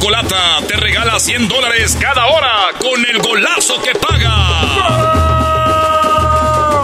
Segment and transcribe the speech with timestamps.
[0.00, 4.32] Chocolata te regala 100 dólares cada hora con el golazo que paga.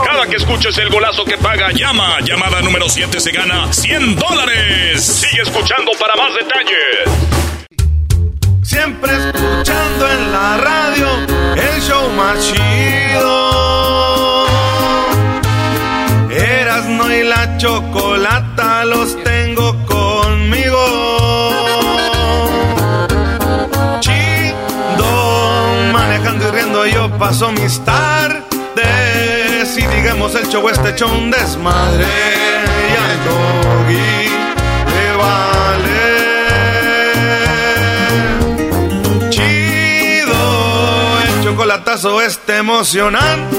[0.05, 2.21] Cada que escuches el golazo que paga, llama.
[2.21, 5.03] Llamada número 7 se gana 100 dólares.
[5.03, 7.09] Sigue escuchando para más detalles.
[8.63, 11.09] Siempre escuchando en la radio
[11.55, 14.47] el show más chido.
[16.31, 19.17] Erasmo y la Chocolata los
[27.19, 28.45] paso mis tardes
[29.77, 34.29] y digamos el show este hecho un desmadre y al doggy
[34.93, 36.11] le vale
[39.31, 40.41] chido
[41.27, 43.57] el chocolatazo este emocionante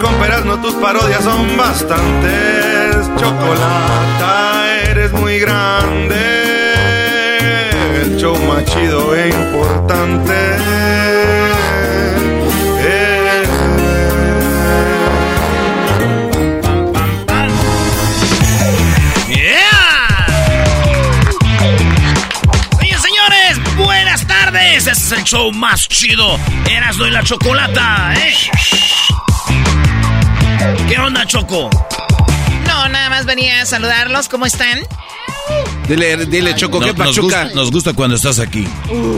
[0.00, 6.50] con no tus parodias son bastantes chocolata eres muy grande
[8.02, 11.19] el show más chido e importante.
[24.70, 24.86] Tardes.
[24.86, 26.38] Este es el show más chido.
[26.70, 28.34] Eras y la chocolata, ¿eh?
[30.88, 31.70] ¿Qué onda, Choco?
[32.66, 34.28] No, nada más venía a saludarlos.
[34.28, 34.80] ¿Cómo están?
[35.88, 37.46] Dile, dile, Choco, ¿qué pachuca?
[37.54, 38.66] Nos gusta, cuando estás aquí.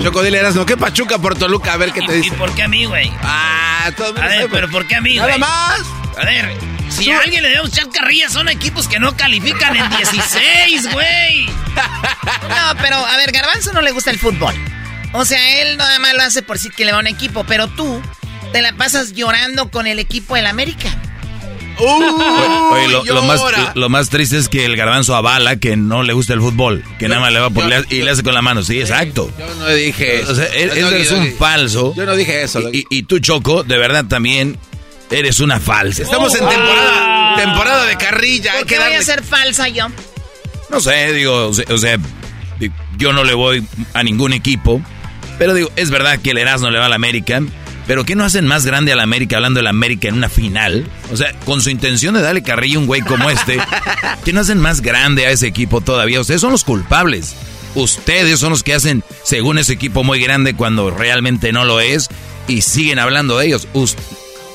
[0.02, 1.74] Choco, dile, Erasmo, ¿qué pachuca por Toluca?
[1.74, 2.28] A ver qué te dice.
[2.28, 3.12] ¿Y por qué a mí, güey?
[3.22, 5.38] Ah, todo A ver, pero ¿por qué a mí, güey?
[5.38, 5.80] Nada más.
[6.18, 6.56] A ver,
[6.88, 11.46] si a alguien le debemos echar carrilla, son equipos que no califican en 16, güey.
[12.42, 14.54] No, pero a ver, Garbanzo no le gusta el fútbol.
[15.12, 17.44] O sea, él nada más lo hace por sí que le va a un equipo,
[17.44, 18.00] pero tú
[18.52, 20.96] te la pasas llorando con el equipo del América.
[21.78, 23.40] Oye, lo, más,
[23.74, 27.08] lo, más, triste es que el garbanzo avala que no le gusta el fútbol, que
[27.08, 28.62] nada más le va por y le hace con la mano.
[28.62, 29.32] Sí, exacto.
[29.38, 30.32] Yo no dije eso.
[30.32, 31.94] O sea, él, es un falso.
[31.96, 32.60] Yo no dije eso.
[32.72, 34.58] Y, y, tú, Choco, de verdad también
[35.10, 36.02] eres una falsa.
[36.02, 38.52] Estamos en temporada, temporada de carrilla.
[38.58, 39.88] ¿Por qué voy a ser falsa yo?
[40.70, 41.98] No sé, digo, o sea,
[42.96, 44.80] yo no le voy a ningún equipo.
[45.42, 47.42] Pero digo, es verdad que el Erasmo le va al América.
[47.88, 50.28] Pero ¿qué no hacen más grande a la América hablando de la América en una
[50.28, 50.86] final?
[51.12, 53.58] O sea, con su intención de darle carrillo a un güey como este,
[54.24, 56.20] ¿qué no hacen más grande a ese equipo todavía?
[56.20, 57.34] Ustedes son los culpables.
[57.74, 62.08] Ustedes son los que hacen, según ese equipo muy grande, cuando realmente no lo es,
[62.46, 63.66] y siguen hablando de ellos.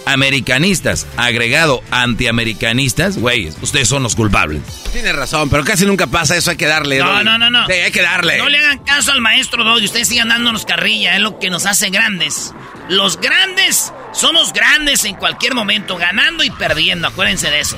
[0.07, 4.61] Americanistas, agregado antiamericanistas, güeyes, ustedes son los culpables.
[4.93, 6.99] Tiene razón, pero casi nunca pasa eso, hay que darle.
[6.99, 7.67] No, no, no, no.
[7.67, 8.37] Sí, hay que darle.
[8.37, 11.65] No le hagan caso al maestro Doggy, ustedes sigan dándonos carrilla, es lo que nos
[11.65, 12.53] hace grandes.
[12.89, 17.77] Los grandes somos grandes en cualquier momento, ganando y perdiendo, acuérdense de eso.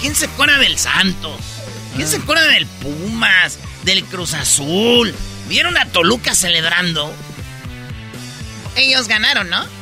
[0.00, 1.40] ¿Quién se acuerda del Santos?
[1.94, 3.58] ¿Quién se acuerda del Pumas?
[3.84, 5.14] Del Cruz Azul.
[5.48, 7.12] ¿Vieron a Toluca celebrando?
[8.76, 9.77] Ellos ganaron, ¿no?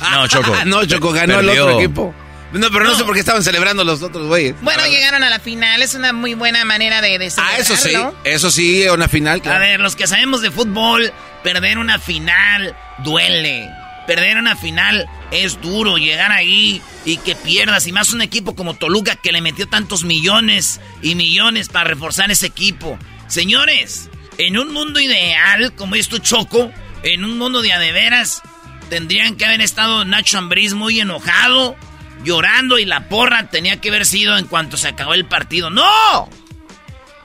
[0.00, 0.52] No, Choco.
[0.66, 2.14] No, Choco ganó el otro equipo.
[2.52, 4.54] No, pero no, sé por qué estaban celebrando los otros güeyes.
[4.62, 7.92] Bueno, llegaron a la final, es una muy buena manera de, de Ah, eso sí,
[8.24, 9.42] eso sí, una final.
[9.44, 11.12] A ver, los que sabemos de fútbol,
[11.42, 13.68] perder una final duele.
[14.06, 17.88] Perder una final es duro, llegar ahí y que pierdas.
[17.88, 22.30] Y más un equipo como Toluca que le metió tantos millones y millones para reforzar
[22.30, 22.96] ese equipo.
[23.26, 26.70] Señores, en un mundo ideal, como es tu Choco,
[27.02, 28.42] en un mundo de adeveras,
[28.88, 31.76] tendrían que haber estado Nacho Ambriz muy enojado,
[32.24, 35.70] llorando y la porra tenía que haber sido en cuanto se acabó el partido.
[35.70, 36.28] ¡No!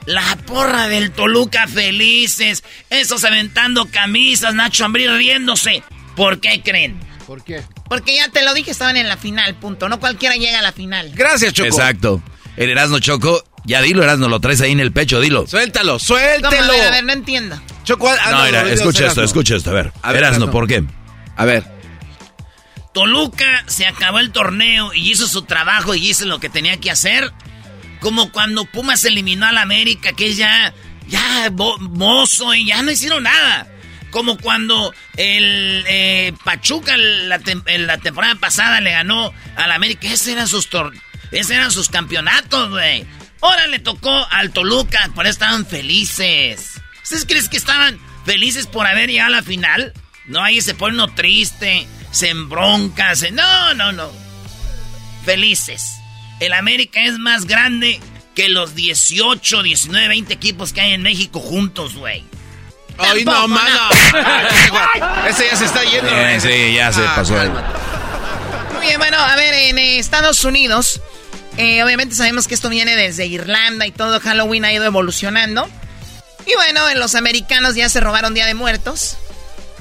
[0.06, 5.82] La porra del Toluca felices, esos aventando camisas, Nacho Ambriz riéndose.
[6.16, 6.98] ¿Por qué creen?
[7.26, 7.62] ¿Por qué?
[7.88, 9.88] Porque ya te lo dije, estaban en la final, punto.
[9.88, 11.12] No cualquiera llega a la final.
[11.14, 11.68] Gracias, Choco.
[11.68, 12.22] Exacto.
[12.56, 15.46] El Erasmo Choco, Ya dilo, Erasno, lo traes ahí en el pecho, dilo.
[15.46, 16.72] Suéltalo, suéltalo.
[16.72, 17.60] A ver, no entiendo.
[17.84, 19.92] Choco, ah, no, no, escucha esto, escucha esto, a ver.
[20.02, 20.84] A ver Erasno, ¿por qué?
[21.36, 21.64] A ver.
[22.92, 26.90] Toluca se acabó el torneo y hizo su trabajo y hizo lo que tenía que
[26.90, 27.32] hacer.
[28.00, 30.74] Como cuando Pumas eliminó al América, que ya,
[31.08, 33.68] ya, mozo y ya no hicieron nada.
[34.10, 37.40] Como cuando el eh, Pachuca la,
[37.78, 40.08] la, temporada pasada le ganó al América.
[40.28, 40.68] Eran sus,
[41.30, 43.06] esos eran sus campeonatos, güey.
[43.40, 46.80] Ahora le tocó al Toluca, por eso estaban felices.
[47.02, 49.92] ¿Ustedes creen que estaban felices por haber llegado a la final?
[50.26, 53.30] No, ahí se pone uno triste, se embronca, se...
[53.30, 54.10] No, no, no.
[55.24, 55.96] Felices.
[56.40, 58.00] El América es más grande
[58.34, 62.24] que los 18, 19, 20 equipos que hay en México juntos, güey.
[62.98, 63.80] ¡Ay, no, mano!
[65.28, 66.10] Ese ya se está yendo.
[66.10, 67.34] Eh, sí, ya se ah, pasó.
[68.74, 71.00] Muy bien, bueno, a ver, en Estados Unidos,
[71.56, 75.68] eh, obviamente sabemos que esto viene desde Irlanda y todo Halloween ha ido evolucionando.
[76.46, 79.16] Y bueno, en los americanos ya se robaron Día de Muertos.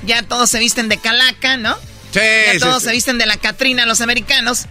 [0.05, 1.75] Ya todos se visten de calaca, ¿no?
[2.11, 2.19] Sí,
[2.53, 4.65] ya todos se visten de la Catrina, los americanos.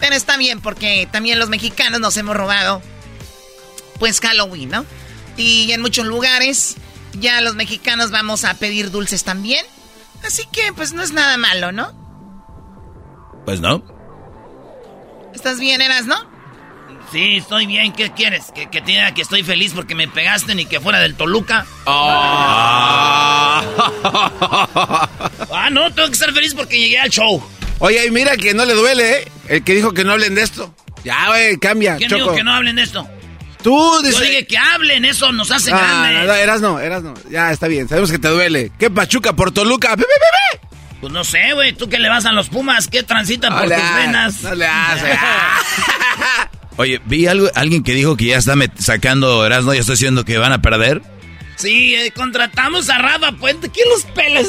[0.00, 2.82] Pero está bien porque también los mexicanos nos hemos robado,
[3.98, 4.84] pues Halloween, ¿no?
[5.36, 6.74] Y en muchos lugares
[7.12, 9.64] ya los mexicanos vamos a pedir dulces también.
[10.24, 11.92] Así que pues no es nada malo, ¿no?
[13.44, 13.84] Pues no.
[15.34, 16.31] ¿Estás bien, Eras, no?
[17.12, 17.92] Sí, estoy bien.
[17.92, 18.50] ¿Qué quieres?
[18.54, 21.66] ¿Que, que que estoy feliz porque me pegaste ni que fuera del Toluca?
[21.86, 23.62] Ah.
[25.52, 27.46] ah, no, tengo que estar feliz porque llegué al show.
[27.80, 29.28] Oye, mira que no le duele, ¿eh?
[29.48, 30.74] El que dijo que no hablen de esto.
[31.04, 31.96] Ya, güey, cambia.
[31.96, 33.06] ¿Quién dijo que no hablen de esto?
[33.62, 34.18] Tú dices...
[34.18, 36.26] Yo dije que hablen, eso nos hace ah, grande.
[36.26, 37.12] No, eras no, eras no.
[37.30, 38.72] Ya, está bien, sabemos que te duele.
[38.78, 39.96] ¿Qué Pachuca por Toluca?
[41.02, 43.94] Pues no sé, güey, tú que le vas a los Pumas, ¿qué transita por tus
[43.96, 44.40] venas?
[44.42, 45.18] No le haces.
[46.76, 50.38] Oye, vi algo, alguien que dijo que ya está sacando Erasmo y estoy diciendo que
[50.38, 51.02] van a perder.
[51.56, 53.70] Sí, eh, contratamos a Rafa Puente.
[53.70, 54.48] ¿Quién los peles?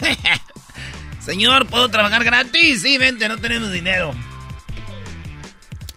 [1.24, 2.82] Señor, ¿puedo trabajar gratis?
[2.82, 4.14] Sí, vente, no tenemos dinero.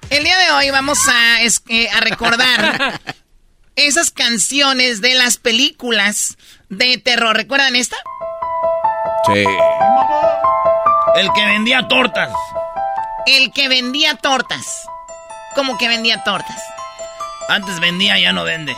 [0.10, 3.00] El día de hoy vamos a, eh, a recordar
[3.76, 6.38] esas canciones de las películas
[6.70, 7.36] de terror.
[7.36, 7.98] ¿Recuerdan esta?
[9.28, 9.44] Sí.
[11.16, 12.32] El que vendía tortas.
[13.28, 14.66] El que vendía tortas.
[15.60, 16.56] ¿Cómo que vendía tortas?
[17.50, 18.74] Antes vendía, ya no vende.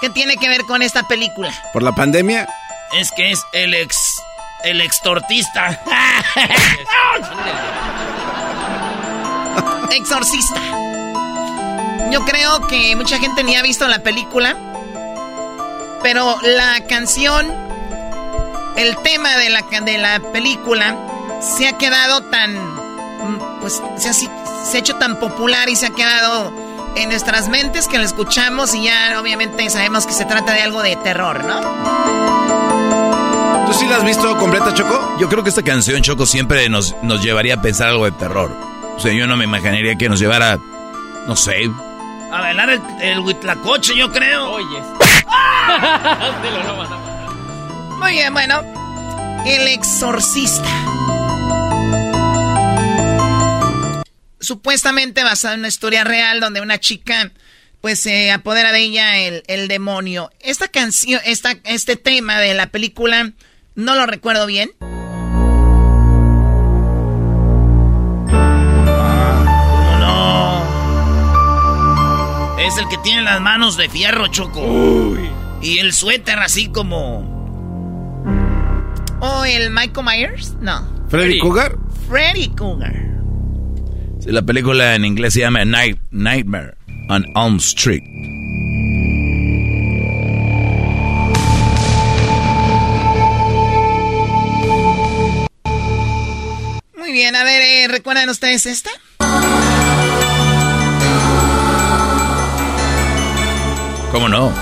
[0.00, 1.52] ¿Qué tiene que ver con esta película?
[1.72, 2.48] ¿Por la pandemia?
[2.94, 4.20] Es que es el ex.
[4.64, 5.78] el extortista.
[9.92, 10.60] Exorcista.
[12.10, 14.56] Yo creo que mucha gente ni ha visto la película.
[16.02, 17.46] Pero la canción,
[18.76, 20.96] el tema de la, de la película,
[21.40, 22.58] se ha quedado tan.
[23.60, 24.12] Pues se ha,
[24.64, 26.52] se ha hecho tan popular y se ha quedado
[26.96, 30.82] en nuestras mentes que lo escuchamos y ya obviamente sabemos que se trata de algo
[30.82, 31.60] de terror, ¿no?
[33.66, 35.16] ¿Tú sí la has visto completa, Choco?
[35.18, 38.50] Yo creo que esta canción, Choco, siempre nos, nos llevaría a pensar algo de terror.
[38.96, 40.58] O sea, yo no me imaginaría que nos llevara,
[41.26, 41.70] no sé...
[42.32, 44.50] A bailar el, el huitlacoche, yo creo.
[44.52, 44.66] Oye.
[48.00, 48.60] Muy bien, bueno.
[49.46, 50.68] El exorcista.
[54.40, 57.32] Supuestamente basada en una historia real donde una chica
[57.80, 60.30] pues se apodera de ella el, demonio.
[60.40, 63.32] Esta canción, esta, este tema de la película,
[63.74, 64.70] no lo recuerdo bien.
[70.00, 70.64] no?
[72.58, 75.16] Es el que tiene las manos de fierro, Choco.
[75.60, 77.36] Y el suéter así como...
[79.20, 80.54] ¿O el Michael Myers?
[80.60, 80.86] No.
[81.08, 81.76] ¿Freddy Cougar?
[82.08, 83.17] Freddy Cougar.
[84.26, 86.74] La película en inglés se llama Night, Nightmare
[87.08, 88.02] on Elm Street.
[96.96, 98.90] Muy bien, a ver, eh, ¿recuerdan ustedes esta?
[104.12, 104.52] ¿Cómo no?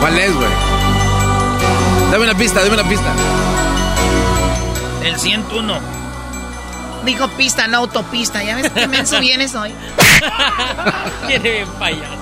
[0.00, 0.48] ¿Cuál es, güey?
[2.10, 3.14] Dame una pista, dame una pista.
[5.04, 5.95] El 101.
[7.06, 8.42] Dijo pista, no autopista.
[8.42, 9.72] ¿Ya ves qué menso vienes hoy?
[11.28, 12.16] Viene bien payaso.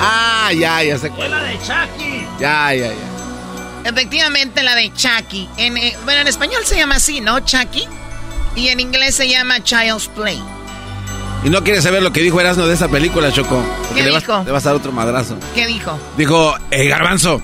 [0.00, 1.30] ah, ya, ya sé cuál.
[1.32, 2.26] la de Chucky.
[2.38, 3.88] Ya, ya, ya.
[3.90, 5.48] Efectivamente, la de Chucky.
[5.56, 7.40] En, eh, bueno, en español se llama así, ¿no?
[7.40, 7.86] Chucky.
[8.54, 10.40] Y en inglés se llama Child's Play.
[11.44, 13.62] Y no quieres saber lo que dijo Erasmo de esa película, Choco.
[13.94, 14.32] ¿Qué le dijo?
[14.32, 15.36] Vas, le vas a dar otro madrazo.
[15.54, 15.98] ¿Qué dijo?
[16.16, 17.42] Dijo, eh, Garbanzo,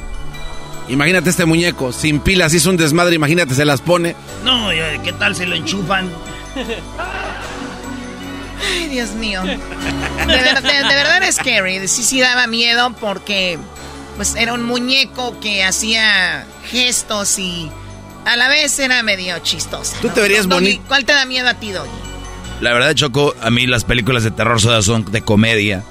[0.88, 4.16] Imagínate este muñeco, sin pilas, hizo un desmadre, imagínate, se las pone.
[4.44, 4.68] No,
[5.02, 6.10] ¿qué tal si lo enchufan?
[8.90, 9.42] Dios mío.
[9.42, 9.58] De,
[10.26, 11.86] verdad es scary.
[11.88, 13.58] Sí, sí daba miedo porque
[14.16, 17.70] pues era un muñeco que hacía gestos y
[18.24, 19.96] a la vez era medio chistosa.
[20.00, 20.82] Tú te verías bonito.
[20.88, 21.90] ¿Cuál te da miedo a ti, Doggy?
[22.60, 25.82] La verdad, Choco, a mí las películas de terror son de comedia.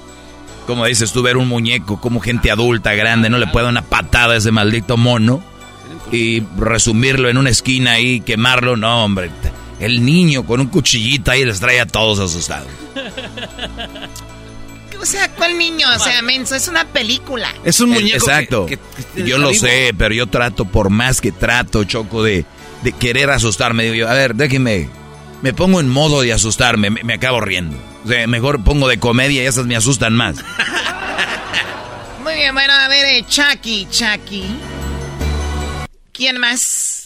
[0.67, 3.81] Como dices tú, ver un muñeco, como gente adulta, grande, no le puede dar una
[3.81, 5.43] patada a ese maldito mono
[6.11, 9.31] y resumirlo en una esquina y quemarlo, no, hombre.
[9.79, 12.67] El niño con un cuchillito ahí les trae a todos asustados.
[15.01, 15.87] O sea, ¿cuál niño?
[15.95, 17.51] O sea, menso, es una película.
[17.63, 18.17] Es un muñeco.
[18.17, 18.67] Exacto.
[19.15, 22.45] yo lo sé, pero yo trato, por más que trato, Choco, de,
[22.83, 23.83] de querer asustarme.
[23.83, 24.89] Digo yo, a ver, déjeme.
[25.41, 27.75] Me pongo en modo de asustarme, me, acabo riendo.
[28.03, 30.37] O sea, mejor pongo de comedia y esas me asustan más.
[32.23, 34.45] Muy bien, bueno, a ver, eh, Chucky, Chucky.
[36.13, 37.01] ¿Quién más?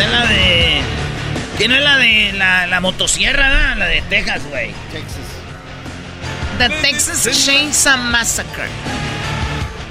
[0.00, 0.82] es la de.
[1.58, 4.72] ¿Qué no es la de la, la motosierra, la de Texas, güey?
[4.90, 5.18] Texas.
[6.58, 8.68] The Texas Chainsaw Massacre.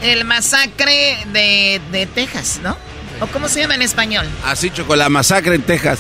[0.02, 2.78] El masacre de, de Texas, ¿no?
[3.22, 4.28] ¿O cómo se llama en español?
[4.46, 6.00] Así, Choco, la masacre en Texas.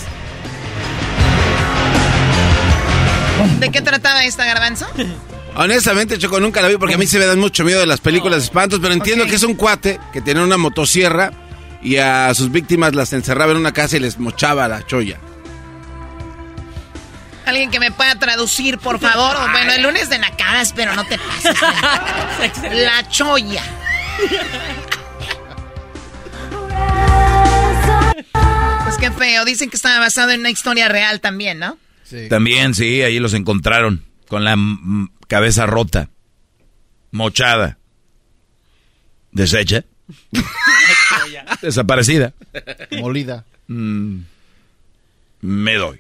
[3.60, 4.88] ¿De qué trataba esta garbanzo?
[5.56, 8.00] Honestamente, Choco, nunca la vi porque a mí se me dan mucho miedo de las
[8.00, 11.32] películas de espantos, pero entiendo que es un cuate que tiene una motosierra
[11.82, 15.18] y a sus víctimas las encerraba en una casa y les mochaba la cholla.
[17.46, 19.36] Alguien que me pueda traducir, por favor.
[19.51, 21.60] bueno, el lunes de nacadas, pero no te pases.
[22.72, 23.63] la cholla.
[28.84, 29.46] Pues qué feo.
[29.46, 31.78] Dicen que estaba basado en una historia real también, ¿no?
[32.04, 32.28] Sí.
[32.30, 34.06] También, sí, ahí los encontraron.
[34.28, 34.56] Con la
[35.28, 36.10] cabeza rota.
[37.12, 37.78] Mochada.
[39.32, 39.84] Deshecha.
[41.62, 42.34] Desaparecida.
[42.92, 43.46] Molida.
[43.68, 44.22] Mm.
[45.42, 46.00] me doy.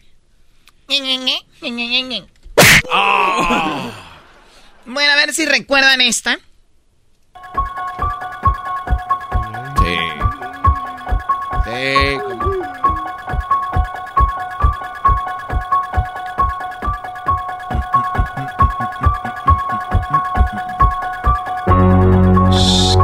[4.85, 6.39] Bueno, a ver si recuerdan esta.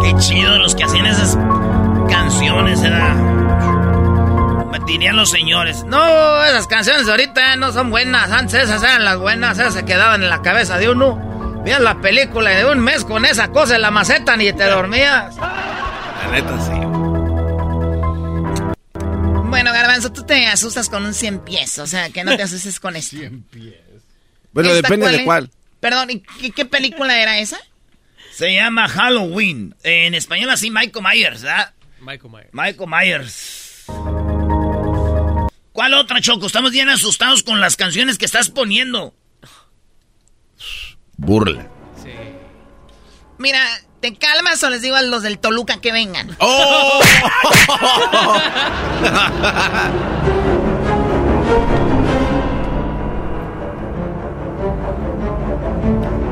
[0.01, 1.37] Qué chido los que hacían esas
[2.09, 3.15] canciones, ¿verdad?
[4.85, 5.83] Dirían los señores.
[5.83, 8.31] No, esas canciones ahorita no son buenas.
[8.31, 9.57] Antes esas eran las buenas.
[9.57, 11.19] Esas se quedaban en la cabeza de uno.
[11.63, 15.35] Vean la película de un mes con esa cosa en la maceta ni te dormías.
[15.35, 16.84] La neta, sí.
[19.55, 21.79] Bueno, Garbanzo, tú te asustas con un 100 pies.
[21.79, 23.15] O sea, que no te asustes con esto.
[23.15, 23.75] 100 pies.
[24.51, 25.49] Bueno, depende de cuál.
[25.79, 27.57] Perdón, ¿y qué película era esa?
[28.33, 29.73] Se llama Halloween.
[29.83, 31.73] En español así Michael Myers, ¿verdad?
[32.01, 32.49] Michael Myers.
[32.51, 33.85] Michael Myers.
[35.71, 36.47] ¿Cuál otra, Choco?
[36.47, 39.15] Estamos bien asustados con las canciones que estás poniendo.
[41.15, 41.69] Burla.
[42.03, 42.11] Sí.
[43.37, 43.65] Mira,
[44.05, 46.37] ¿te calmas o les digo a los del Toluca que vengan?
[46.37, 47.01] ¡Oh!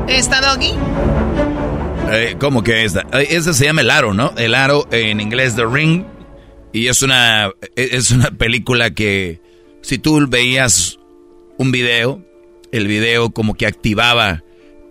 [0.06, 0.72] ¿Está Doggy?
[2.12, 3.00] Eh, ¿Cómo que esta?
[3.12, 4.32] Eh, esta se llama El Aro, ¿no?
[4.36, 6.04] El Aro en inglés The Ring.
[6.72, 9.40] Y es una, es una película que
[9.82, 11.00] si tú veías
[11.58, 12.24] un video,
[12.70, 14.44] el video como que activaba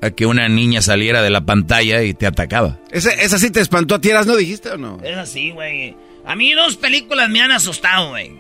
[0.04, 2.80] a que una niña saliera de la pantalla y te atacaba.
[2.92, 5.00] ¿Esa, esa sí te espantó a tierras, no dijiste o no?
[5.04, 5.96] Es así, güey.
[6.26, 8.32] A mí dos películas me han asustado, güey.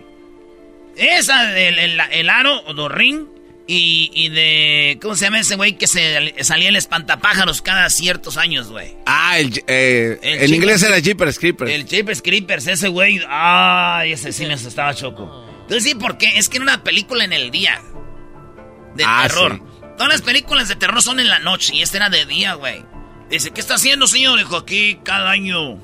[0.96, 3.25] Esa del el, el, Aro o The Ring
[3.65, 5.00] y, y, de.
[5.01, 8.93] ¿Cómo se llama ese güey que se salía el espantapájaros cada ciertos años, güey?
[9.05, 11.72] Ah, el, eh, en inglés era Jeepers Creepers.
[11.72, 13.22] El Jeepers Creepers, ese güey.
[13.27, 15.46] Ay, ese sí me asustaba choco.
[15.62, 16.38] Entonces, sí, ¿por qué?
[16.38, 17.82] Es que era una película en el día.
[18.96, 19.72] De ah, terror.
[20.03, 22.83] Todas las películas de terror son en la noche y esta era de día, güey.
[23.29, 24.38] Dice, ¿qué está haciendo, señor?
[24.38, 25.79] Dijo, aquí cada año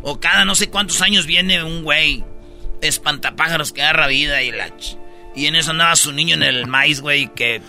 [0.00, 2.22] o cada no sé cuántos años viene un güey
[2.82, 4.70] espantapájaros que agarra vida y la.
[5.34, 7.62] Y en eso andaba su niño en el maíz, güey, que...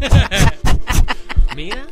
[1.56, 1.86] Mira.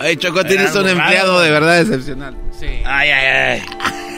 [0.00, 2.36] Ay, Choco, tienes un empleado de verdad excepcional.
[2.58, 2.66] Sí.
[2.84, 3.62] Ay, ay, ay.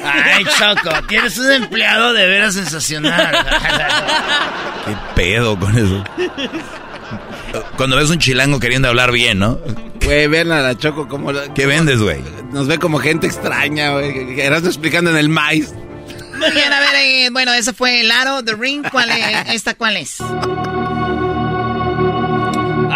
[0.02, 3.46] Ay, Choco, tienes un empleado de veras sensacional.
[4.86, 6.02] ¿Qué pedo con eso?
[7.76, 9.58] Cuando ves un chilango queriendo hablar bien, ¿no?
[10.04, 11.30] Güey, ven a la Choco como...
[11.54, 12.22] ¿Qué vendes, güey?
[12.50, 14.40] Nos ve como gente extraña, güey.
[14.40, 15.74] Eras explicando en el maíz.
[16.38, 18.86] Muy bien, a ver, eh, bueno, ese fue el aro, The Ring.
[18.90, 19.54] ¿Cuál es?
[19.54, 20.18] ¿Esta cuál es?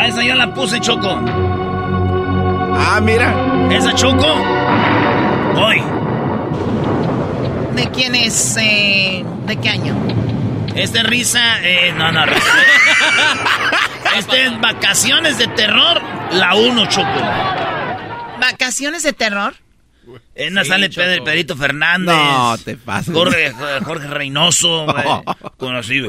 [0.02, 1.10] Ah, esa ya la puse, Choco.
[2.74, 3.32] Ah, mira.
[3.70, 4.26] ¿Esa Choco?
[5.54, 5.80] Hoy.
[7.76, 8.56] ¿De quién es?
[8.60, 9.94] eh, ¿De qué año?
[10.74, 12.40] Este risa, eh, no, no, risa.
[14.18, 17.20] Este es Vacaciones de Terror, la 1, Choco.
[18.40, 19.54] ¿Vacaciones de terror?
[20.34, 20.90] En una Sí, sale.
[20.90, 22.14] Pedro, Pedrito Fernández.
[22.14, 23.12] No, te pases.
[23.14, 23.52] Jorge,
[23.84, 25.04] Jorge Reynoso, güey.
[25.56, 26.00] Con así,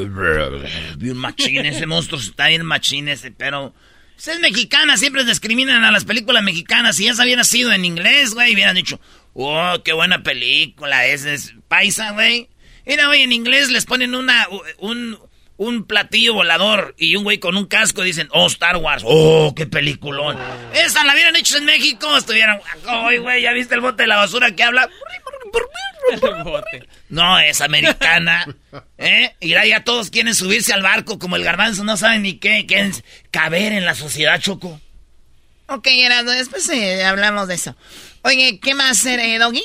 [0.98, 3.74] bien machín, ese monstruo está bien machín ese, pero...
[4.16, 6.96] pues es mexicana, siempre discriminan a las películas mexicanas.
[6.96, 9.00] Si ya se hubiera sido en inglés, güey, hubieran dicho,
[9.34, 12.50] oh, qué buena película, ese es paisa, güey.
[12.86, 14.48] Mira, güey, en inglés les ponen una,
[14.80, 15.18] un,
[15.64, 19.54] un platillo volador y un güey con un casco y dicen, oh, Star Wars, oh,
[19.56, 20.38] qué peliculón.
[20.74, 24.18] Esa la hubieran hecho en México, estuvieran, ay, güey, ¿ya viste el bote de la
[24.18, 24.90] basura que habla?
[26.12, 26.88] El bote.
[27.10, 28.46] No, es americana.
[28.98, 29.36] ¿Eh?
[29.40, 32.66] Y ya, ya todos quieren subirse al barco como el garbanzo, no saben ni qué,
[32.66, 32.94] quieren
[33.32, 34.80] caber en la sociedad, Choco.
[35.68, 37.76] Ok, Erasmo, después eh, hablamos de eso.
[38.24, 39.64] Oye, ¿qué más, eh, Doggy?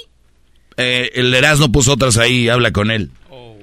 [0.76, 3.10] Eh, el Erasmo puso otras ahí, habla con él.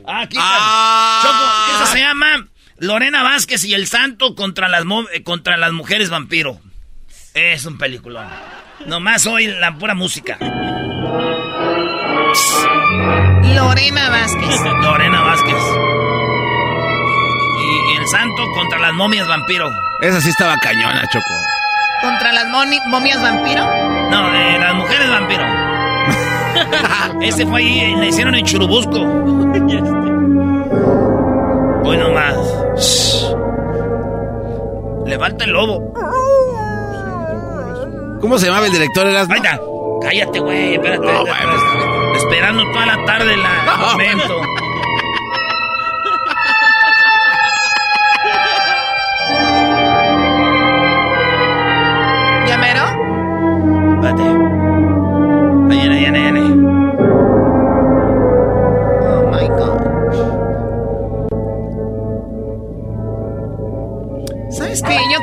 [0.08, 1.20] Ah, aquí está.
[1.22, 2.48] Choco, esa se llama
[2.78, 4.84] Lorena Vázquez y el Santo contra las,
[5.14, 6.60] eh, contra las mujeres vampiro.
[7.34, 8.28] Es un peliculón.
[8.86, 10.38] Nomás hoy la pura música.
[13.56, 14.62] Lorena Vázquez.
[14.82, 15.64] Lorena Vázquez.
[17.58, 19.72] Y, el Santo contra las momias vampiro.
[20.02, 21.34] Esa sí estaba cañona, Choco.
[22.02, 23.66] ¿Contra las momias vampiro?
[24.10, 25.75] No, de las mujeres vampiro.
[27.22, 29.00] Ese fue ahí, eh, le hicieron en Churubusco.
[31.84, 32.36] Hoy nomás.
[35.06, 35.94] Le falta el lobo.
[38.22, 39.60] ¿Cómo se llamaba el director está.
[40.02, 40.74] Cállate, güey.
[40.76, 41.06] Espérate.
[41.06, 41.24] No.
[42.16, 44.42] Esperando toda la tarde la el momento.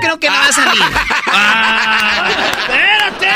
[0.02, 0.82] Creo que no va a salir.
[1.32, 2.28] ¡Ah!
[2.60, 3.28] ¡Espérate!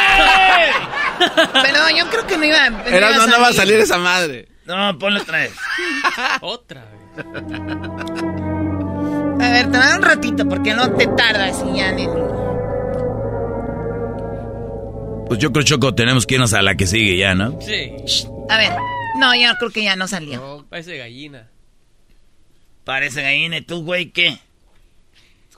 [1.62, 4.48] Pero yo creo que no iba, no iba Erasmo, no va a salir esa madre.
[4.66, 5.52] No, ponle otra vez.
[6.40, 7.24] Otra vez.
[9.40, 12.06] A ver, te da un ratito porque no te tardas y ya ni...
[15.26, 17.60] Pues yo creo, Choco, tenemos que irnos a la que sigue ya, ¿no?
[17.60, 17.92] Sí.
[18.48, 18.72] A ver,
[19.18, 20.40] no, yo creo que ya no salió.
[20.40, 21.48] No, parece gallina.
[22.84, 23.56] Parece gallina.
[23.56, 24.38] ¿Y tú, güey, qué?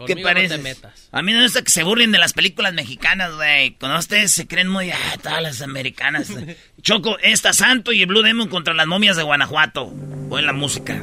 [0.06, 0.50] ¿Qué pareces?
[0.50, 1.08] no te metas.
[1.11, 3.72] A mí no me gusta que se burlen de las películas mexicanas, güey.
[3.72, 6.28] Cuando ustedes se creen muy, ah, todas las americanas.
[6.82, 9.92] Choco, esta Santo y el Blue Demon contra las momias de Guanajuato.
[10.30, 11.02] O en la música.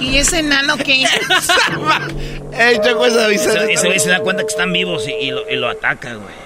[0.00, 1.04] ¿Y ese enano qué?
[2.52, 5.48] Ey, Choco, esa Ese ese güey se da cuenta que están vivos y, y lo,
[5.48, 6.44] y lo ataca, güey.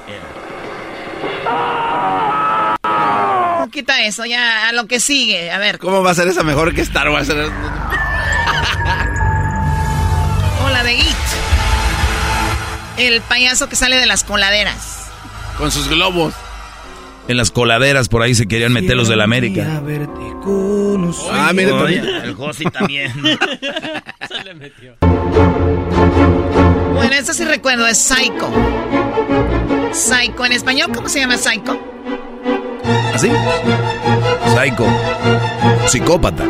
[3.69, 5.51] No, quita eso, ya a lo que sigue.
[5.51, 7.29] A ver, ¿Cómo va a ser esa mejor que Star Wars?
[7.29, 7.35] o
[10.71, 11.05] la de It.
[12.97, 15.11] El payaso que sale de las coladeras.
[15.59, 16.33] Con sus globos.
[17.29, 19.67] En las coladeras por ahí se querían meter los de la América.
[19.71, 19.83] Ah,
[21.53, 22.07] mire, también.
[22.07, 23.13] el Josi también.
[24.29, 24.97] Se le metió.
[26.95, 28.51] Bueno, eso sí recuerdo, es Psycho.
[29.93, 31.98] Psycho, en español, ¿cómo se llama Psycho?
[33.15, 33.31] ¿Así?
[34.55, 34.87] Psycho.
[35.89, 36.45] Psicópata.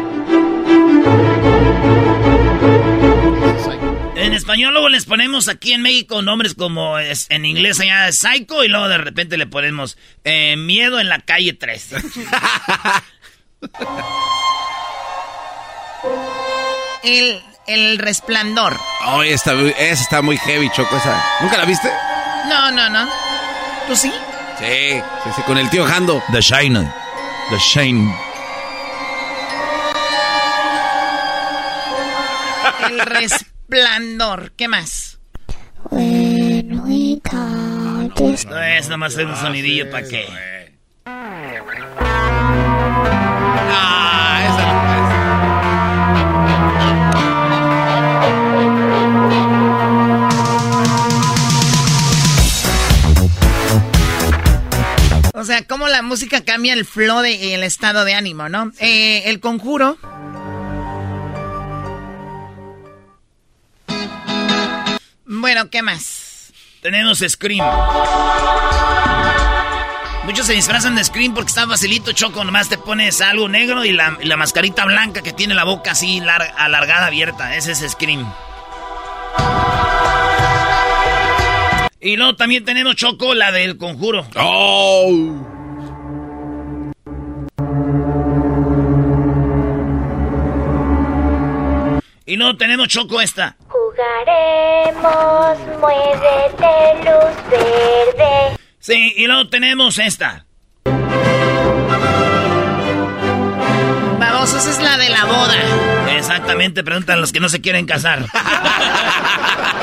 [4.16, 8.64] En español luego les ponemos aquí en México nombres como es, en inglés allá Psycho
[8.64, 11.90] y luego de repente le ponemos eh, Miedo en la calle 3.
[17.02, 18.76] El, el resplandor.
[19.24, 21.24] Esta, esa está muy heavy, Choco, esa.
[21.40, 21.88] ¿Nunca la viste?
[22.48, 23.08] No, no, no.
[23.86, 24.12] ¿Tú sí?
[24.58, 26.22] Sí, sí, sí, con el tío Jando.
[26.32, 26.92] The Shine.
[27.50, 28.14] The Shine.
[32.90, 34.52] El resplandor.
[34.56, 35.18] ¿Qué más?
[38.48, 40.26] No es nada más hacer un sonidillo para qué.
[55.38, 58.72] O sea, cómo la música cambia el flow y el estado de ánimo, ¿no?
[58.80, 59.96] Eh, el conjuro.
[65.24, 66.52] Bueno, ¿qué más?
[66.82, 67.64] Tenemos Scream.
[70.24, 72.42] Muchos se disfrazan de Scream porque está facilito, Choco.
[72.42, 77.06] Nomás te pones algo negro y la, mascarita blanca que tiene la boca así alargada,
[77.06, 77.54] abierta.
[77.54, 78.28] Ese es Scream.
[82.00, 84.24] Y luego también tenemos Choco, la del conjuro.
[84.36, 85.10] ¡Oh!
[92.24, 93.56] Y luego tenemos Choco esta.
[93.66, 98.58] Jugaremos, muévete, luz verde.
[98.78, 100.44] Sí, y luego tenemos esta.
[104.20, 106.16] Vamos, esa es la de la boda.
[106.16, 108.24] Exactamente, preguntan los que no se quieren casar.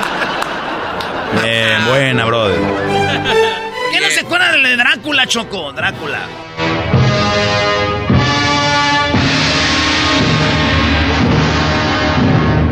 [1.43, 2.59] Bien, buena, brother.
[3.91, 5.71] ¿Qué no se acuerda de Drácula, Choco?
[5.73, 6.27] Drácula.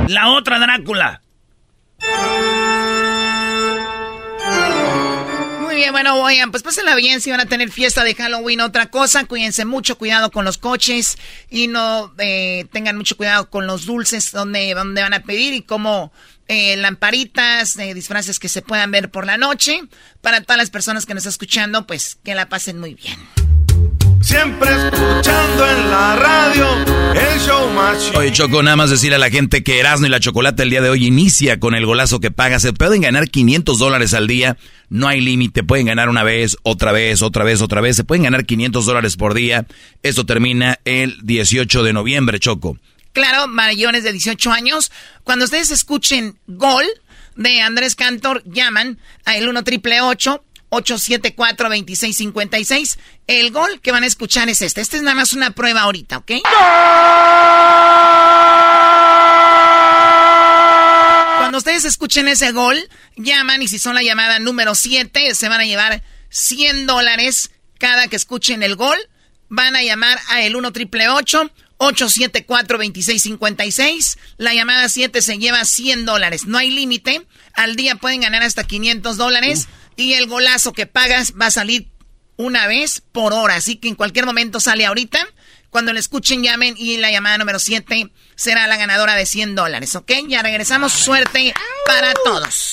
[0.08, 1.22] La otra Drácula.
[5.62, 8.62] Muy bien, bueno, oigan, pues pásenla bien si van a tener fiesta de Halloween.
[8.62, 11.18] Otra cosa, cuídense mucho, cuidado con los coches
[11.50, 15.62] y no eh, tengan mucho cuidado con los dulces donde, donde van a pedir y
[15.62, 16.12] como
[16.48, 19.82] eh, lamparitas, eh, disfraces que se puedan ver por la noche.
[20.22, 23.18] Para todas las personas que nos están escuchando, pues que la pasen muy bien.
[24.22, 29.30] Siempre escuchando en la radio el show más Oye, Choco, nada más decirle a la
[29.30, 32.32] gente que Erasmo y la Chocolate el día de hoy inicia con el golazo que
[32.32, 32.60] paga.
[32.60, 34.58] Se pueden ganar 500 dólares al día.
[34.90, 35.64] No hay límite.
[35.64, 37.98] Pueden ganar una vez, otra vez, otra vez, otra vez.
[37.98, 39.68] Se pueden ganar 500 dólares por día.
[40.04, 42.78] Esto termina el 18 de noviembre, Choco.
[43.14, 44.92] Claro, mayores de 18 años.
[45.24, 46.86] Cuando ustedes escuchen Gol
[47.36, 52.98] de Andrés Cantor, llaman a el 1 triple 874-2656.
[53.28, 54.82] El gol que van a escuchar es este.
[54.82, 56.32] Este es nada más una prueba ahorita, ¿ok?
[61.38, 65.62] Cuando ustedes escuchen ese gol, llaman y si son la llamada número 7, se van
[65.62, 68.98] a llevar 100 dólares cada que escuchen el gol.
[69.50, 71.08] Van a llamar a el 1 triple
[71.78, 74.18] 874-2656.
[74.38, 76.46] La llamada 7 se lleva 100 dólares.
[76.46, 77.26] No hay límite.
[77.54, 79.68] Al día pueden ganar hasta 500 dólares.
[79.96, 81.90] Y el golazo que pagas va a salir
[82.38, 83.56] una vez por hora.
[83.56, 85.20] Así que en cualquier momento sale ahorita.
[85.70, 89.96] Cuando le escuchen, llamen y la llamada número 7 será la ganadora de 100 dólares,
[89.96, 90.12] ¿ok?
[90.28, 90.94] Ya regresamos.
[90.94, 91.54] Suerte
[91.88, 92.72] para todos.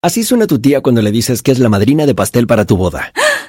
[0.00, 2.76] Así suena tu tía cuando le dices que es la madrina de pastel para tu
[2.76, 3.12] boda.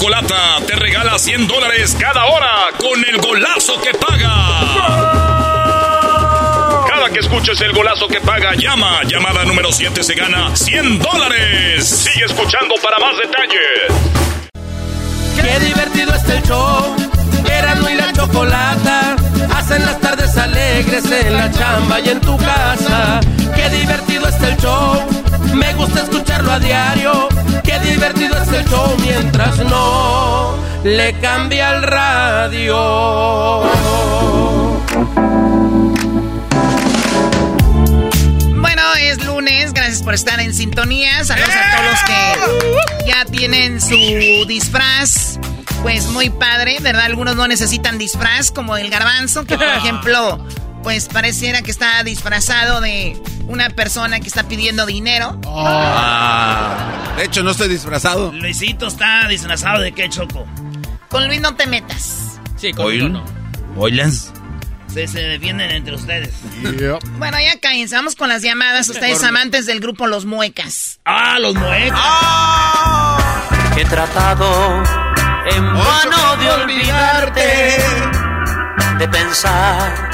[0.00, 4.32] Chocolata te regala 100 dólares cada hora con el golazo que paga.
[6.88, 9.02] Cada que escuches el golazo que paga, llama.
[9.04, 11.86] Llamada número 7 se gana 100 dólares.
[11.86, 13.92] Sigue escuchando para más detalles.
[15.36, 16.96] Qué divertido es el show.
[17.44, 19.16] Erasmo y la Chocolata
[19.54, 23.20] hacen las tardes alegres en la chamba y en tu casa.
[23.54, 25.19] Qué divertido es el show.
[25.54, 27.28] Me gusta escucharlo a diario
[27.64, 32.76] Qué divertido es el show mientras no le cambia el radio.
[38.56, 41.22] Bueno, es lunes, gracias por estar en sintonía.
[41.24, 45.38] Saludos a todos los que ya tienen su disfraz.
[45.82, 47.04] Pues muy padre, ¿verdad?
[47.04, 50.44] Algunos no necesitan disfraz, como el garbanzo, que por ejemplo
[50.82, 55.38] pues pareciera que está disfrazado de una persona que está pidiendo dinero.
[55.46, 57.14] Ah.
[57.16, 58.32] de hecho, no estoy disfrazado.
[58.32, 60.46] Luisito está disfrazado de qué, Choco.
[61.08, 62.38] Con Luis no te metas.
[62.56, 63.24] Sí, con Luis no.
[63.76, 64.32] ¿Oilas?
[64.92, 66.34] Se, se defienden entre ustedes.
[67.18, 67.94] Bueno, ya cállense.
[67.94, 68.88] Vamos con las llamadas.
[68.88, 70.98] Ustedes amantes del grupo Los Muecas.
[71.04, 71.98] ¡Ah, Los Muecas!
[72.00, 73.48] ¡Ah!
[73.76, 74.82] He tratado
[75.46, 77.78] en vano de olvidarte,
[78.98, 80.09] de pensar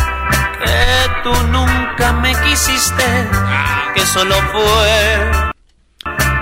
[0.67, 3.05] que tú nunca me quisiste,
[3.95, 5.31] que solo fue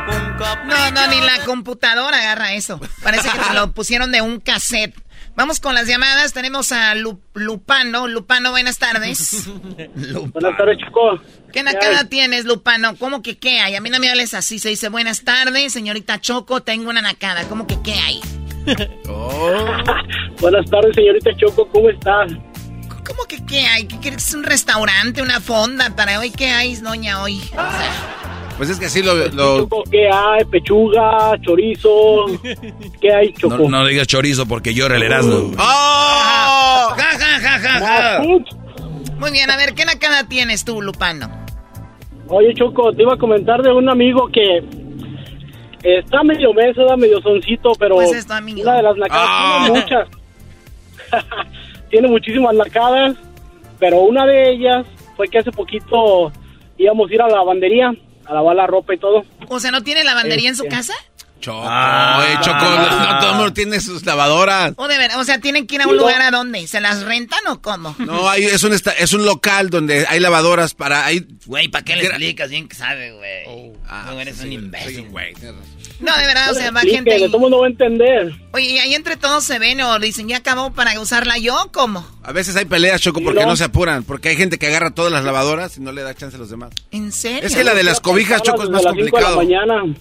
[0.08, 0.36] un
[0.68, 2.80] No, no, ni la computadora agarra eso.
[3.02, 4.94] Parece que se lo pusieron de un cassette.
[5.36, 6.32] Vamos con las llamadas.
[6.32, 8.06] Tenemos a Lu- Lupano.
[8.06, 9.48] Lupano, buenas tardes.
[9.96, 11.20] Buenas tardes, Choco.
[11.52, 12.94] ¿Qué nacada tienes, Lupano?
[12.96, 13.74] ¿Cómo que qué hay?
[13.74, 14.58] A mí no me hables así.
[14.60, 17.44] Se dice, buenas tardes, señorita Choco, tengo una nacada.
[17.48, 18.20] ¿Cómo que qué hay?
[20.40, 22.26] Buenas tardes, señorita Choco, ¿cómo está?
[23.06, 23.86] ¿Cómo que qué hay?
[23.86, 24.28] ¿Qué quieres?
[24.28, 26.30] ¿Es un restaurante, una fonda para hoy?
[26.30, 27.38] ¿Qué hay, doña, hoy?
[27.38, 27.92] O sea,
[28.56, 29.14] Pues es que así lo...
[29.28, 30.44] lo- Choco, ¿qué hay?
[30.44, 32.26] Pechuga, chorizo.
[33.00, 33.58] ¿Qué hay, Choco?
[33.68, 35.52] No, no digas chorizo porque llora el Erasmo.
[35.56, 38.22] Ja, ja, ja, ja, ja.
[39.18, 41.30] Muy bien, a ver, ¿qué nacada tienes tú, Lupano?
[42.28, 44.62] Oye, Choco, te iba a comentar de un amigo que
[45.82, 48.62] está medio meso, da medio soncito, pero Pues es tu amigo.
[48.62, 49.66] una de las nacadas, Ah.
[49.68, 50.08] muchas.
[51.94, 53.16] tiene muchísimas nacadas,
[53.78, 54.84] pero una de ellas
[55.16, 56.32] fue que hace poquito
[56.76, 57.94] íbamos a ir a la lavandería
[58.26, 59.22] a lavar la ropa y todo.
[59.46, 60.74] O sea, ¿no tiene lavandería en su Este.
[60.74, 60.94] casa?
[61.44, 61.62] Choco,
[62.22, 64.72] eh, Choco, no, no todo el mundo tiene sus lavadoras.
[64.76, 66.02] O de ver, o sea, tienen que ir a un No.
[66.02, 66.66] lugar a dónde?
[66.66, 67.94] ¿Se las rentan o cómo?
[67.98, 71.04] No, hay, es, un esta- es un local donde hay lavadoras para...
[71.04, 72.48] Hay, Güey, ¿para qué le explicas?
[72.48, 73.42] Bien que sabe, güey.
[73.46, 73.76] Oh.
[73.86, 75.06] Ah, no eres un imbécil.
[76.00, 78.32] No, de verdad, o sea, va gente que todo el mundo va a entender.
[78.52, 81.70] Oye, y ahí entre todos se ven o dicen, ¿ya acabó para usarla yo?
[81.72, 82.06] ¿Cómo?
[82.22, 83.46] A veces hay peleas, Choco, porque no.
[83.48, 84.02] no se apuran.
[84.02, 86.48] Porque hay gente que agarra todas las lavadoras y no le da chance a los
[86.50, 86.70] demás.
[86.90, 87.46] ¿En serio?
[87.46, 89.36] Es que la de las cobijas, Choco, es más las cinco de la complicado.
[89.36, 89.94] mañana.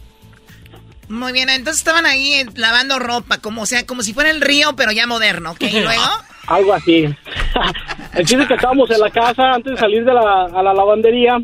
[1.09, 4.41] Muy bien, entonces estaban ahí eh, lavando ropa, como o sea, como si fuera el
[4.41, 5.63] río, pero ya moderno, ¿ok?
[5.63, 6.01] Y luego,
[6.47, 7.05] Algo así.
[8.13, 11.41] El chiste que estábamos en la casa antes de salir de la, a la lavandería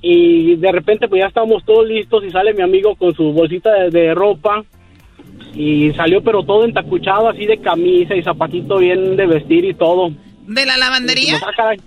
[0.00, 3.72] y de repente pues ya estábamos todos listos y sale mi amigo con su bolsita
[3.72, 4.64] de, de ropa
[5.54, 10.10] y salió pero todo entacuchado así de camisa y zapatito bien de vestir y todo.
[10.46, 11.34] ¿de la lavandería?
[11.34, 11.80] Dijimos, "Ah, caray".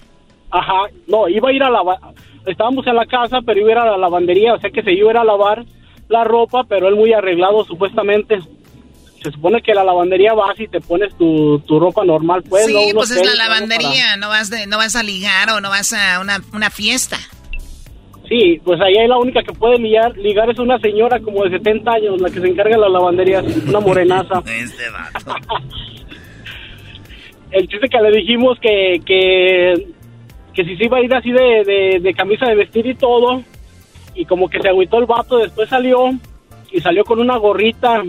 [0.51, 1.97] Ajá, no, iba a ir a lavar,
[2.45, 4.93] estábamos en la casa pero iba a ir a la lavandería, o sea que se
[4.93, 5.63] iba a ir a lavar
[6.11, 8.39] la ropa pero él muy arreglado supuestamente.
[9.23, 12.65] Se supone que la lavandería vas y te pones tu, tu ropa normal, pues.
[12.65, 15.69] sí, pues es la para- lavandería, no vas de, no vas a ligar o no
[15.69, 17.17] vas a una, una fiesta.
[18.27, 21.91] Sí, pues ahí la única que puede ligar, ligar es una señora como de 70
[21.91, 24.41] años, la que se encarga de las lavanderías, una morenaza.
[24.47, 25.35] Este vato.
[27.51, 29.87] El chiste que le dijimos que, que,
[30.53, 33.43] que si se iba a ir así de, de, de camisa de vestir y todo,
[34.15, 36.11] y como que se agüitó el vato, después salió
[36.71, 38.03] y salió con una gorrita,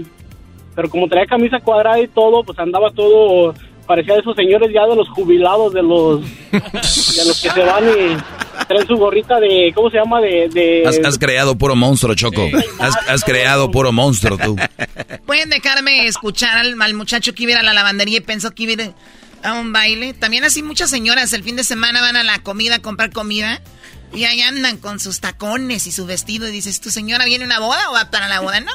[0.75, 3.55] pero como traía camisa cuadrada y todo, pues andaba todo,
[3.87, 7.85] parecía de esos señores ya de los jubilados, de los, de los que se van
[7.85, 10.21] y traen su gorrita de, ¿cómo se llama?
[10.21, 12.49] De, de Has, has creado puro monstruo, Choco.
[12.79, 14.57] Has, has creado puro monstruo tú.
[15.27, 18.53] ¿Pueden dejarme escuchar al, al muchacho que iba a ir a la lavandería y pensó
[18.53, 18.95] que iba a ir
[19.43, 20.15] a un baile?
[20.15, 23.61] También así muchas señoras el fin de semana van a la comida a comprar comida
[24.15, 27.47] y ahí andan con sus tacones y su vestido y dices, ¿tu señora viene a
[27.47, 28.61] una boda o va para la boda?
[28.61, 28.73] No,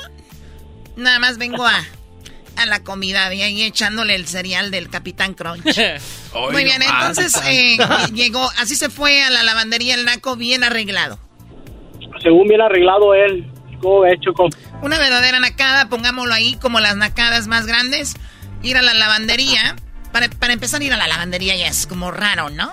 [0.95, 1.84] nada más vengo a,
[2.56, 5.63] a la comida y ahí echándole el cereal del Capitán Crunch.
[6.52, 7.78] Muy bien, entonces eh,
[8.13, 11.19] llegó, así se fue a la lavandería el naco bien arreglado.
[12.21, 13.52] según bien arreglado él.
[13.80, 14.50] ¿Cómo ves, Choco?
[14.82, 18.15] Una verdadera nacada, pongámoslo ahí como las nacadas más grandes.
[18.63, 19.76] Ir a la lavandería.
[20.18, 22.72] Para, para empezar, ir a la lavandería ya es como raro, ¿no?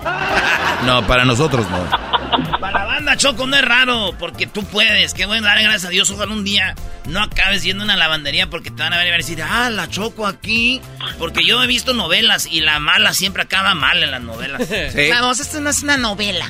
[0.87, 2.59] No, para nosotros no.
[2.59, 5.13] Para la banda, Choco, no es raro, porque tú puedes.
[5.13, 6.11] Qué bueno, dar gracias a Dios.
[6.11, 9.11] Ojalá un día no acabes yendo a una lavandería porque te van a ver y
[9.11, 10.81] van a decir, ah, la Choco aquí.
[11.19, 14.63] Porque yo he visto novelas y la mala siempre acaba mal en las novelas.
[15.11, 16.47] Vamos, esto no es una novela.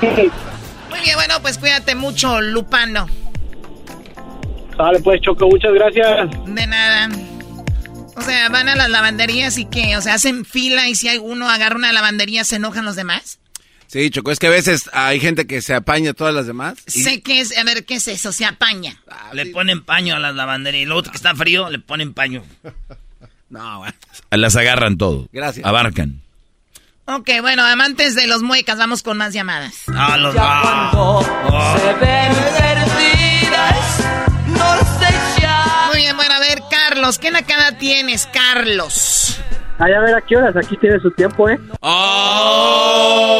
[0.00, 3.08] Muy bien, bueno, pues cuídate mucho, Lupano.
[4.76, 6.30] Sale pues, Choco, muchas gracias.
[6.46, 7.08] De nada.
[8.16, 11.18] O sea, van a las lavanderías y que, o sea, hacen fila y si hay
[11.18, 13.38] uno agarra una lavandería, ¿se enojan los demás?
[13.86, 16.74] Sí, Choco, es que a veces hay gente que se apaña a todas las demás.
[16.86, 18.32] y- Sé que es, a ver, ¿qué es eso?
[18.32, 18.96] Se apaña.
[19.32, 20.82] Le ponen paño a las lavanderías.
[20.82, 22.44] Y luego que está frío, le ponen paño.
[23.50, 23.92] No, güey.
[24.30, 25.28] Las agarran todo.
[25.30, 25.66] Gracias.
[25.66, 26.22] Abarcan.
[27.04, 29.74] Ok, bueno, amantes de los muecas, vamos con más llamadas.
[29.88, 32.32] Ah, los Se ven
[37.02, 39.36] Carlos, ¿qué nacada tienes, Carlos?
[39.80, 40.54] Ay, a ver, ¿a qué horas?
[40.56, 41.58] Aquí tiene su tiempo, ¿eh?
[41.80, 43.32] ¡Oh!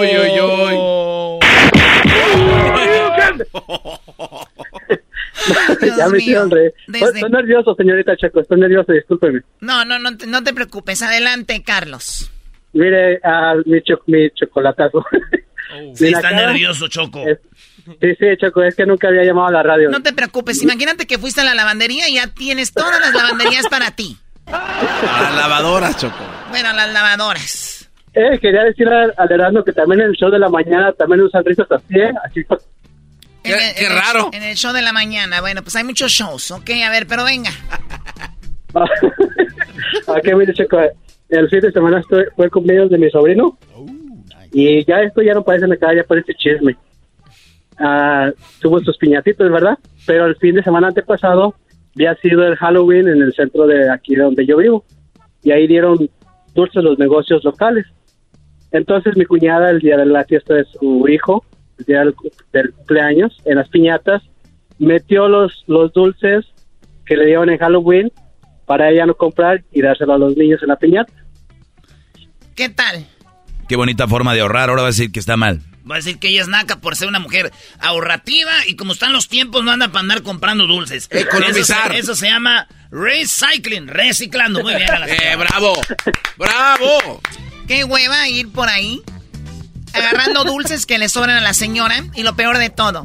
[0.00, 0.74] ¡Uy, uy, uy!
[5.96, 6.50] ya me hicieron.
[6.50, 6.74] Desde-
[7.06, 9.42] Estoy, nervioso, señorita Checo, estoy nervioso, discúlpeme.
[9.60, 12.28] No, no, no, te- no te preocupes, adelante, Carlos.
[12.72, 15.04] Mire, ah, mi, cho- mi chocolatazo.
[15.94, 17.20] Sí, Mi está nervioso, Choco.
[17.20, 17.38] es-
[18.00, 19.88] Sí, sí, Choco, es que nunca había llamado a la radio.
[19.90, 23.66] No te preocupes, imagínate que fuiste a la lavandería y ya tienes todas las lavanderías
[23.68, 24.16] para ti.
[24.46, 26.16] A las lavadoras, Choco.
[26.50, 27.88] Bueno, las lavadoras.
[28.12, 31.44] Eh, quería decir al, Erasmo que también en el show de la mañana también usan
[31.44, 32.10] risas así, ¿eh?
[32.24, 32.40] Así,
[33.44, 34.30] En el- qué en el- raro.
[34.32, 35.40] en el show de la mañana.
[35.40, 37.50] Bueno, pues hay muchos shows, ok, a ver, pero venga.
[40.16, 40.78] Aquí mire, Checo,
[41.28, 43.58] el fin de semana fue el cumpleaños de mi sobrino.
[44.52, 46.76] Y ya esto ya no parece acá, ya parece chisme.
[47.80, 49.78] Ah, tuvo sus piñatitos, ¿verdad?
[50.06, 51.54] Pero el fin de semana antepasado
[51.96, 54.84] había sido el Halloween en el centro de aquí donde yo vivo.
[55.42, 56.10] Y ahí dieron
[56.54, 57.86] dulces los negocios locales.
[58.70, 61.44] Entonces mi cuñada, el día de la fiesta de su hijo,
[61.78, 62.14] el día del,
[62.52, 64.22] del cumpleaños, en las piñatas,
[64.78, 66.44] metió los, los dulces
[67.06, 68.12] que le dieron en Halloween
[68.66, 71.12] para ella no comprar y dárselo a los niños en la piñata.
[72.54, 73.06] ¿Qué tal?
[73.68, 74.68] Qué bonita forma de ahorrar.
[74.68, 75.60] Ahora va a decir que está mal.
[75.88, 79.12] Va a decir que ella es naca por ser una mujer ahorrativa y como están
[79.12, 81.08] los tiempos no anda para andar comprando dulces.
[81.10, 81.92] Economizar.
[81.92, 84.62] Eso se, eso se llama recycling, reciclando.
[84.62, 84.90] Muy bien.
[84.90, 85.80] a la ¡Eh, bravo!
[86.36, 87.20] ¡Bravo!
[87.66, 89.02] Qué hueva ir por ahí
[89.92, 92.04] agarrando dulces que le sobran a la señora.
[92.14, 93.04] Y lo peor de todo,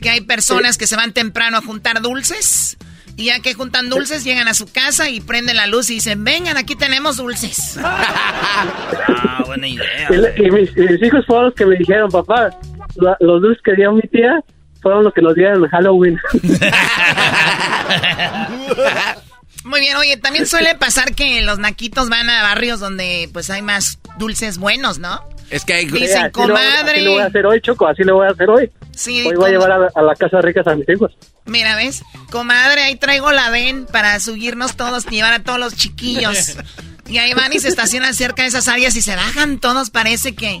[0.00, 2.76] que hay personas que se van temprano a juntar dulces.
[3.20, 6.24] Y ya que juntan dulces, llegan a su casa y prenden la luz y dicen,
[6.24, 7.78] vengan, aquí tenemos dulces.
[9.22, 10.08] Ah, buena idea.
[10.36, 12.50] Y, mis, y mis hijos fueron los que me dijeron, papá,
[12.96, 14.42] la- los dulces que dio mi tía
[14.80, 16.18] fueron los que nos dieron en Halloween.
[19.64, 23.60] Muy bien, oye, también suele pasar que los naquitos van a barrios donde pues hay
[23.62, 25.20] más dulces buenos, ¿no?
[25.50, 25.86] Es que hay...
[25.86, 26.92] Dicen, Sí, así lo- comadre.
[26.92, 28.70] Así lo voy a hacer hoy, Choco, así lo voy a hacer hoy.
[29.00, 31.10] Sí, hoy voy a llevar a, a la casa ricas a mis hijos.
[31.46, 32.02] Mira, ¿ves?
[32.30, 36.56] Comadre, ahí traigo la ven para subirnos todos y llevar a todos los chiquillos.
[37.08, 40.36] Y ahí van y se estacionan cerca de esas áreas y se bajan todos, parece
[40.36, 40.60] que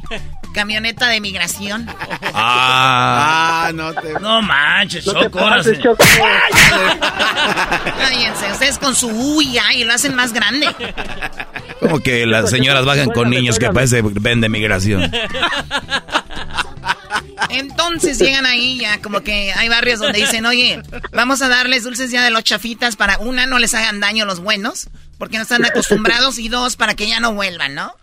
[0.52, 1.86] camioneta de migración.
[2.34, 4.14] Ah, Ah, no te...
[4.14, 5.38] No manches, No te Choco.
[5.38, 5.78] pases.
[8.00, 10.66] Cállense, ustedes con su uy y lo hacen más grande.
[11.78, 15.08] como que las señoras bajan con niños que parece ven de migración.
[17.48, 20.80] Entonces llegan ahí ya, como que hay barrios donde dicen, oye,
[21.12, 24.40] vamos a darles dulces ya de los chafitas para, una, no les hagan daño los
[24.40, 27.94] buenos, porque no están acostumbrados, y dos, para que ya no vuelvan, ¿no?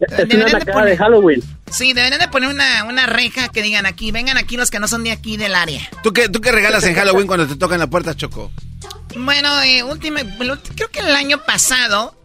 [0.00, 1.42] Es una de poner- de Halloween.
[1.70, 4.88] Sí, deberían de poner una, una reja que digan aquí, vengan aquí los que no
[4.88, 5.88] son de aquí del área.
[6.02, 8.50] ¿Tú qué, ¿Tú qué regalas en Halloween cuando te tocan la puerta, Choco?
[9.16, 12.19] Bueno, eh, última, creo que el año pasado,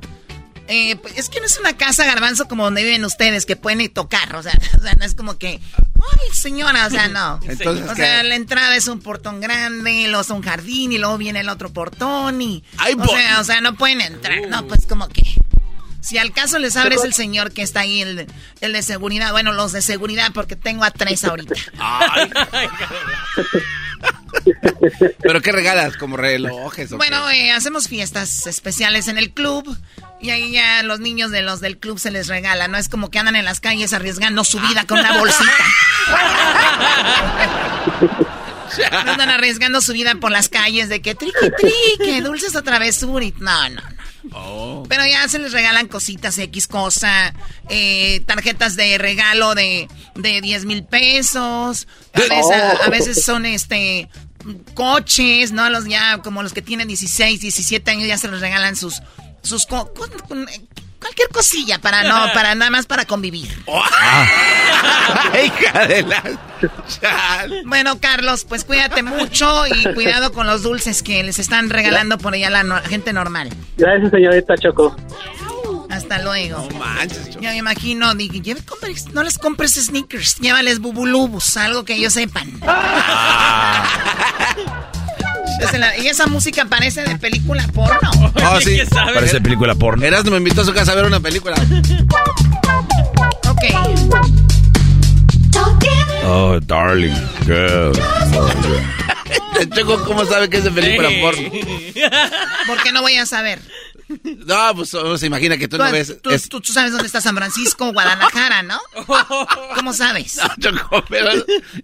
[0.67, 3.81] eh, pues, es que no es una casa garbanzo como donde viven ustedes, que pueden
[3.81, 7.39] ir tocar, o sea, o sea, no es como que, ay señora, o sea, no.
[7.47, 8.01] Entonces, o ¿qué?
[8.01, 11.49] sea, la entrada es un portón grande, luego es un jardín y luego viene el
[11.49, 12.63] otro portón y...
[12.77, 15.23] Ay, o, sea, o sea, no pueden entrar, no, pues como que...
[16.01, 18.27] Si al caso les abres el señor que está ahí, el, de-
[18.61, 21.55] el de seguridad, bueno, los de seguridad, porque tengo a tres ahorita.
[21.79, 22.29] Ay.
[25.21, 25.97] ¿Pero qué regalas?
[25.97, 29.75] ¿Como relojes o Bueno, eh, hacemos fiestas especiales en el club
[30.21, 32.67] y ahí ya los niños de los del club se les regala.
[32.67, 35.51] No es como que andan en las calles arriesgando su vida con una bolsita.
[38.91, 43.23] Andan arriesgando su vida por las calles de que triqui triqui, dulces o travesura.
[43.23, 43.95] y- No, no, no.
[44.33, 44.83] Oh.
[44.89, 47.33] Pero ya se les regalan cositas, X cosa,
[47.69, 51.87] eh, tarjetas de regalo de, de 10 mil pesos.
[52.13, 54.09] A veces, a- a veces son este
[54.73, 55.69] coches, ¿no?
[55.69, 59.01] Los ya, como los que tienen 16, 17 años, ya se les regalan sus,
[59.41, 60.47] sus co- con- con-
[60.99, 63.47] cualquier cosilla para no, para nada más para convivir.
[65.45, 66.23] Hija de la...
[67.65, 72.33] Bueno, Carlos, pues cuídate mucho y cuidado con los dulces que les están regalando por
[72.33, 73.49] allá la no- gente normal.
[73.77, 74.95] Gracias, señorita Choco.
[75.95, 76.67] Hasta luego.
[76.71, 77.41] No manches, Choco.
[77.41, 82.13] Ya me imagino, dije, "Lleve- compres- no les compres sneakers, llévales bubulubus, algo que ellos
[82.13, 82.59] sepan.
[85.79, 88.09] La- y esa música parece de película porno.
[88.45, 88.79] Oh, sí.
[88.93, 90.05] Parece película porno.
[90.05, 91.55] Erasmo me invitó a su casa a ver una película.
[93.49, 93.63] Ok.
[96.25, 97.13] Oh, darling.
[97.45, 97.93] Girl.
[99.75, 101.49] Choco, ¿cómo sabe que es de película porno?
[102.67, 103.59] ¿Por qué no voy a saber?
[104.45, 106.21] No, pues uno se imagina que tú no ves...
[106.21, 108.79] tú- es- tú- tú sabes dónde está San Francisco, Guadalajara, ¿no?
[109.75, 110.37] ¿Cómo sabes?
[110.37, 111.31] No, Choco, pero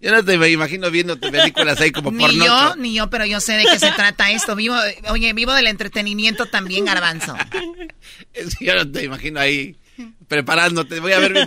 [0.01, 2.45] yo no te me imagino viendo películas ahí como Ni porno.
[2.45, 4.55] yo, ni yo, pero yo sé de qué se trata esto.
[4.55, 4.75] Vivo,
[5.09, 7.35] oye, vivo del entretenimiento también, garbanzo.
[8.59, 9.75] Yo no te imagino ahí
[10.27, 10.99] preparándote.
[10.99, 11.41] Voy a ver mi.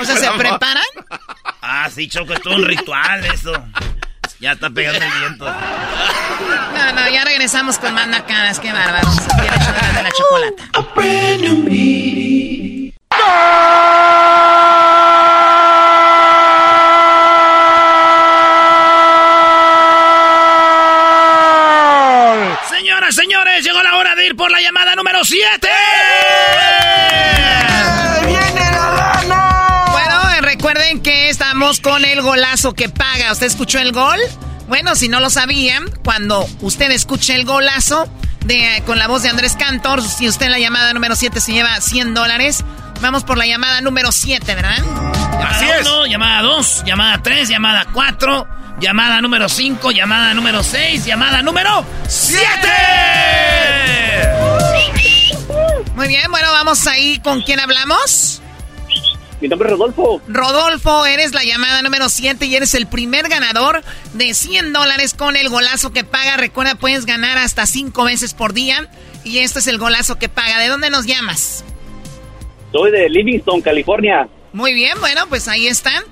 [0.00, 0.84] O sea, ¿se preparan?
[1.62, 3.52] Ah, sí, Choco, es todo un ritual eso.
[4.40, 5.46] Ya está pegando el viento.
[6.76, 8.60] No, no, ya regresamos con más nacadas.
[8.60, 9.08] Qué bárbaro.
[9.40, 10.64] Viene el show de la chocolata.
[22.68, 25.68] Señoras, señores, llegó la hora de ir por la llamada número 7.
[30.86, 33.32] Eh, Recuerden que estamos con el golazo que paga.
[33.32, 34.18] ¿Usted escuchó el gol?
[34.68, 38.08] Bueno, si no lo sabían, cuando usted escuche el golazo
[38.44, 41.52] de, con la voz de Andrés Cantor, si usted en la llamada número 7 se
[41.52, 42.64] lleva 100 dólares,
[43.00, 44.78] vamos por la llamada número 7, ¿verdad?
[45.44, 45.88] Así es.
[46.08, 48.48] llamada 2, llamada 3, llamada 4,
[48.80, 52.48] llamada número 5, llamada número 6, llamada número 7.
[55.94, 58.42] Muy bien, bueno, vamos ahí con quién hablamos.
[59.40, 60.22] Mi nombre es Rodolfo.
[60.28, 63.82] Rodolfo, eres la llamada número 7 y eres el primer ganador
[64.14, 66.36] de 100 dólares con el golazo que paga.
[66.36, 68.88] Recuerda, puedes ganar hasta 5 veces por día.
[69.24, 70.58] Y este es el golazo que paga.
[70.58, 71.64] ¿De dónde nos llamas?
[72.72, 74.28] Soy de Livingston, California.
[74.52, 76.02] Muy bien, bueno, pues ahí están.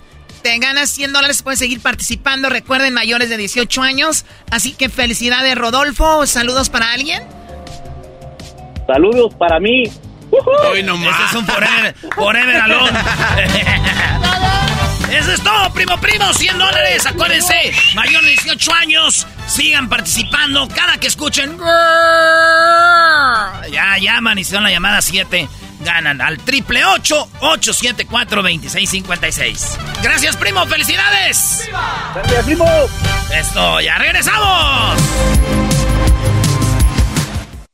[0.42, 2.50] Te ganas 100 dólares, puedes seguir participando.
[2.50, 4.26] Recuerden, mayores de 18 años.
[4.50, 6.26] Así que felicidades, Rodolfo.
[6.26, 7.22] Saludos para alguien.
[8.86, 9.84] Saludos para mí.
[10.70, 11.10] Hoy nomás.
[11.10, 12.98] Este es un forever, forever alone.
[15.10, 16.32] Eso es todo, primo, primo.
[16.32, 17.06] 100 dólares.
[17.06, 19.26] Acuérdense, mayor de 18 años.
[19.46, 20.68] Sigan participando.
[20.68, 21.56] Cada que escuchen.
[23.70, 25.48] Ya llaman y son la llamada 7.
[25.80, 30.66] Ganan al triple 874 2656 Gracias, primo.
[30.66, 31.68] Felicidades.
[32.14, 32.66] Gracias, primo.
[33.32, 35.00] Esto, ya regresamos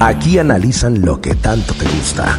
[0.00, 2.38] Aquí analizan lo que tanto te gusta.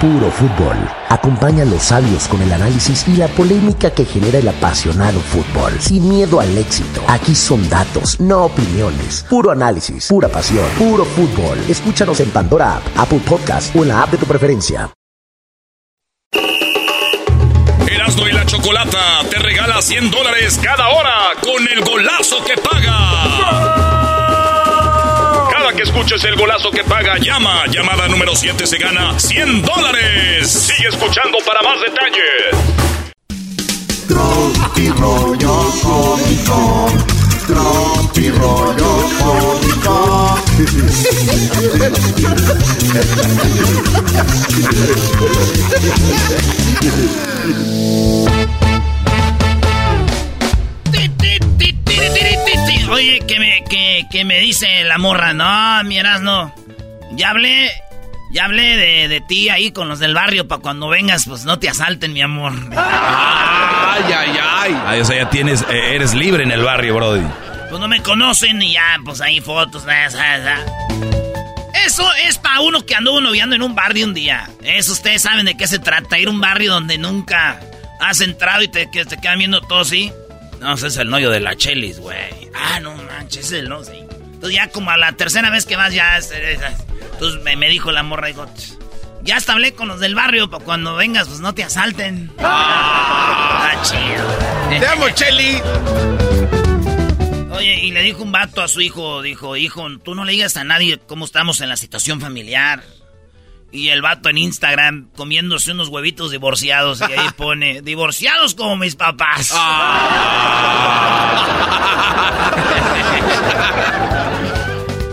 [0.00, 0.76] Puro fútbol.
[1.08, 5.72] Acompaña a los sabios con el análisis y la polémica que genera el apasionado fútbol.
[5.78, 7.00] Sin miedo al éxito.
[7.06, 9.24] Aquí son datos, no opiniones.
[9.30, 11.58] Puro análisis, pura pasión, puro fútbol.
[11.68, 14.90] Escúchanos en Pandora App, Apple Podcast o en la app de tu preferencia.
[17.88, 23.87] Erasmo y la Chocolata te regala 100 dólares cada hora con el golazo que paga
[25.78, 27.64] que escuches el golazo que paga, llama.
[27.70, 30.50] Llamada número 7 se gana 100 dólares.
[30.50, 32.50] Sigue escuchando para más detalles.
[34.08, 36.88] Tropi rollo cómico.
[37.46, 40.38] Tropi rollo cómico.
[52.90, 56.54] Oye, que me, que, que me dice la morra, no, mi no.
[57.12, 57.70] Ya hablé,
[58.32, 61.58] ya hablé de, de, ti ahí con los del barrio para cuando vengas, pues no
[61.58, 62.52] te asalten, mi amor.
[62.76, 64.82] Ay, ay, ay.
[64.86, 67.26] Ay, o sea, ya tienes, eh, eres libre en el barrio, Brody.
[67.68, 69.84] Pues no me conocen y ya, pues ahí fotos,
[71.84, 74.48] Eso es para uno que anduvo noviando en un barrio un día.
[74.62, 76.18] Eso ustedes saben de qué se trata.
[76.18, 77.60] Ir a un barrio donde nunca
[78.00, 80.10] has entrado y te, que te quedan viendo todos, ¿sí?
[80.60, 82.50] No, ese es el novio de la Chelis, güey.
[82.54, 83.92] Ah, no manches, es el no, sí.
[83.94, 86.16] Entonces ya como a la tercera vez que vas ya...
[86.16, 88.46] Entonces me, me dijo la morra, dijo...
[89.22, 92.30] Ya hasta hablé con los del barrio para cuando vengas, pues no te asalten.
[92.38, 94.78] Ah, chido.
[94.78, 95.60] Te amo, Cheli.
[97.50, 100.56] Oye, y le dijo un vato a su hijo, dijo, hijo, tú no le digas
[100.56, 102.84] a nadie cómo estamos en la situación familiar.
[103.70, 108.96] Y el vato en Instagram comiéndose unos huevitos divorciados y ahí pone, divorciados como mis
[108.96, 109.52] papás.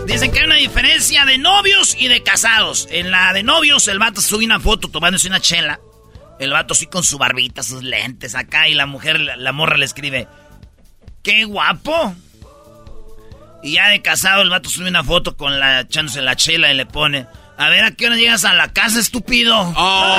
[0.06, 2.88] Dicen que hay una diferencia de novios y de casados.
[2.90, 5.80] En la de novios el vato sube una foto tomándose una chela.
[6.38, 9.84] El vato sí con su barbita, sus lentes acá y la mujer, la, morra le
[9.84, 10.28] escribe,
[11.22, 12.14] ¡qué guapo!
[13.62, 16.76] Y ya de casado el vato sube una foto con la echándose la chela y
[16.76, 17.26] le pone...
[17.58, 19.56] A ver, ¿a qué hora llegas a la casa, estúpido?
[19.74, 20.16] Oh.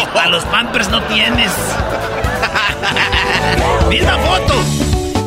[0.00, 1.50] Y para los pampers no tienes.
[3.88, 4.54] Misma foto.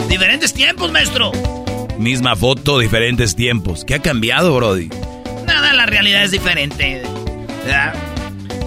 [0.07, 1.33] Diferentes tiempos, maestro.
[1.97, 3.83] Misma foto, diferentes tiempos.
[3.83, 4.87] ¿Qué ha cambiado, Brody?
[5.45, 7.03] Nada, la realidad es diferente.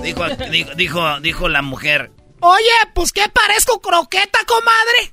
[0.03, 2.11] Dijo, dijo, dijo, dijo la mujer.
[2.41, 5.13] Oye, pues ¿qué parezco croqueta, comadre?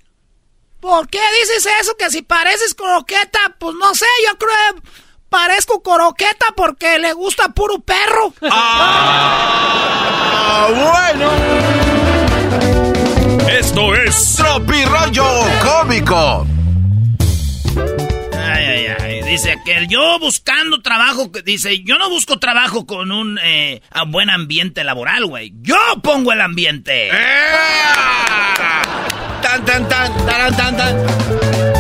[0.82, 1.96] ¿Por qué dices eso?
[1.98, 4.84] Que si pareces croqueta, pues no sé, yo creo
[5.30, 8.34] Parezco coroqueta porque le gusta puro perro.
[10.50, 11.32] Ah, bueno.
[13.50, 14.42] Esto es
[14.86, 15.26] Rollo
[15.62, 16.48] Cómico.
[18.34, 19.22] Ay, ay, ay.
[19.24, 24.30] Dice aquel, yo buscando trabajo, dice, yo no busco trabajo con un eh, a buen
[24.30, 25.52] ambiente laboral, güey.
[25.62, 27.10] Yo pongo el ambiente.
[29.42, 31.77] Tan, tan, tan, tan, tan, tan.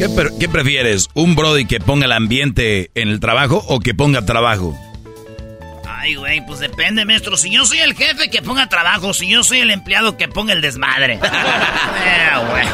[0.00, 1.08] ¿Qué, pre- qué prefieres?
[1.12, 4.74] ¿Un Brody que ponga el ambiente en el trabajo o que ponga trabajo?
[5.86, 7.36] Ay, güey, pues depende, maestro.
[7.36, 9.12] Si yo soy el jefe, que ponga trabajo.
[9.12, 11.20] Si yo soy el empleado, que ponga el desmadre.
[11.22, 12.66] Eh, güey.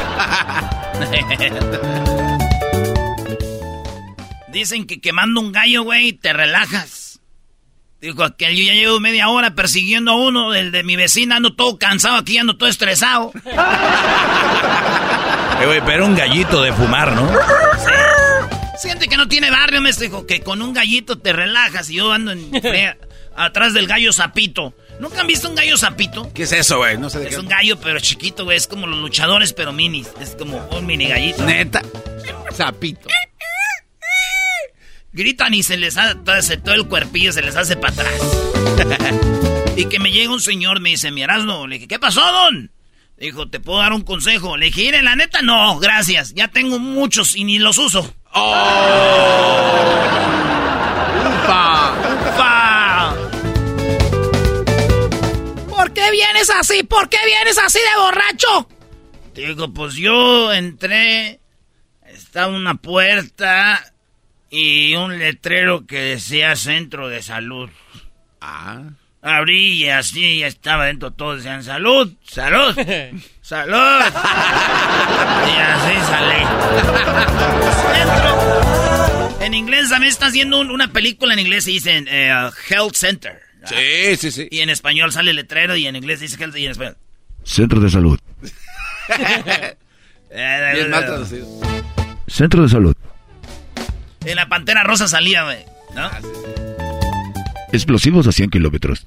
[4.47, 7.19] Dicen que quemando un gallo, güey, te relajas.
[7.99, 11.57] Digo, aquel, yo ya llevo media hora persiguiendo a uno, el de mi vecina, ando
[11.57, 13.33] todo cansado aquí, ando todo estresado.
[15.61, 17.29] Eh, güey, pero un gallito de fumar, ¿no?
[18.77, 22.11] Siente que no tiene barrio, me dijo que con un gallito te relajas y yo
[22.11, 22.51] ando en
[23.35, 24.73] atrás del gallo zapito.
[24.99, 26.31] ¿Nunca han visto un gallo zapito?
[26.33, 26.97] ¿Qué es eso, güey?
[26.97, 27.39] No sé de Es qué.
[27.39, 28.57] un gallo, pero chiquito, güey.
[28.57, 30.09] Es como los luchadores, pero minis.
[30.19, 31.43] Es como un mini gallito.
[31.43, 31.81] Neta.
[32.53, 33.07] Zapito.
[35.11, 38.13] Gritan y se les hace todo el cuerpillo, se les hace para atrás.
[39.75, 41.65] y que me llega un señor, me dice, mi Erasmo.
[41.67, 42.71] Le dije, ¿qué pasó, don?
[43.17, 44.57] Dijo, ¿te puedo dar un consejo?
[44.57, 46.33] Le dije, "Mire, la neta, no, gracias.
[46.35, 48.13] Ya tengo muchos y ni los uso.
[51.45, 51.93] ¡Upa!
[52.33, 53.15] ¡Upa!
[55.67, 56.83] ¿Por qué vienes así?
[56.83, 58.69] ¿Por qué vienes así de borracho?
[59.33, 61.39] Digo, pues yo entré,
[62.05, 63.93] estaba una puerta
[64.49, 67.69] y un letrero que decía centro de salud.
[68.41, 68.81] Ah.
[69.21, 72.73] Abrí y así estaba dentro, todos decían salud, salud,
[73.41, 74.01] salud.
[75.47, 76.43] y así salí.
[77.97, 79.37] Dentro.
[79.41, 82.31] En inglés también está haciendo un- una película en inglés y dicen eh,
[82.69, 83.41] Health Center.
[83.65, 84.47] Sí, sí, sí.
[84.51, 86.97] Y en español sale el letrero y en inglés dice Health y en español.
[87.43, 88.19] Centro de salud.
[90.29, 91.47] Bien mal traducido.
[92.27, 92.93] Centro de salud.
[94.25, 95.65] En la pantera rosa salía, güey.
[95.95, 96.09] ¿No?
[97.77, 99.05] Explosivos a 100 kilómetros.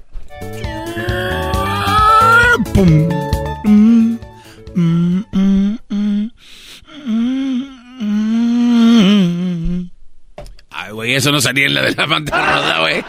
[10.69, 13.03] Ay, güey, eso no salía en la de la pantera rosa, güey.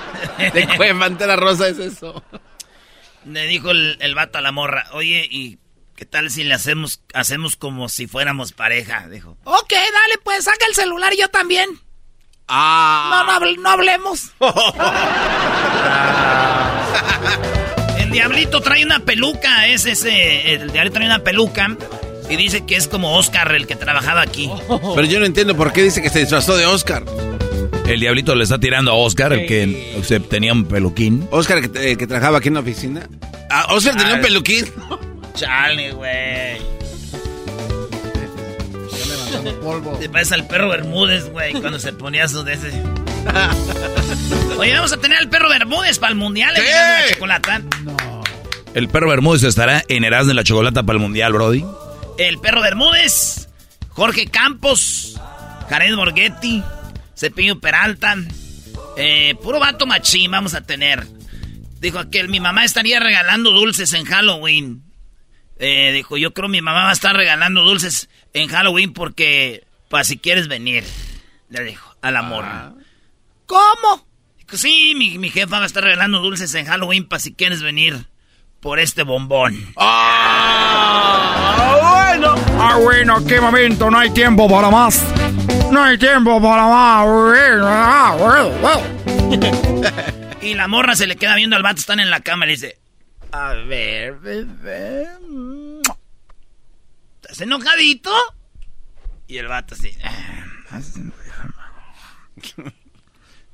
[0.53, 2.25] ¿De qué pantera rosa es eso?
[3.25, 5.59] Le dijo el, el vato a la morra, oye, ¿y
[5.95, 9.09] qué tal si le hacemos, hacemos como si fuéramos pareja?
[9.09, 9.39] Dijo.
[9.45, 11.69] Ok, dale, pues saca el celular y yo también.
[12.49, 13.09] Ah.
[13.11, 14.33] No, no, hable- no hablemos.
[17.99, 21.77] el diablito trae una peluca, es ese, el diablito trae una peluca
[22.29, 24.51] y dice que es como Oscar el que trabajaba aquí.
[24.69, 27.05] Pero yo no entiendo por qué dice que se disfrazó de Oscar.
[27.87, 31.27] El diablito le está tirando a Oscar, el que o sea, tenía un peluquín.
[31.31, 33.09] Oscar, que, eh, que trabajaba aquí en la oficina.
[33.51, 34.23] Ah, Oscar tenía un Ah.
[34.23, 34.67] peluquín.
[35.35, 36.59] Chale, güey.
[40.01, 42.69] Te parece al perro Bermúdez, güey, cuando se ponía su de ese.
[44.59, 47.63] Oye, vamos a tener al perro Bermúdez para el mundial y la chocolata.
[48.75, 51.65] El perro Bermúdez estará en Erasmo de la Chocolata para el Mundial, Brody.
[52.19, 53.49] El perro Bermúdez,
[53.91, 55.21] Jorge Campos,
[55.69, 56.63] Jared Borghetti,
[57.15, 58.17] Cepillo Peralta.
[58.97, 61.07] Eh, puro vato machín vamos a tener.
[61.81, 64.83] Dijo aquel, mi mamá estaría regalando dulces en Halloween.
[65.65, 70.03] Eh, dijo, yo creo mi mamá va a estar regalando dulces en Halloween porque, para
[70.03, 70.83] si quieres venir.
[71.51, 72.73] Le dijo a la morra.
[73.47, 74.05] ¿Cómo?
[74.39, 77.63] Dijo, sí, mi, mi jefa va a estar regalando dulces en Halloween para si quieres
[77.63, 78.09] venir
[78.59, 79.73] por este bombón.
[79.77, 82.35] Ah, bueno.
[82.59, 85.01] Ah, bueno, qué momento, no hay tiempo para más.
[85.71, 87.07] No hay tiempo para más.
[87.65, 88.17] Ah.
[90.43, 92.55] Y la morra se le queda viendo al vato, están en la cama y le
[92.55, 92.82] dice,
[93.33, 95.09] a ver, bebé.
[97.23, 98.13] ¿Estás enojadito?
[99.27, 99.97] Y el vato así.
[100.05, 100.45] "Ah,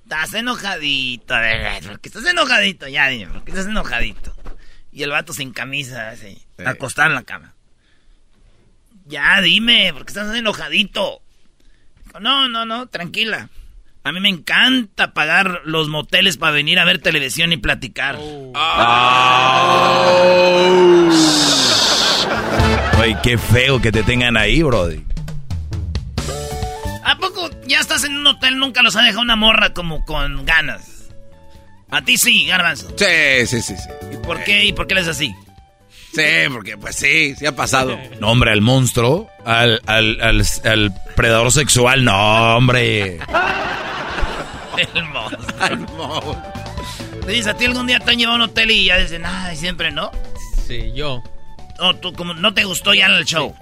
[0.05, 2.89] Estás enojadito, a ver, ¿por qué estás enojadito?
[2.89, 4.35] Ya dime, ¿por qué estás enojadito?
[4.91, 7.55] Y el vato sin camisa, así, acostado en la cama.
[9.05, 11.21] Ya dime, ¿por qué estás enojadito?
[12.21, 13.51] No, no, no, tranquila.
[14.09, 18.17] A mí me encanta pagar los moteles para venir a ver televisión y platicar.
[22.97, 25.05] Güey, qué feo que te tengan ahí, Brody.
[27.05, 28.57] ¿A poco ya estás en un hotel?
[28.59, 31.11] Nunca los ha dejado una morra como con ganas.
[31.91, 32.89] A ti sí, Garbanzo.
[32.97, 33.91] Sí, sí, sí, sí.
[34.11, 34.65] ¿Y por qué?
[34.65, 35.35] ¿Y por qué les así?
[36.15, 37.99] Sí, porque pues sí, sí ha pasado.
[38.21, 43.19] No, hombre, al monstruo, al, al, al, al predador sexual, no, hombre.
[44.95, 46.43] El monstruo.
[47.27, 49.25] Le dices, ¿a ti algún día te han llevado a un hotel y ya dicen,
[49.27, 50.11] ay, siempre no?
[50.67, 51.23] Sí, yo.
[51.79, 53.55] O tú, como no te gustó ya en el show.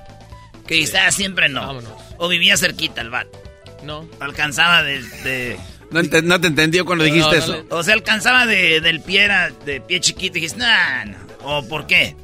[0.66, 1.80] Que dices, ah, siempre no.
[2.18, 3.40] O vivía cerquita el vato.
[3.82, 4.08] No.
[4.20, 5.02] Alcanzaba de...
[5.02, 5.58] de-
[5.90, 7.64] No, te entendió cuando No, dijiste no eso.
[7.70, 11.16] o sea, alcanzaba de, del pie, era de pie chiquito y dijiste, nah, no.
[11.42, 12.16] ¿O por qué?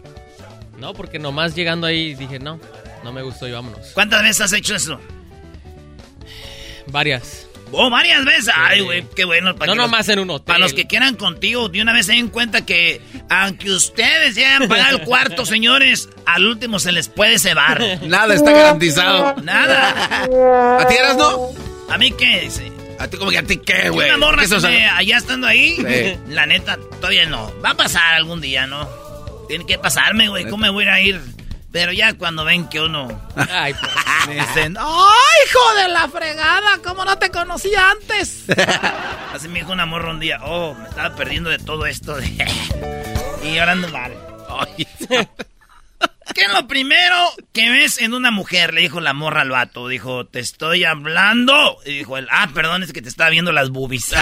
[0.78, 2.59] No, porque nomás llegando ahí dije, no,
[3.05, 3.88] no me gustó y vámonos.
[3.95, 4.99] ¿Cuántas veces has hecho eso?
[6.88, 7.47] Varias.
[7.73, 8.51] Oh, varias veces.
[8.55, 9.57] Ay, güey, qué bueno.
[9.57, 10.45] para No nomás en un hotel.
[10.47, 13.01] Para los que quieran contigo, de una vez se den cuenta que,
[13.31, 17.81] aunque ustedes llegan a pagar el cuarto, señores, al último se les puede cebar.
[18.03, 19.37] Nada está garantizado.
[19.43, 20.79] Nada.
[20.81, 21.49] ¿A ti eras no?
[21.91, 22.41] ¿A mí qué?
[22.43, 22.70] Dice.
[22.99, 24.09] ¿A ti como que a ti qué, güey?
[24.11, 26.16] Una morra ¿Qué que me- allá estando ahí, Sí.
[26.29, 27.53] la neta, todavía no.
[27.64, 28.89] Va a pasar algún día, ¿no?
[29.49, 30.45] Tiene que pasarme, güey.
[30.45, 31.20] ¿Cómo me voy a ir?
[31.73, 33.09] Pero ya cuando ven que uno...
[33.35, 33.93] Ay, pues.
[34.29, 36.79] Me dicen, ¡Ay, hijo de la fregada!
[36.85, 38.45] ¿Cómo no te conocí antes?
[39.35, 42.16] Así me dijo una morra un día, oh, me estaba perdiendo de todo esto.
[43.43, 44.12] y ahora ando mal.
[46.35, 47.16] ¿Qué es lo primero
[47.53, 48.73] que ves en una mujer?
[48.75, 49.89] Le dijo la morra al vato.
[49.89, 51.79] Dijo, te estoy hablando.
[51.85, 54.12] Y dijo él, ah, perdón, es que te estaba viendo las boobies.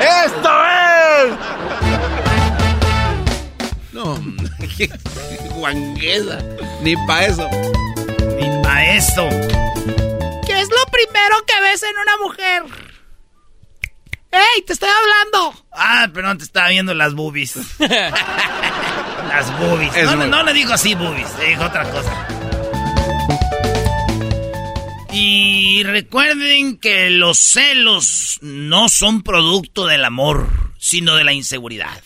[0.00, 1.34] ¡Esto es!
[3.92, 4.20] No,
[5.54, 6.38] guanguesa.
[6.82, 7.48] Ni pa' eso.
[8.38, 9.28] Ni pa' eso.
[10.46, 12.62] ¿Qué es lo primero que ves en una mujer?
[14.32, 15.64] ¡Ey, te estoy hablando!
[15.72, 17.56] Ah, perdón, te estaba viendo las boobies.
[17.78, 19.96] las boobies.
[19.96, 22.28] Es No, muy- no le dijo así boobies, le dijo otra cosa.
[25.12, 30.48] Y recuerden que los celos no son producto del amor,
[30.78, 32.02] sino de la inseguridad.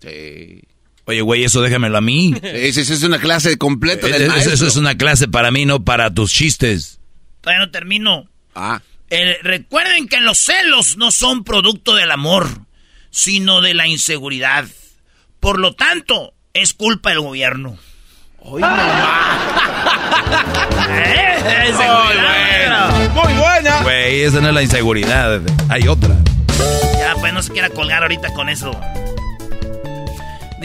[0.00, 0.62] Sí.
[1.06, 2.34] Oye, güey, eso déjamelo a mí.
[2.42, 4.54] Esa es una clase completa del Eso, maestro.
[4.54, 7.00] eso es una clase para mí, no para tus chistes.
[7.40, 8.28] Todavía no termino.
[8.54, 8.80] Ah.
[9.10, 12.48] Eh, recuerden que los celos no son producto del amor,
[13.10, 14.66] sino de la inseguridad.
[15.38, 17.78] Por lo tanto, es culpa del gobierno.
[20.88, 21.68] ¿Eh?
[21.68, 23.82] Inseguridad, Muy buena.
[23.82, 25.40] Güey, esa no es la inseguridad.
[25.68, 26.16] Hay otra.
[26.98, 28.70] Ya, pues no se quiera colgar ahorita con eso.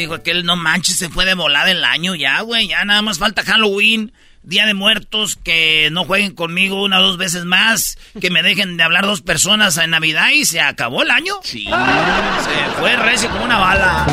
[0.01, 2.67] Dijo aquel, no manches, se fue de volada el año ya, güey.
[2.69, 7.17] Ya nada más falta Halloween, Día de Muertos, que no jueguen conmigo una o dos
[7.17, 11.11] veces más, que me dejen de hablar dos personas en Navidad y se acabó el
[11.11, 11.35] año.
[11.43, 11.65] Sí.
[11.65, 14.07] Se fue recio como una bala.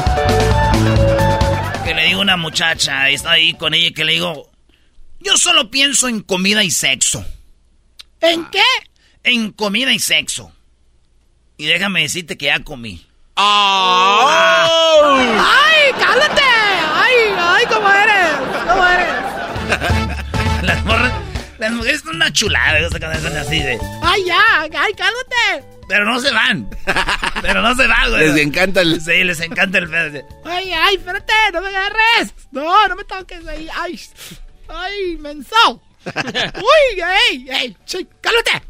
[1.86, 4.50] Que le digo a una muchacha, y está ahí con ella, que le digo,
[5.20, 7.24] yo solo pienso en comida y sexo.
[8.20, 8.60] ¿En qué?
[9.24, 10.52] En comida y sexo.
[11.56, 13.07] Y déjame decirte que ya comí.
[13.40, 13.46] ¡Ay,
[15.96, 16.42] cálate!
[16.42, 18.34] ¡Ay, ay, cómo eres!
[18.68, 19.06] ¿Cómo eres?
[20.62, 21.12] Las morras,
[21.58, 23.78] las mujeres son una chulada, esas así de.
[24.02, 24.42] ¡Ay, ya!
[24.62, 25.64] ¡Ay, cálmate!
[25.88, 26.68] Pero no se van.
[27.40, 28.28] Pero no se van, güey.
[28.28, 29.00] Les encanta el...
[29.00, 30.26] Sí, les encanta el pedo.
[30.44, 31.32] ¡Ay, ay, espérate!
[31.52, 32.34] ¡No me agarres!
[32.50, 33.68] ¡No, no me toques ahí!
[33.74, 34.00] ¡Ay!
[34.68, 35.80] ¡Ay, menso!
[36.04, 37.76] ¡Uy, ey, ey!
[38.20, 38.62] ¡Cálmate!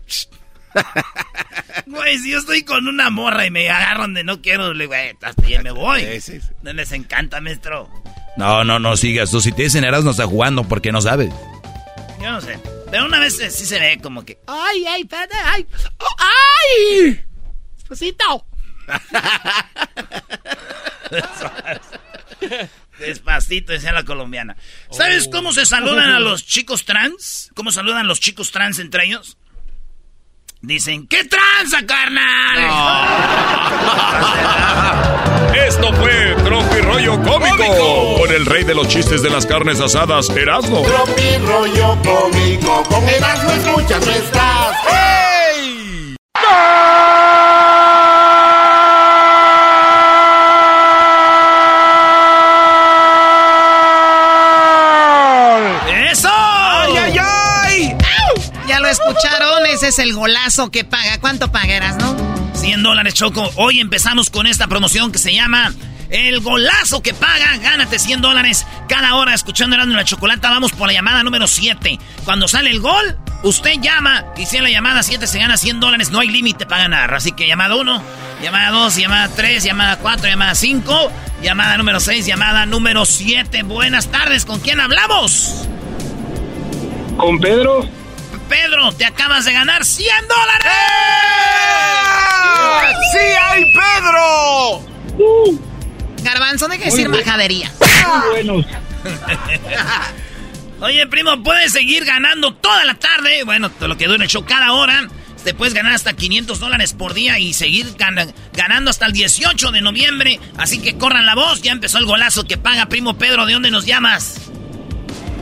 [1.87, 4.91] Güey, si yo estoy con una morra y me agarran donde no quiero, le digo,
[4.91, 6.05] güey, hasta ya me voy.
[6.63, 7.89] No les encanta, maestro.
[8.37, 9.31] No, no, no sigas.
[9.31, 11.33] Tú si te dicen eras no está jugando porque no sabes.
[12.21, 12.59] Yo no sé.
[12.91, 14.39] Pero una vez eh, sí se ve como que.
[14.47, 15.35] ¡Ay, ay, espérate!
[15.45, 15.67] ¡Ay!
[15.99, 17.25] ¡Oh, ¡Ay!
[17.77, 18.47] ¡Despacito!
[22.99, 24.57] Despacito, decía la colombiana.
[24.91, 27.51] ¿Sabes cómo se saludan a los chicos trans?
[27.55, 29.39] ¿Cómo saludan los chicos trans entre ellos?
[30.61, 32.59] Dicen, ¿qué tranza, carnal?
[35.69, 40.29] Esto fue Tropi Rollo Cómico, con el rey de los chistes de las carnes asadas,
[40.31, 40.83] Erasmo.
[40.83, 44.77] Tropi rollo cómico, con Erasmo escuchas no estás.
[44.87, 45.08] ¡Eso!
[59.99, 61.19] Es el golazo que paga.
[61.21, 62.17] ¿Cuánto pagarás, no?
[62.55, 63.51] 100 dólares, Choco.
[63.57, 65.73] Hoy empezamos con esta promoción que se llama
[66.11, 67.57] El Golazo que Paga.
[67.59, 70.51] Gánate 100 dólares cada hora escuchando Erasmo la Chocolata.
[70.51, 71.99] Vamos por la llamada número 7.
[72.25, 75.81] Cuando sale el gol, usted llama y si en la llamada 7 se gana 100
[75.81, 77.15] dólares, no hay límite para ganar.
[77.15, 78.03] Así que llamada 1,
[78.43, 83.63] llamada 2, llamada 3, llamada 4, llamada 5, llamada número 6, llamada número 7.
[83.65, 85.69] Buenas tardes, ¿con quién hablamos?
[87.17, 87.89] Con Pedro.
[88.49, 90.73] Pedro, te acabas de ganar 100 dólares.
[93.13, 94.85] ¡Sí hay Pedro!
[96.23, 97.71] Garbanzo, deja de decir majadería.
[98.33, 98.67] buenos.
[100.81, 103.43] Oye, primo, puedes seguir ganando toda la tarde.
[103.45, 105.09] Bueno, todo lo que dura el show cada hora.
[105.45, 109.71] Te puedes ganar hasta 500 dólares por día y seguir gana- ganando hasta el 18
[109.73, 110.39] de noviembre.
[110.57, 111.63] Así que corran la voz.
[111.63, 113.47] Ya empezó el golazo que paga, primo Pedro.
[113.47, 114.37] ¿De dónde nos llamas?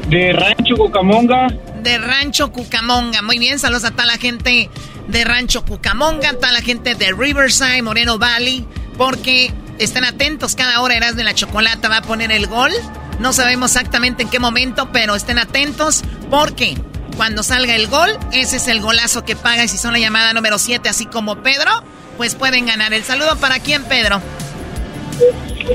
[0.09, 1.49] De Rancho Cucamonga.
[1.87, 3.23] De Rancho Cucamonga.
[3.23, 4.69] Muy bien, saludos a toda la gente
[5.07, 8.67] de Rancho Cucamonga, toda la gente de Riverside, Moreno Valley,
[8.99, 12.73] porque estén atentos, cada hora Eras de la Chocolata va a poner el gol.
[13.21, 16.75] No sabemos exactamente en qué momento, pero estén atentos porque
[17.17, 20.33] cuando salga el gol, ese es el golazo que paga y si son la llamada
[20.33, 21.71] número 7, así como Pedro,
[22.17, 22.95] pues pueden ganar.
[22.95, 24.21] El saludo para quién, Pedro.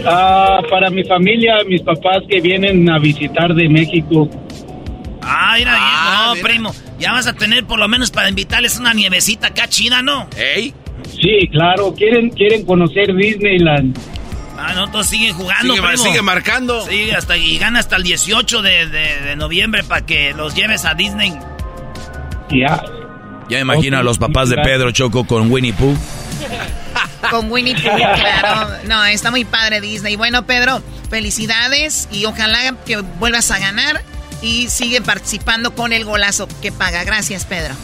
[0.05, 4.29] Ah, para mi familia, mis papás que vienen a visitar de México.
[5.21, 6.75] Ah, mira, no, primo.
[6.99, 10.27] Ya vas a tener por lo menos para invitarles una nievecita acá chida, ¿no?
[10.35, 10.73] ¿Ey?
[11.09, 13.97] Sí, claro, quieren, quieren conocer Disneyland.
[14.57, 16.03] Ah, no, todos siguen jugando, sigue, primo.
[16.03, 16.85] sigue marcando.
[16.85, 20.93] Sí, hasta, y gana hasta el 18 de, de, noviembre para que los lleves a
[20.93, 21.33] Disney.
[22.51, 22.83] Ya.
[23.49, 25.97] Ya imagino a los papás de Pedro Choco con Winnie Pooh.
[27.29, 28.67] Con Winnie Pooh, claro.
[28.87, 30.15] No, está muy padre Disney.
[30.15, 34.01] Bueno, Pedro, felicidades y ojalá que vuelvas a ganar
[34.41, 37.03] y sigue participando con el golazo que paga.
[37.03, 37.75] Gracias, Pedro.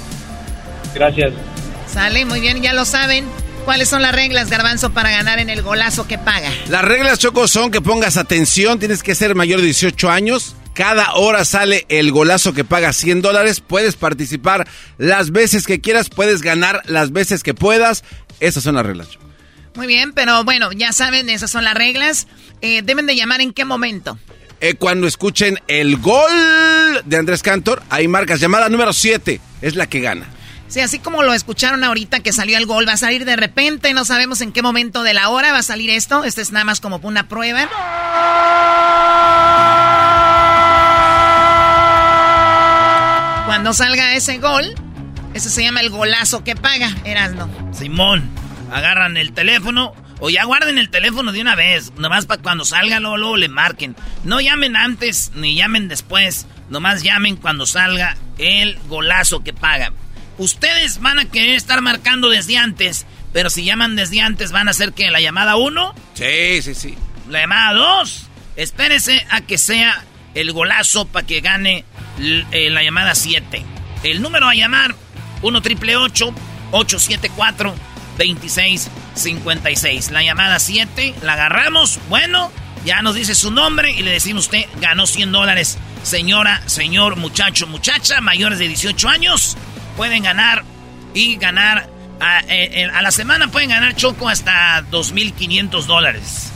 [0.93, 1.33] Gracias.
[1.91, 3.25] Sale, muy bien, ya lo saben.
[3.65, 6.49] ¿Cuáles son las reglas, Garbanzo, para ganar en el golazo que paga?
[6.69, 10.55] Las reglas, Choco, son que pongas atención, tienes que ser mayor de 18 años.
[10.73, 13.59] Cada hora sale el golazo que paga 100 dólares.
[13.59, 18.03] Puedes participar las veces que quieras, puedes ganar las veces que puedas.
[18.39, 19.25] Esas son las reglas, Choco.
[19.75, 22.27] Muy bien, pero bueno, ya saben, esas son las reglas.
[22.61, 24.17] Eh, deben de llamar en qué momento.
[24.59, 26.31] Eh, cuando escuchen el gol
[27.05, 30.25] de Andrés Cantor, ahí marcas llamada número 7, es la que gana.
[30.67, 33.93] Sí, así como lo escucharon ahorita que salió el gol, va a salir de repente,
[33.93, 36.23] no sabemos en qué momento de la hora va a salir esto.
[36.23, 37.69] Esto es nada más como una prueba.
[43.45, 44.73] Cuando salga ese gol,
[45.33, 47.47] ese se llama el golazo que paga, Erasno.
[47.71, 48.29] Simón,
[48.71, 52.99] agarran el teléfono o ya guarden el teléfono de una vez, nomás para cuando salga
[52.99, 53.95] luego, luego le marquen.
[54.23, 59.93] No llamen antes ni llamen después, nomás llamen cuando salga el golazo que paga.
[60.37, 64.71] Ustedes van a querer estar marcando desde antes, pero si llaman desde antes van a
[64.71, 65.95] hacer que la llamada 1.
[66.13, 66.95] Sí, sí, sí.
[67.29, 68.29] La llamada 2.
[68.55, 70.03] Espérese a que sea
[70.33, 71.85] el golazo para que gane
[72.19, 73.63] eh, la llamada 7.
[74.03, 74.95] El número a llamar
[75.41, 77.75] 1 triple 874
[78.17, 80.11] 2656.
[80.11, 81.99] La llamada 7 la agarramos.
[82.09, 82.51] Bueno,
[82.85, 85.77] ya nos dice su nombre y le decimos usted ganó 100 dólares.
[86.03, 89.57] Señora, señor, muchacho, muchacha, mayores de 18 años
[89.97, 90.63] pueden ganar
[91.13, 91.89] y ganar.
[92.19, 96.51] A, eh, la semana pueden ganar Choco hasta 2.500 dólares.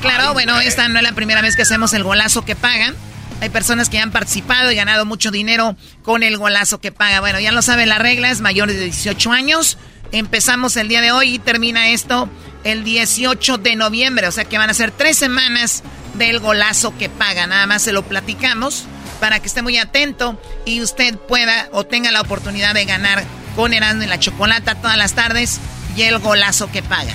[0.00, 2.94] Claro, bueno, esta no es la primera vez que hacemos el golazo que pagan.
[3.40, 7.20] Hay personas que han participado y ganado mucho dinero con el golazo que paga.
[7.20, 9.78] Bueno, ya lo saben las reglas, mayores de 18 años.
[10.12, 12.28] Empezamos el día de hoy y termina esto
[12.64, 14.28] el 18 de noviembre.
[14.28, 15.82] O sea que van a ser tres semanas
[16.14, 17.46] del golazo que paga.
[17.46, 18.84] Nada más se lo platicamos
[19.20, 23.24] para que esté muy atento y usted pueda o tenga la oportunidad de ganar
[23.56, 25.60] con Erasmo y la Chocolata todas las tardes
[25.96, 27.14] y el golazo que paga.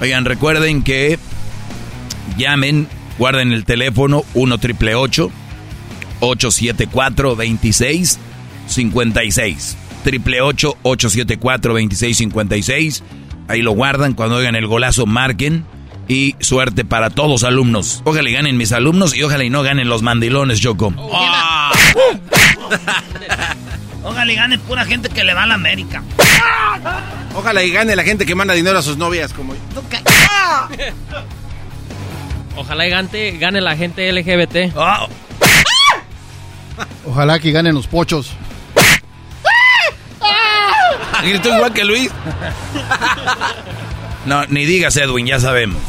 [0.00, 1.18] Oigan, recuerden que
[2.36, 2.86] llamen,
[3.18, 13.02] guarden el teléfono 1 triple 874 2656 triple 874 2656
[13.48, 15.64] Ahí lo guardan cuando oigan el golazo, marquen
[16.06, 18.02] y suerte para todos los alumnos.
[18.04, 20.92] Ojalá y ganen mis alumnos y ojalá y no ganen los mandilones, Choco.
[21.14, 21.72] Ah.
[24.04, 26.02] ojalá y gane pura gente que le va a la América.
[27.34, 29.60] Ojalá y gane la gente que manda dinero a sus novias como yo.
[32.56, 34.76] Ojalá y gane, gane la gente LGBT.
[37.06, 38.32] Ojalá que ganen los pochos.
[41.22, 42.10] Gritó igual que Luis.
[44.24, 45.80] No, ni digas Edwin, ya sabemos.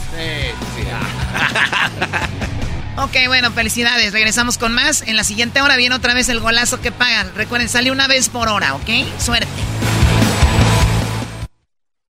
[2.95, 4.13] ok, bueno, felicidades.
[4.13, 5.01] Regresamos con más.
[5.01, 7.31] En la siguiente hora viene otra vez el golazo que pagan.
[7.35, 8.89] Recuerden, sale una vez por hora, ¿ok?
[9.19, 9.47] Suerte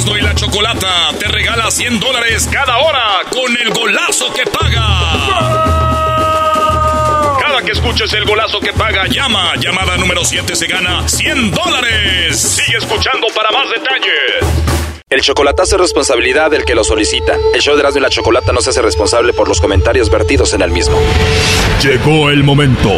[0.00, 4.88] Erasmo y la Chocolata te regala 100 dólares cada hora con el golazo que paga.
[7.38, 9.52] Cada que escuches el golazo que paga, llama.
[9.56, 12.40] Llamada número 7 se gana 100 dólares.
[12.40, 14.70] Sigue escuchando para más detalles.
[15.10, 17.36] El chocolatazo es responsabilidad del que lo solicita.
[17.52, 20.54] El show de Erasmo y la Chocolata no se hace responsable por los comentarios vertidos
[20.54, 20.96] en el mismo.
[21.82, 22.90] Llegó el momento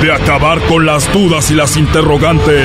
[0.00, 2.64] de acabar con las dudas y las interrogantes.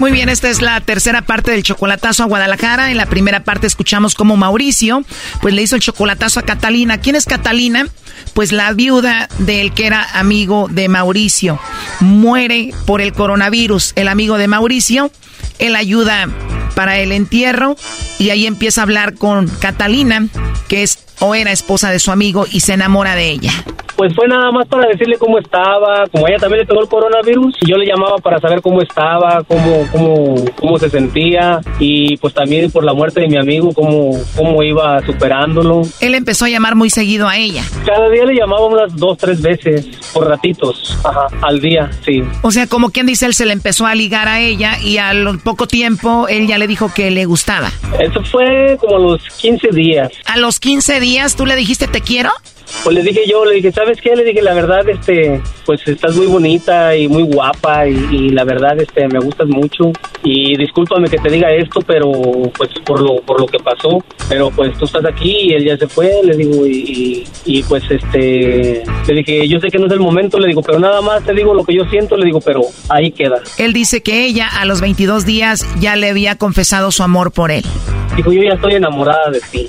[0.00, 2.90] Muy bien, esta es la tercera parte del chocolatazo a Guadalajara.
[2.90, 5.04] En la primera parte escuchamos cómo Mauricio,
[5.42, 7.02] pues le hizo el chocolatazo a Catalina.
[7.02, 7.86] ¿Quién es Catalina?
[8.32, 11.60] Pues la viuda del que era amigo de Mauricio.
[12.00, 13.92] Muere por el coronavirus.
[13.94, 15.12] El amigo de Mauricio,
[15.58, 16.30] él ayuda
[16.74, 17.76] para el entierro
[18.18, 20.28] y ahí empieza a hablar con Catalina,
[20.68, 23.52] que es o era esposa de su amigo y se enamora de ella.
[24.00, 26.88] Pues fue nada más para decirle cómo estaba, como a ella también le pegó el
[26.88, 32.32] coronavirus, yo le llamaba para saber cómo estaba, cómo, cómo, cómo se sentía y pues
[32.32, 35.82] también por la muerte de mi amigo, cómo, cómo iba superándolo.
[36.00, 37.62] Él empezó a llamar muy seguido a ella.
[37.84, 42.22] Cada día le llamaba unas dos, tres veces, por ratitos, ajá, al día, sí.
[42.40, 45.40] O sea, como quien dice, él se le empezó a ligar a ella y al
[45.40, 47.68] poco tiempo él ya le dijo que le gustaba.
[47.98, 50.10] Eso fue como a los 15 días.
[50.24, 52.30] A los 15 días tú le dijiste te quiero?
[52.84, 54.16] Pues le dije yo, le dije, ¿sabes qué?
[54.16, 58.44] Le dije, la verdad, este, pues estás muy bonita y muy guapa y, y la
[58.44, 59.92] verdad, este, me gustas mucho
[60.22, 62.10] y discúlpame que te diga esto, pero
[62.56, 65.76] pues por lo, por lo que pasó, pero pues tú estás aquí y él ya
[65.76, 69.86] se fue, le digo, y, y, y, pues este, le dije, yo sé que no
[69.86, 72.26] es el momento, le digo, pero nada más te digo lo que yo siento, le
[72.26, 73.40] digo, pero ahí queda.
[73.58, 77.50] Él dice que ella a los 22 días ya le había confesado su amor por
[77.50, 77.64] él.
[78.16, 79.68] Dijo, yo ya estoy enamorada de ti.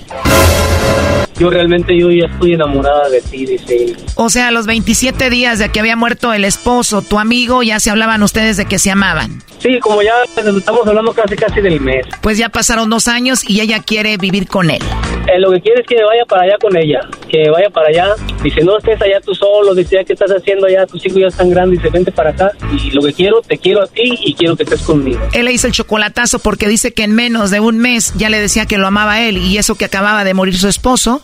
[1.40, 3.98] Yo realmente yo ya estoy enamorada de ti, dice él.
[4.16, 7.80] O sea, a los 27 días de que había muerto el esposo, tu amigo, ya
[7.80, 9.44] se hablaban ustedes de que se amaban.
[9.60, 12.08] Sí, como ya estamos hablando casi casi del mes.
[12.22, 14.82] Pues ya pasaron dos años y ella quiere vivir con él.
[15.28, 18.16] Eh, lo que quiere es que vaya para allá con ella, que vaya para allá.
[18.42, 20.88] Dice, no estés allá tú solo, dice, ya, ¿qué estás haciendo allá?
[20.88, 22.52] Tus hijos ya están grandes, dice, vente para acá.
[22.74, 25.20] Y lo que quiero, te quiero a ti y quiero que estés conmigo.
[25.34, 28.40] Él le hizo el chocolatazo porque dice que en menos de un mes ya le
[28.40, 31.22] decía que lo amaba a él y eso que acababa de morir su esposo.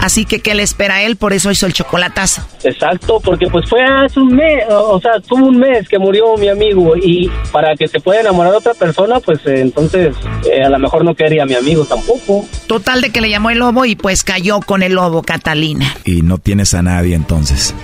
[0.00, 1.03] Así que, ¿qué le espera a él?
[1.18, 2.42] Por eso hizo el chocolatazo.
[2.62, 6.48] Exacto, porque pues fue hace un mes, o sea, tuvo un mes que murió mi
[6.48, 10.16] amigo y para que se pueda enamorar de otra persona, pues eh, entonces
[10.50, 12.44] eh, a lo mejor no quería a mi amigo tampoco.
[12.66, 15.94] Total de que le llamó el lobo y pues cayó con el lobo Catalina.
[16.04, 17.74] Y no tienes a nadie entonces.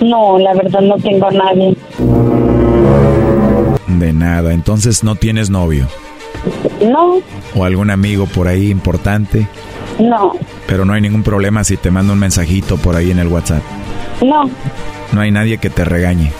[0.00, 1.76] No, la verdad no tengo a nadie.
[3.86, 5.86] De nada, entonces no tienes novio.
[6.82, 7.20] No,
[7.54, 9.48] ¿O algún amigo por ahí importante?
[9.98, 10.32] No,
[10.66, 13.62] Pero no hay ningún problema si te mando un mensajito por ahí en el WhatsApp.
[14.22, 14.50] no,
[15.12, 16.32] No hay nadie que te regañe.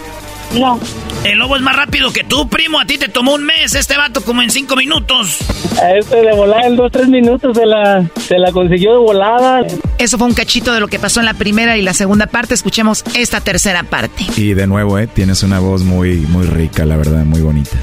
[0.59, 0.79] no.
[1.25, 2.79] El lobo es más rápido que tú, primo.
[2.79, 5.39] A ti te tomó un mes, este vato como en cinco minutos.
[5.83, 9.65] A este de volada en dos, tres minutos se la, se la consiguió de volada.
[9.99, 12.55] Eso fue un cachito de lo que pasó en la primera y la segunda parte.
[12.55, 14.25] Escuchemos esta tercera parte.
[14.37, 15.09] Y de nuevo, ¿eh?
[15.09, 17.77] Tienes una voz muy, muy rica, la verdad, muy bonita.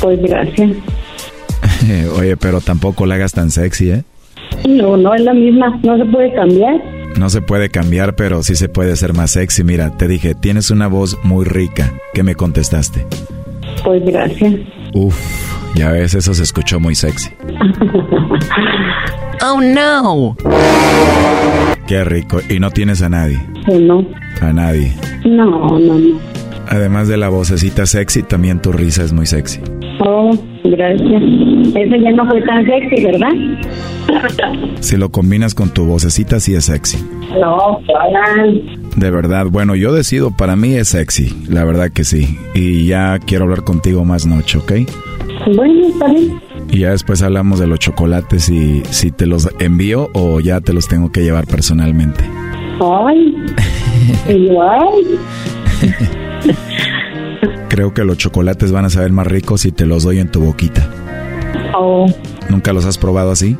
[0.00, 0.70] Pues gracias.
[2.18, 4.04] Oye, pero tampoco la hagas tan sexy, ¿eh?
[4.68, 5.78] No, no es la misma.
[5.82, 6.74] No se puede cambiar.
[7.18, 9.64] No se puede cambiar, pero sí se puede ser más sexy.
[9.64, 11.92] Mira, te dije, tienes una voz muy rica.
[12.14, 13.06] ¿Qué me contestaste?
[13.84, 14.54] Pues gracias.
[14.92, 15.16] Uf,
[15.74, 17.30] ya ves, eso se escuchó muy sexy.
[19.48, 20.34] Oh no.
[21.86, 22.40] Qué rico.
[22.48, 23.38] Y no tienes a nadie.
[23.66, 24.04] Pues no,
[24.40, 24.92] A nadie.
[25.24, 26.18] no, no, no.
[26.68, 29.60] Además de la vocecita sexy, también tu risa es muy sexy.
[30.00, 31.22] Oh, gracias.
[31.74, 33.32] Ese ya no fue tan sexy, ¿verdad?
[34.80, 36.98] Si lo combinas con tu vocecita, sí es sexy.
[37.40, 38.60] No, Alan.
[38.96, 42.38] De verdad, bueno, yo decido, para mí es sexy, la verdad que sí.
[42.54, 44.72] Y ya quiero hablar contigo más noche, ¿ok?
[45.54, 46.40] Bueno, está bien.
[46.70, 50.72] Y ya después hablamos de los chocolates y si te los envío o ya te
[50.72, 52.24] los tengo que llevar personalmente.
[52.80, 53.36] Ay,
[54.28, 54.94] igual.
[57.68, 60.40] Creo que los chocolates van a saber más ricos si te los doy en tu
[60.40, 60.88] boquita.
[61.74, 62.06] Oh,
[62.48, 63.56] ¿Nunca los has probado así?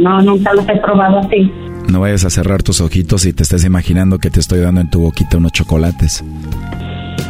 [0.00, 1.52] no, nunca los he probado así.
[1.88, 4.90] No vayas a cerrar tus ojitos y te estés imaginando que te estoy dando en
[4.90, 6.24] tu boquita unos chocolates.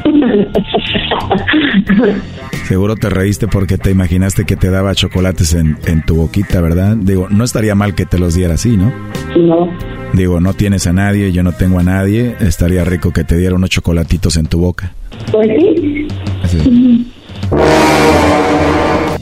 [2.71, 6.97] Seguro te reíste porque te imaginaste que te daba chocolates en, en tu boquita, ¿verdad?
[6.97, 8.93] Digo, no estaría mal que te los diera así, ¿no?
[9.37, 9.69] No,
[10.13, 13.57] Digo, no tienes a nadie, yo no tengo a nadie, estaría rico que te diera
[13.57, 14.93] unos chocolatitos en tu boca.
[15.33, 16.07] pues sí.
[16.45, 17.13] Así.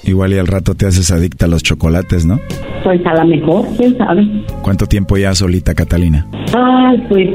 [0.02, 2.38] Igual y al rato te haces adicta a los chocolates, ¿no?
[2.84, 4.28] Pues a lo mejor, quién sabe.
[4.60, 6.26] ¿Cuánto tiempo ya solita, Catalina?
[6.54, 7.30] Ay, pues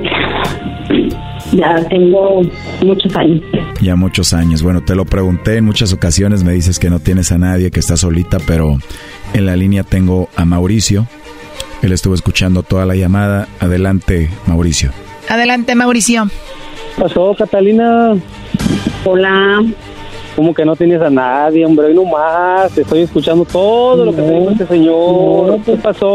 [1.54, 2.44] ya tengo
[2.84, 3.42] muchos años.
[3.84, 4.64] Ya muchos años.
[4.64, 7.80] Bueno, te lo pregunté en muchas ocasiones, me dices que no tienes a nadie, que
[7.80, 8.78] estás solita, pero
[9.34, 11.08] en la línea tengo a Mauricio.
[11.82, 13.48] Él estuvo escuchando toda la llamada.
[13.60, 14.92] Adelante, Mauricio.
[15.30, 16.30] Adelante, Mauricio.
[16.98, 18.16] pasó, Catalina?
[19.04, 19.62] Hola.
[20.36, 21.88] ¿Cómo que no tienes a nadie, hombre?
[21.88, 25.60] Hoy nomás, estoy escuchando todo lo que te dijo este señor.
[25.64, 26.10] ¿Qué pasó?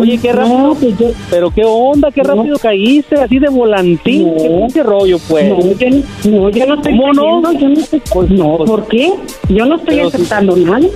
[0.00, 1.10] Oye, qué rápido.
[1.28, 4.32] Pero qué onda, qué rápido caíste, así de volantín.
[4.72, 5.46] ¿Qué rollo, pues?
[5.46, 5.88] No, yo,
[6.30, 7.52] no, yo no estoy ¿Cómo no?
[7.52, 9.12] yo no estoy- pues no, ¿por qué?
[9.50, 10.86] Yo no estoy Pero si- aceptando nada.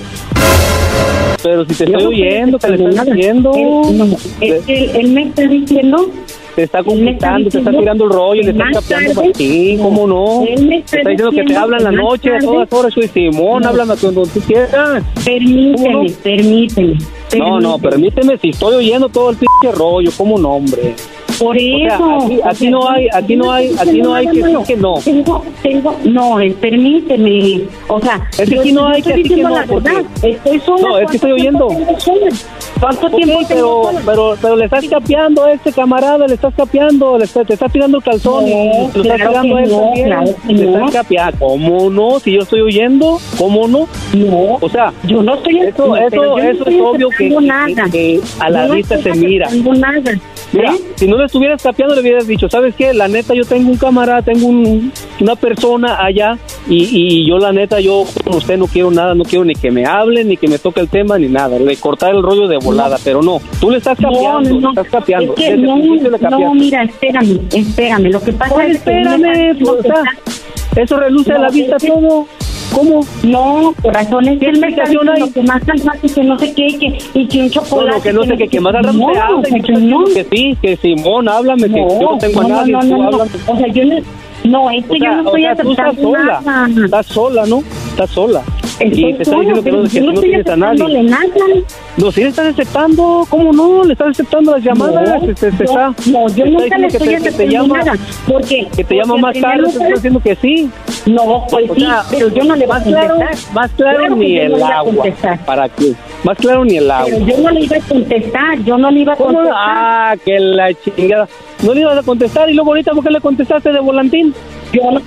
[1.42, 3.14] Pero si te Yo estoy oyendo, que le aceptando nada.
[3.14, 3.52] diciendo.
[4.40, 6.08] Él, él, él me está diciendo
[6.54, 9.78] Te está me está conquistando, te está tirando el rollo, le más capeando tarde- aquí,
[9.80, 10.44] ¿cómo no?
[10.46, 12.72] Él me está está diciendo que te diciendo habla en la noche, a tarde- todas
[12.72, 13.68] horas, soy Simón, No.
[13.68, 15.02] háblame cuando tú quieras.
[15.24, 16.98] Permíteme, permíteme.
[17.38, 20.94] No, no, permíteme, si estoy oyendo todo el pinche rollo, ¿cómo no, hombre?
[21.40, 22.10] Por O sea, eso.
[22.24, 24.94] aquí, aquí no hay, aquí no hay, aquí no hay que decir que no.
[25.02, 27.62] Tengo, tengo, no, eh, permíteme.
[27.88, 29.58] O sea, Es que aquí no hay que decir que no.
[30.22, 30.88] Estoy sola.
[30.88, 31.68] No, es que estoy ¿Cuánto tiempo oyendo.
[32.80, 34.00] ¿Cuánto tiempo pero, tengo sola?
[34.06, 37.72] pero, pero le estás capeando a este camarada, le estás capeando, le está- te estás
[37.72, 40.06] tirando el calzón y No, te lo estás claro tirando a él no, también.
[40.06, 40.70] claro Le no.
[40.86, 41.38] estás capeando.
[41.46, 42.20] ¿Cómo no?
[42.20, 43.86] Si yo estoy oyendo, ¿cómo no?
[44.14, 48.20] No, O sea, yo no estoy eso, pero eso, eso es obvio que, que- que
[48.38, 49.48] a la vista se mira.
[49.76, 50.12] nada.
[50.52, 52.92] Mira, si no le estuvieras capeando, le hubieras dicho, ¿sabes qué?
[52.92, 56.38] La neta, yo tengo un camarada, tengo un- una persona allá
[56.68, 56.88] y,
[57.22, 59.86] y yo, la neta, yo con usted no quiero nada, no quiero ni que me
[59.86, 61.58] hable, ni que me toque el tema, ni nada.
[61.58, 63.38] Le cortar el rollo de volada, pero no.
[63.60, 65.34] Tú le estás capeando, No, no, le estás capeando.
[65.36, 68.10] Es que no, mira, espérame, espérame.
[68.10, 68.90] Lo que pasa es que...
[68.90, 69.86] espérame, pues,
[70.76, 72.26] eso reluce a la vista todo.
[72.74, 73.00] ¿Cómo?
[73.22, 76.78] No, corazón, es que él me está diciendo que más calmado que no sé qué,
[76.78, 77.96] que, y que un chocolate.
[77.96, 81.68] no, que no sé, que, que más al rato te que sí, que Simón, háblame,
[81.68, 83.04] que yo no tengo a nadie, no, tú no, no.
[83.06, 83.30] háblame.
[83.46, 83.96] O sea, yo no,
[84.44, 86.84] no, es que yo no estoy aceptando sola, nada.
[86.84, 87.62] estás sola, ¿no?
[87.90, 88.42] Estás sola.
[88.82, 91.02] Y te está diciendo que no, que no no tienes a nadie.
[91.02, 91.24] nada.
[91.96, 93.84] No, si le estás aceptando, ¿cómo no?
[93.84, 96.78] Le estás aceptando las llamadas, No, te, te- te no, está, no, yo te nunca
[96.78, 97.92] le estoy te, que te aceptando llama, nada.
[98.26, 100.70] Porque, que te llama más tarde, te está diciendo que sí.
[101.06, 103.52] No, pues O sí, sea, pero yo no le voy a claro, contestar.
[103.54, 105.04] más claro, ni no el agua.
[105.46, 105.92] ¿Para qué?
[106.24, 107.06] Más claro ni el agua.
[107.10, 109.34] Pero yo no le iba a contestar, yo no le iba a ¿Cómo?
[109.34, 109.58] contestar.
[109.68, 111.28] Ah, que la chingada.
[111.62, 114.34] No le ibas a contestar y luego ahorita, ¿por qué le contestaste de volantín?
[114.72, 115.02] Yo no-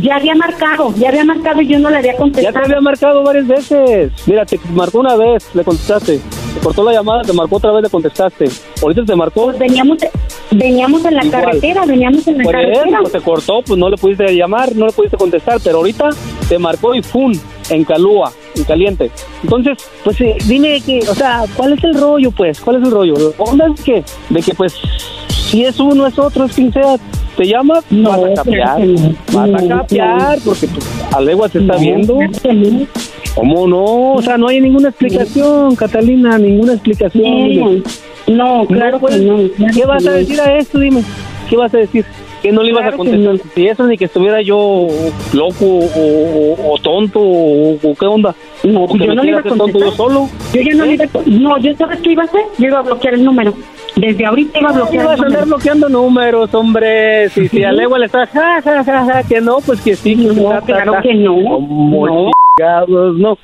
[0.00, 2.52] ya había marcado, ya había marcado y yo no le había Ya contestado.
[2.60, 4.12] te había marcado varias veces.
[4.26, 6.20] Mira, te marcó una vez, le contestaste.
[6.54, 8.46] Te cortó la llamada, te marcó otra vez, le contestaste.
[8.82, 9.44] Ahorita te marcó.
[9.46, 9.98] Pues veníamos,
[10.50, 11.40] veníamos en la Igual.
[11.44, 12.98] carretera, veníamos en la Por eso, carretera.
[13.00, 16.10] pues te cortó, pues no le pudiste llamar, no le pudiste contestar, pero ahorita
[16.48, 17.32] te marcó y ¡fum!
[17.70, 19.10] En calúa, en caliente.
[19.42, 22.60] Entonces, pues eh, dime que, o sea, ¿cuál es el rollo, pues?
[22.60, 23.14] ¿Cuál es el rollo?
[23.16, 24.74] La onda es que, de que, pues,
[25.28, 26.96] si es uno, es otro, es quien sea,
[27.36, 28.80] te llama, vas a capear.
[28.80, 29.14] no.
[29.32, 30.68] Vas a No, capear, porque
[31.12, 32.14] a legua se está No, viendo.
[32.20, 32.86] no.
[33.34, 34.12] ¿Cómo no?
[34.14, 37.82] O sea, no hay ninguna explicación, Catalina, ninguna explicación.
[38.26, 39.38] No, claro que no.
[39.74, 40.16] ¿Qué vas a no.
[40.16, 40.78] decir a esto?
[40.78, 41.02] Dime.
[41.48, 42.04] ¿Qué vas a decir?
[42.42, 43.52] Que no le ibas Claro a que contestar.
[43.54, 44.88] Si eso ni que estuviera yo
[45.32, 48.34] loco o, o- o tonto o, o qué onda.
[48.64, 49.90] No, yo no le iba a hacer tonto contestar.
[49.90, 50.28] yo solo.
[50.52, 51.08] Yo ya no le iba a...
[51.26, 52.40] No, yo sabes qué iba a hacer.
[52.58, 53.54] Yo iba a bloquear el número.
[53.96, 57.28] Desde ahorita iba a No bloquear a andar bloqueando números, hombre.
[57.30, 60.16] Si, si a legua le está ja, ja, ja, ja, que no, pues que sí.
[60.16, 61.02] No, ta, ta, claro ta.
[61.02, 61.34] que no.
[61.34, 63.12] Como No.
[63.12, 63.38] no.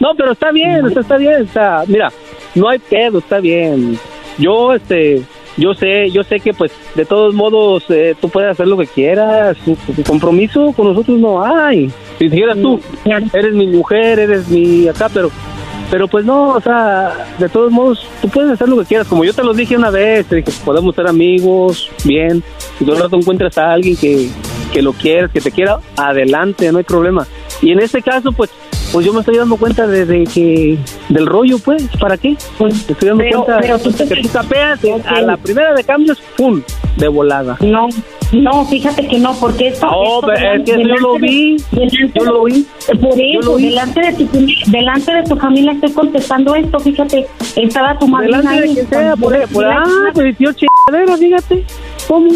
[0.00, 2.10] No, pero está bien, o sea, está bien, está, mira,
[2.56, 3.96] no hay pedo, está bien.
[4.38, 5.22] Yo, este,
[5.56, 8.86] yo sé, yo sé que pues de todos modos eh, tú puedes hacer lo que
[8.88, 9.76] quieras, tu
[10.06, 11.90] compromiso con nosotros no hay.
[12.18, 12.80] Si dijeras tú,
[13.32, 15.30] eres mi mujer, eres mi acá, pero
[15.90, 19.06] pero pues no, o sea, de todos modos, tú puedes hacer lo que quieras.
[19.06, 22.42] Como yo te lo dije una vez, te dije, podemos ser amigos, bien.
[22.78, 24.28] Si tú rato encuentras a alguien que,
[24.72, 27.26] que lo quieras, que te quiera, adelante, no hay problema.
[27.62, 28.50] Y en este caso, pues,
[28.92, 30.78] pues yo me estoy dando cuenta de, de que,
[31.08, 32.36] del rollo, pues, ¿para qué?
[32.58, 35.74] Pues, me estoy dando pero- cuenta pero tú te- que tú capeas, a la primera
[35.74, 36.60] de cambios, ¡pum!
[36.96, 37.56] de volada.
[37.60, 37.88] No,
[38.42, 39.86] no, fíjate que no, porque esto...
[39.86, 41.56] No, esto pero es que yo lo de- vi.
[41.70, 42.66] delante Yo de- lo vi.
[43.00, 43.64] Por eso, vi.
[43.68, 47.26] delante de, tu, delante de tu familia estoy contestando esto, fíjate,
[47.56, 51.64] estaba tu madrina Delante de quien sea, por, cuando- por ah, pues dio chingadera, fíjate.
[52.08, 52.30] ¿Cómo?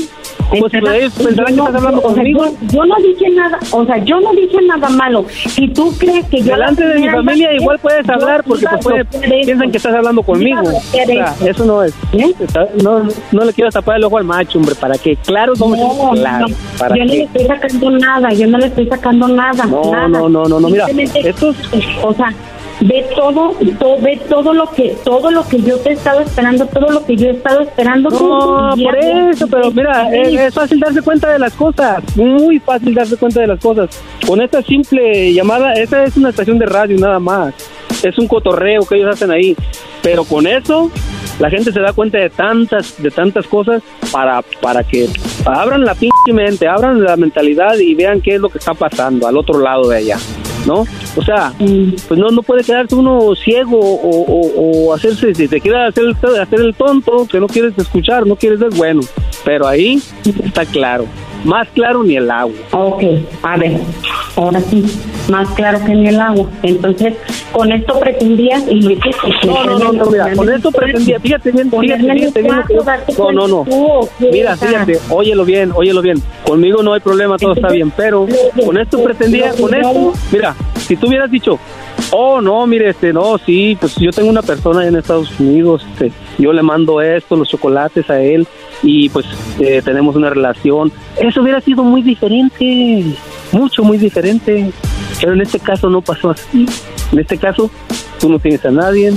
[0.50, 2.44] Pues Estaba- ellos pensarán que estás hablando o sea, conmigo.
[2.46, 5.26] yo, yo no dije nada, o sea, yo no dije nada malo.
[5.28, 6.52] Si tú crees que yo...
[6.52, 9.06] Delante la de mi familia igual puedes hablar porque pues,
[9.44, 10.62] piensan que estás hablando conmigo.
[10.62, 11.64] O sea, eso.
[11.66, 11.92] no es.
[12.40, 15.16] Está- No, no le quiero tapar el ojo al macho, hombre, ¿para qué?
[15.16, 16.14] Claro, vamos a No,
[16.48, 19.64] no, ¿Para yo no le estoy sacando nada, yo no le estoy sacando nada.
[19.66, 20.08] No, nada.
[20.08, 20.86] no, no, no, no, mira,
[21.24, 21.56] estos-
[22.02, 22.32] O sea,
[22.80, 26.66] ve todo, todo, ve todo lo que, todo lo que yo te he estado esperando,
[26.66, 28.10] todo lo que yo he estado esperando.
[28.10, 32.94] No, por eso, pero mira, es, es fácil darse cuenta de las cosas, muy fácil
[32.94, 34.02] darse cuenta de las cosas.
[34.26, 37.54] Con esta simple llamada, esa es una estación de radio nada más,
[38.02, 39.56] es un cotorreo que ellos hacen ahí,
[40.02, 40.90] pero con eso
[41.38, 45.08] la gente se da cuenta de tantas, de tantas cosas para, para que
[45.44, 49.26] abran la pinche mente, abran la mentalidad y vean qué es lo que está pasando
[49.26, 50.18] al otro lado de allá.
[50.66, 50.86] ¿No?
[51.16, 56.04] O sea, pues no, no puede quedarse uno ciego o, hacerse, si te quiere hacer,
[56.40, 59.02] hacer el tonto, que no quieres escuchar, no quieres ver bueno.
[59.44, 60.00] Pero ahí
[60.44, 61.06] está claro,
[61.44, 62.54] más claro ni el agua.
[62.72, 63.02] Ok,
[63.42, 63.80] a ver,
[64.36, 64.84] ahora sí,
[65.28, 66.48] más claro que en el agua.
[66.62, 67.14] Entonces,
[67.52, 69.28] con esto pretendías y lo hiciste.
[69.46, 72.62] No, no, no, no, mira, con esto pretendía, fíjate bien, fíjate, bien
[73.18, 73.64] No, no, no.
[74.20, 76.22] Mira, fíjate, óyelo bien, óyelo bien.
[76.44, 78.26] Conmigo no hay problema, todo está bien, pero
[78.64, 81.58] con esto pretendía, con esto, mira, si tú hubieras dicho,
[82.10, 86.12] oh, no, mire, este, no, sí, pues yo tengo una persona en Estados Unidos, este,
[86.38, 88.46] yo le mando esto, los chocolates a él,
[88.82, 89.26] y pues
[89.58, 90.92] eh, tenemos una relación.
[91.18, 93.04] Eso hubiera sido muy diferente,
[93.52, 94.70] mucho, muy diferente.
[95.20, 96.66] Pero en este caso no pasó así.
[97.12, 97.70] En este caso,
[98.20, 99.12] tú no tienes a nadie,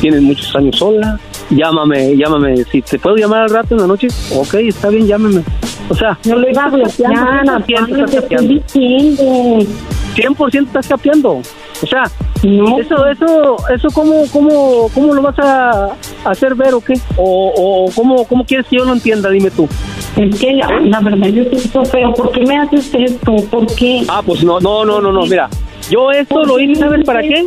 [0.00, 1.18] tienes muchos años sola.
[1.50, 2.64] Llámame, llámame.
[2.64, 5.42] Si te puedo llamar al rato en la noche, ok, está bien, llámame.
[5.88, 8.54] O sea, no lo iba a bloquear, 100% Pablo, estás capeando.
[8.54, 9.72] diciendo.
[10.16, 11.30] 100% estás capeando.
[11.30, 12.04] O sea,
[12.42, 15.90] eso, eso, eso, ¿cómo, cómo, cómo lo vas a
[16.30, 16.94] hacer ver o qué?
[17.16, 17.52] O,
[17.86, 19.68] o cómo, cómo quieres que yo lo entienda, dime tú.
[20.16, 22.12] Es que la, la verdad yo siento feo.
[22.14, 23.36] ¿Por qué me haces esto?
[23.50, 24.02] ¿Por qué?
[24.08, 25.48] Ah, pues no, no, no, no, no, mira.
[25.90, 27.44] Yo esto lo hice, ¿sabes para qué?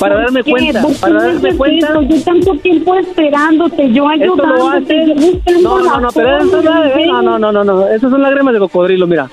[0.00, 0.50] Para ¿Por darme qué?
[0.50, 1.86] cuenta, ¿Por qué para me darme cuenta.
[1.86, 2.02] esto?
[2.02, 6.50] Yo tanto tiempo esperándote, yo Esto lo ayudándote, yo buscando No, no, no, pero eso
[6.62, 9.30] forma, no, no, no, no, no, esas son lágrimas de cocodrilo, mira.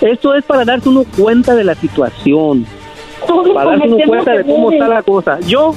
[0.00, 2.64] Esto es para darse uno cuenta de la situación.
[3.54, 5.38] Para darse cuenta de cómo está la cosa.
[5.40, 5.74] Yo,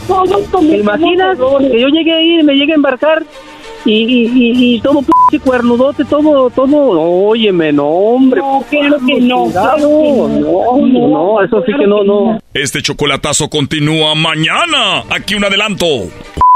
[0.59, 1.71] ¿te imaginas errores.
[1.71, 3.23] que yo llegué ahí y me llegue a embarcar
[3.85, 8.39] y, y, y, y todo p cuernudote, todo, todo, óyeme, no, hombre.
[8.39, 10.87] No, claro que no, claro que no, no.
[10.87, 12.39] no, no, eso sí que no, no.
[12.53, 15.03] Este chocolatazo continúa mañana.
[15.09, 15.85] Aquí un adelanto.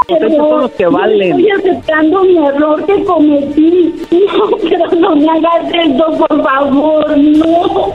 [0.08, 1.38] Ustedes son los que valen.
[1.38, 3.94] Estoy aceptando mi error que cometí.
[4.10, 7.94] No, pero no me hagas esto, por favor, no.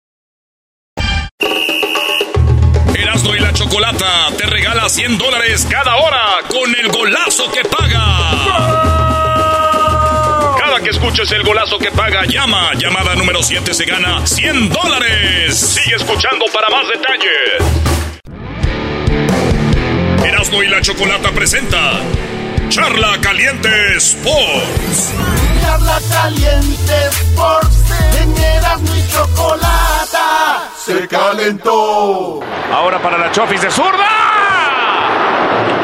[3.71, 8.03] Chocolata te regala 100 dólares cada hora con el golazo que paga.
[10.59, 12.73] Cada que escuches el golazo que paga, llama.
[12.73, 15.57] Llamada número 7 se gana 100 dólares.
[15.57, 17.63] Sigue escuchando para más detalles.
[20.25, 21.93] Erasno y la chocolata presenta
[22.67, 25.13] Charla Caliente Sports.
[25.61, 27.77] Charla caliente Sports,
[28.21, 32.39] en Erasmo y Chocolata, se calentó.
[32.73, 34.07] Ahora para la Chofis de zurda.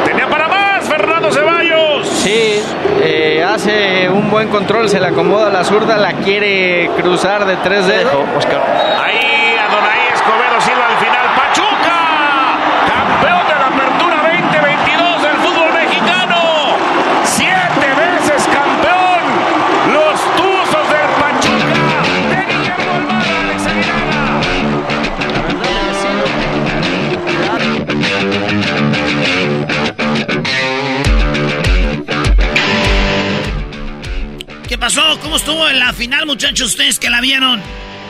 [0.06, 2.08] Tenía para más Fernando Ceballos.
[2.08, 2.64] Sí,
[3.02, 7.86] eh, hace un buen control, se le acomoda la zurda, la quiere cruzar de tres
[7.88, 8.26] dedos.
[9.04, 9.56] Ahí
[34.88, 35.20] pasó?
[35.22, 36.70] ¿Cómo estuvo en la final, muchachos?
[36.70, 37.62] Ustedes que la vieron.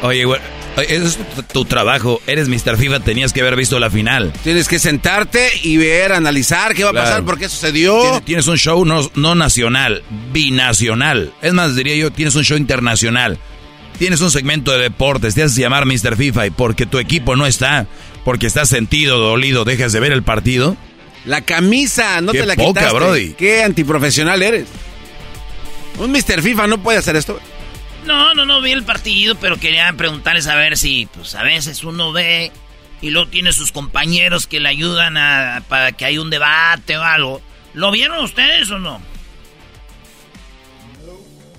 [0.04, 0.40] Oye, güey,
[0.78, 2.22] ese es tu, tu trabajo.
[2.28, 2.78] Eres Mr.
[2.78, 4.32] FIFA, tenías que haber visto la final.
[4.44, 8.00] Tienes que sentarte y ver, analizar qué va a pasar, por qué sucedió.
[8.02, 11.34] Tienes, tienes un show no, no nacional, binacional.
[11.42, 13.40] Es más, diría yo, tienes un show internacional.
[13.98, 16.16] Tienes un segmento de deportes, te haces llamar Mr.
[16.16, 17.88] FIFA y porque tu equipo no está,
[18.24, 20.78] porque estás sentido, dolido, dejas de ver el partido.
[21.26, 22.96] La camisa, no Qué te la poca, quitaste.
[22.96, 23.34] Brody.
[23.34, 24.68] Qué antiprofesional eres.
[25.98, 26.42] Un Mr.
[26.42, 27.40] FIFA no puede hacer esto.
[28.06, 31.84] No, no, no vi el partido, pero quería preguntarles a ver si, pues a veces
[31.84, 32.52] uno ve
[33.02, 37.04] y luego tiene sus compañeros que le ayudan a, para que haya un debate o
[37.04, 37.42] algo.
[37.74, 39.02] ¿Lo vieron ustedes o no?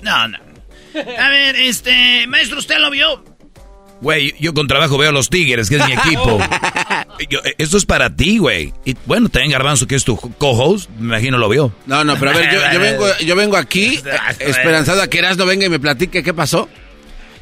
[0.03, 0.39] No, no.
[1.19, 3.25] A ver, este, maestro, ¿usted lo vio?
[4.01, 6.39] Güey, yo con trabajo veo a los Tigres, que es mi equipo.
[7.31, 8.73] Yo- eh, esto es para ti, güey.
[8.85, 11.75] Y bueno, también Garbanzo, que es tu co-host, me imagino lo vio.
[11.87, 15.19] No, no, pero a ver, yo, yo vengo, yo vengo aquí eh, esperanzado a que
[15.19, 16.69] Erasmo venga y me platique qué pasó.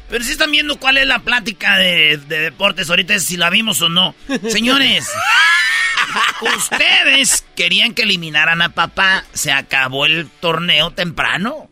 [0.09, 3.51] Pero si están viendo cuál es la plática de, de deportes ahorita, es si la
[3.51, 4.15] vimos o no.
[4.49, 5.07] Señores,
[6.57, 9.25] ustedes querían que eliminaran a papá.
[9.33, 11.69] Se acabó el torneo temprano.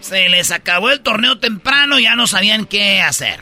[0.00, 3.40] Se les acabó el torneo temprano, ya no sabían qué hacer.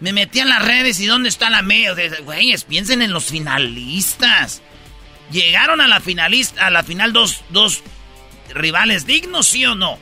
[0.00, 1.94] Me metí en las redes y ¿dónde está la media?
[2.24, 4.62] Güeyes, piensen en los finalistas.
[5.32, 7.82] Llegaron a la finalista, a la final dos, dos
[8.54, 9.98] rivales dignos, ¿sí o no?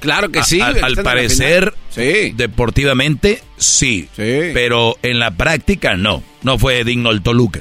[0.00, 0.60] Claro que A- sí.
[0.60, 1.74] al, parecer,
[2.34, 6.22] deportivamente, sí, Pero en la práctica, no.
[6.42, 7.60] No fue digno el Toluca.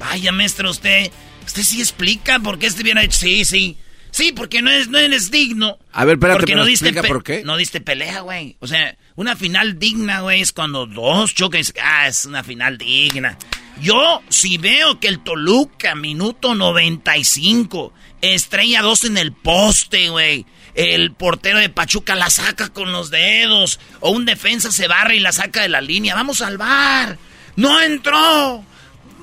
[0.00, 1.10] Vaya, maestro, usted,
[1.46, 3.18] usted sí explica por qué este bien hecho.
[3.20, 3.76] Sí, sí.
[4.14, 5.76] Sí, porque no, es, no eres digno.
[5.90, 7.42] A ver, espérate, porque no diste por qué.
[7.42, 8.56] No diste pelea, güey.
[8.60, 11.74] O sea, una final digna, güey, es cuando dos choques.
[11.82, 13.36] Ah, es una final digna.
[13.80, 20.46] Yo, si veo que el Toluca, minuto 95, estrella 2 en el poste, güey.
[20.76, 23.80] El portero de Pachuca la saca con los dedos.
[23.98, 26.14] O un defensa se barra y la saca de la línea.
[26.14, 27.18] Vamos al bar.
[27.56, 28.64] No entró.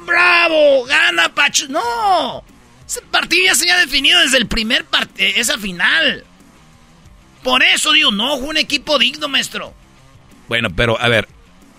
[0.06, 0.84] ¡Bravo!
[0.84, 1.72] ¡Gana Pachuca!
[1.72, 2.51] ¡No!
[2.92, 6.26] Ese partido ya se había definido desde el primer partido, esa final.
[7.42, 9.74] Por eso digo, no, fue un equipo digno, maestro.
[10.50, 11.30] Bueno, pero a ver,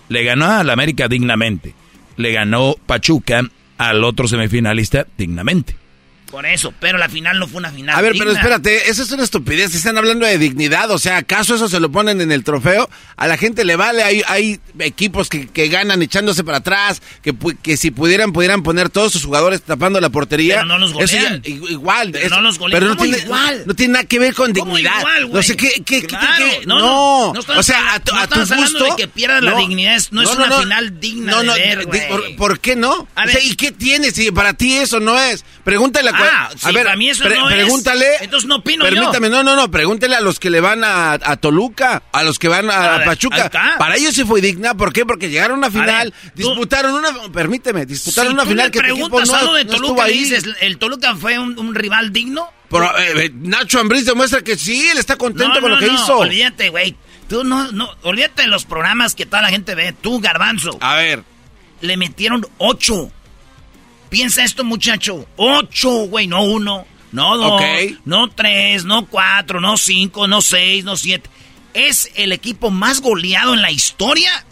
[0.09, 1.75] le ganó al América dignamente.
[2.17, 3.43] Le ganó Pachuca
[3.77, 5.77] al otro semifinalista dignamente.
[6.33, 9.13] Por eso, pero la final no fue una final A ver, pero espérate, eso es
[9.13, 9.75] una estupidez.
[9.75, 10.91] Están hablando de dignidad.
[10.91, 12.89] O sea, ¿acaso eso se lo ponen en el trofeo?
[13.17, 14.03] A la gente le vale.
[14.03, 17.03] Hay, hay equipos que, que ganan echándose para atrás.
[17.23, 20.55] Que, que si pudieran, pudieran poner todos sus jugadores tapando la portería.
[20.55, 21.43] Pero no los Eso ya- golean.
[21.45, 22.11] igual.
[22.13, 22.81] Pero no los golean.
[22.81, 23.63] Pero no ¿Cómo tiene, igual?
[23.67, 25.01] no tiene nada que ver con ¿Cómo dignidad.
[25.01, 25.71] igual, no sé qué.
[25.85, 26.27] qué, qué- Claro,
[26.61, 28.85] qué- no, no, no, no o sea, a tu, no a tu gusto.
[28.85, 32.09] de que pierda la dignidad, no es una final digna de ver, di- güey.
[32.09, 33.07] ¿por, por qué no?
[33.15, 33.45] A O sea, ver.
[33.45, 34.15] ¿y qué tienes?
[34.15, 35.45] Si para ti eso no es.
[35.63, 38.07] Pregúntale a, Ah, si a ver, para mí eso pre- no es, pregúntale.
[38.21, 38.95] entonces no opino yo.
[38.95, 42.39] Permítame, no, no, no, pregúntale a los que le van a, a Toluca, a los
[42.39, 43.51] que van a, A Pachuca.
[43.79, 45.05] Para ellos sí fue digna, ¿por qué?
[45.07, 48.67] Porque llegaron a una final, ver, tú- disputaron una, permíteme, disputaron si una tú final
[48.67, 50.19] le que preguntas no, algo de no Toluca, ahí.
[50.19, 52.49] dices, ¿el Toluca fue un, un rival digno?
[52.71, 55.79] Pero, eh, eh, Nacho Ambriz demuestra que sí, él está contento No, con no, lo
[55.81, 56.19] que no, hizo.
[56.19, 56.97] Olvídate, güey.
[57.29, 59.95] Tú no, no, olvídate de los programas que toda la gente ve.
[60.01, 60.79] Tú, Garbanzo.
[60.81, 61.23] A ver.
[61.83, 63.11] Le metieron ocho.
[64.13, 65.27] Piensa esto, muchacho.
[65.37, 67.63] Ocho, güey, no uno, no dos,
[68.05, 71.31] no tres, no cuatro, no cinco, no seis, no siete.
[71.73, 74.45] Es el equipo más goleado en la historia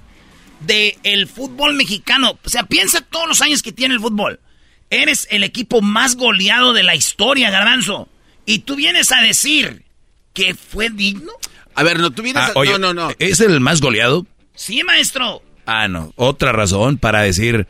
[0.61, 2.39] del fútbol mexicano.
[2.43, 4.41] O sea, piensa todos los años que tiene el fútbol.
[4.89, 8.09] Eres el equipo más goleado de la historia, Garbanzo.
[8.47, 9.85] Y tú vienes a decir
[10.32, 11.32] que fue digno.
[11.74, 13.11] A ver, no, tú vienes Ah, a- oye, no, no, no.
[13.19, 14.27] ¿Es el más goleado?
[14.55, 15.43] Sí, maestro.
[15.66, 16.15] Ah, no.
[16.16, 17.66] Otra razón para decir,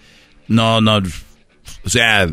[0.47, 1.03] no, no.
[1.85, 2.29] O sea,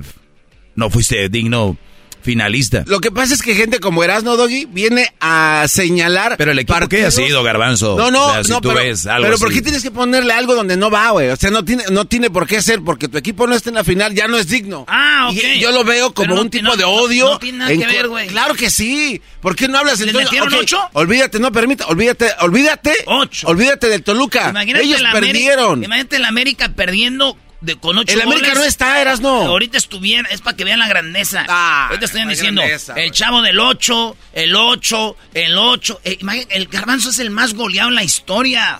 [0.75, 1.77] no fuiste digno
[2.21, 2.83] finalista.
[2.87, 6.35] Lo que pasa es que gente como Erasno Doggy viene a señalar.
[6.37, 7.95] Pero el equipo que ha sido, Garbanzo.
[7.97, 9.55] No, no, O sea, si no, tú pero, ves algo pero ¿por así.
[9.57, 11.29] qué tienes que ponerle algo donde no va, güey?
[11.29, 13.75] O sea, no tiene, no tiene por qué ser, porque tu equipo no está en
[13.75, 14.83] la final, ya no es digno.
[14.89, 15.37] Ah, ok.
[15.55, 17.29] Y yo lo veo como no un ti- tipo no- de odio.
[17.29, 18.27] no tiene nada en que ver, güey.
[18.27, 19.21] Claro que sí.
[19.39, 20.29] ¿Por qué no hablas ¿Les entonces?
[20.29, 20.79] metieron ok, ocho?
[20.93, 22.91] Olvídate, no permita, olvídate, olvídate.
[23.05, 23.47] Ocho.
[23.47, 24.49] Olvídate del Toluca.
[24.49, 25.81] Imagínate Ellos la América- perdieron.
[25.83, 28.59] imagínate la América perdiendo de, con ocho El América goles.
[28.59, 29.29] no está, Erasno.
[29.29, 31.45] Ahorita estuvieran, es para que vean la grandeza.
[31.87, 36.01] Ahorita estuvieran la diciendo, grandeza, el chavo del 8, el 8, el 8.
[36.03, 38.79] Eh, imagínate, el garbanzo es el más goleado en la historia.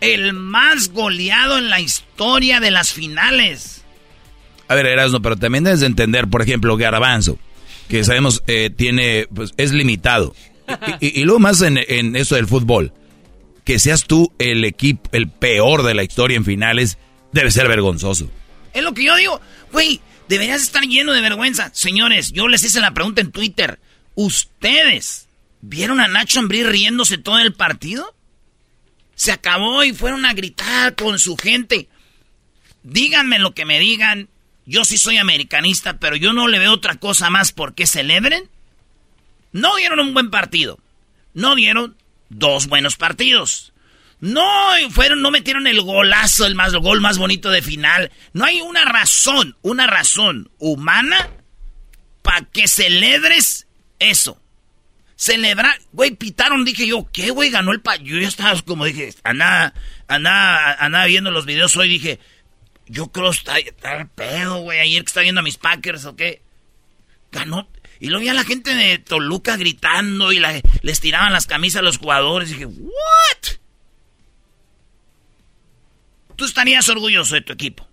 [0.00, 3.84] El más goleado en la historia de las finales.
[4.68, 7.38] A ver, Erasmo, pero también debes de entender, por ejemplo, Garbanzo,
[7.88, 10.34] que sabemos eh, tiene, pues es limitado.
[11.00, 12.92] Y, y- y luego más en, en eso del fútbol,
[13.64, 16.96] que seas tú el equipo, el peor de la historia en finales,
[17.32, 18.30] debe ser vergonzoso.
[18.72, 19.40] Es lo que yo digo.
[19.72, 21.70] Güey, deberías estar lleno de vergüenza.
[21.74, 23.78] Señores, yo les hice la pregunta en Twitter.
[24.14, 25.28] ¿Ustedes
[25.60, 28.14] vieron a Nacho Ambrí riéndose todo el partido?
[29.14, 31.88] Se acabó y fueron a gritar con su gente.
[32.82, 34.28] Díganme lo que me digan.
[34.66, 38.48] Yo sí soy americanista, pero yo no le veo otra cosa más por qué celebren.
[39.52, 40.78] No dieron un buen partido.
[41.34, 41.96] No dieron
[42.28, 43.69] dos buenos partidos.
[44.20, 44.46] No,
[44.90, 48.10] fueron, no metieron el golazo, el más gol más bonito de final.
[48.32, 51.30] No hay una razón, una razón humana
[52.22, 53.66] para que celebres
[53.98, 54.40] eso.
[55.16, 57.50] Celebrar, güey, pitaron, dije yo, ¿qué, güey?
[57.50, 57.96] Ganó el pa...
[57.96, 59.74] Yo ya estaba como dije, andaba,
[60.08, 62.18] andaba, andaba viendo los videos hoy, dije,
[62.86, 66.06] yo creo que está, está el pedo, güey, ayer que estaba viendo a mis Packers,
[66.06, 66.42] ¿o qué?
[67.32, 67.68] Ganó,
[68.00, 70.40] y luego vi a la gente de Toluca gritando y
[70.82, 72.48] les tiraban las camisas a los jugadores.
[72.48, 73.60] Dije, ¿what?
[76.40, 77.86] Tú estarías orgulloso de tu equipo.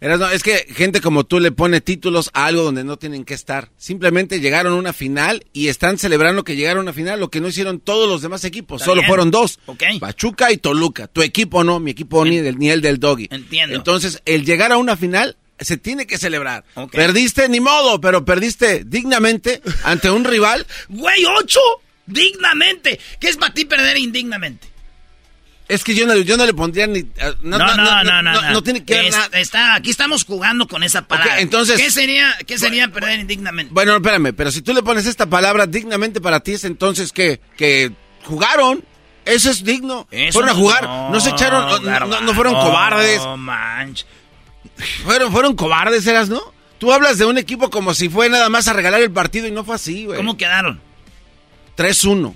[0.00, 3.34] Erasno, es que gente como tú le pone títulos a algo donde no tienen que
[3.34, 3.72] estar.
[3.76, 7.40] Simplemente llegaron a una final y están celebrando que llegaron a una final, lo que
[7.40, 8.80] no hicieron todos los demás equipos.
[8.80, 9.08] Solo bien.
[9.08, 9.58] fueron dos.
[9.98, 11.08] Pachuca y Toluca.
[11.08, 13.26] Tu equipo no, mi equipo ni, del, ni el del Doggy.
[13.28, 13.74] Entiendo.
[13.74, 16.64] Entonces, el llegar a una final se tiene que celebrar.
[16.92, 20.64] Perdiste, ni modo, pero perdiste dignamente ante un rival.
[20.90, 21.58] Güey, ocho,
[22.06, 23.00] dignamente.
[23.18, 24.77] ¿Qué es para ti perder indignamente?
[25.68, 27.00] Es que yo no, yo no le pondría ni...
[27.20, 28.50] ah, No, no, no, no, no.
[28.50, 29.16] no tiene que ver Es-.
[29.32, 31.40] Está, aquí estamos jugando con esa palabra.
[31.40, 33.72] Entonces- ¿Qué sería, qué sería perder indignamente?
[33.74, 37.40] Bueno, espérame, pero si tú le pones esta palabra dignamente para ti, es entonces que,
[37.56, 37.92] que
[38.24, 38.82] jugaron.
[39.26, 40.08] Eso es digno.
[40.10, 41.84] Eso fueron a no- jugar, no, no, se echaron,
[42.24, 43.18] no fueron cobardes.
[43.20, 44.06] No manch.
[45.04, 46.40] Fueron, fueron cobardes, eras, ¿no?
[46.78, 49.50] Tú hablas de un equipo como si fue nada más a regalar el partido y
[49.50, 50.16] no fue así, güey.
[50.16, 50.80] ¿Cómo quedaron?
[51.76, 52.34] 3-1.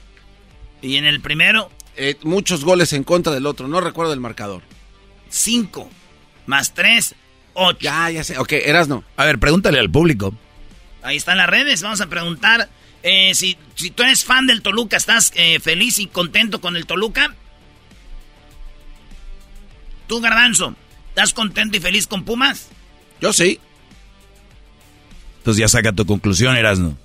[0.82, 4.62] Y en el primero, Eh, muchos goles en contra del otro, no recuerdo el marcador.
[5.28, 5.90] cinco.
[6.46, 7.14] Más tres,
[7.54, 7.78] ocho.
[7.80, 8.38] Ya, ya sé.
[8.38, 9.04] Ok, eras no.
[9.16, 10.34] A ver, pregúntale al público.
[11.02, 11.82] Ahí están las redes.
[11.82, 12.68] Vamos a preguntar
[13.02, 16.86] eh, si, si tú eres fan del Toluca, ¿estás eh, feliz y contento con el
[16.86, 17.34] Toluca?
[20.06, 20.74] Tú, Garbanzo,
[21.08, 22.68] ¿estás contento y feliz con Pumas?
[23.20, 23.60] Yo sí.
[25.38, 26.96] Entonces ya saca tu conclusión, Erasno.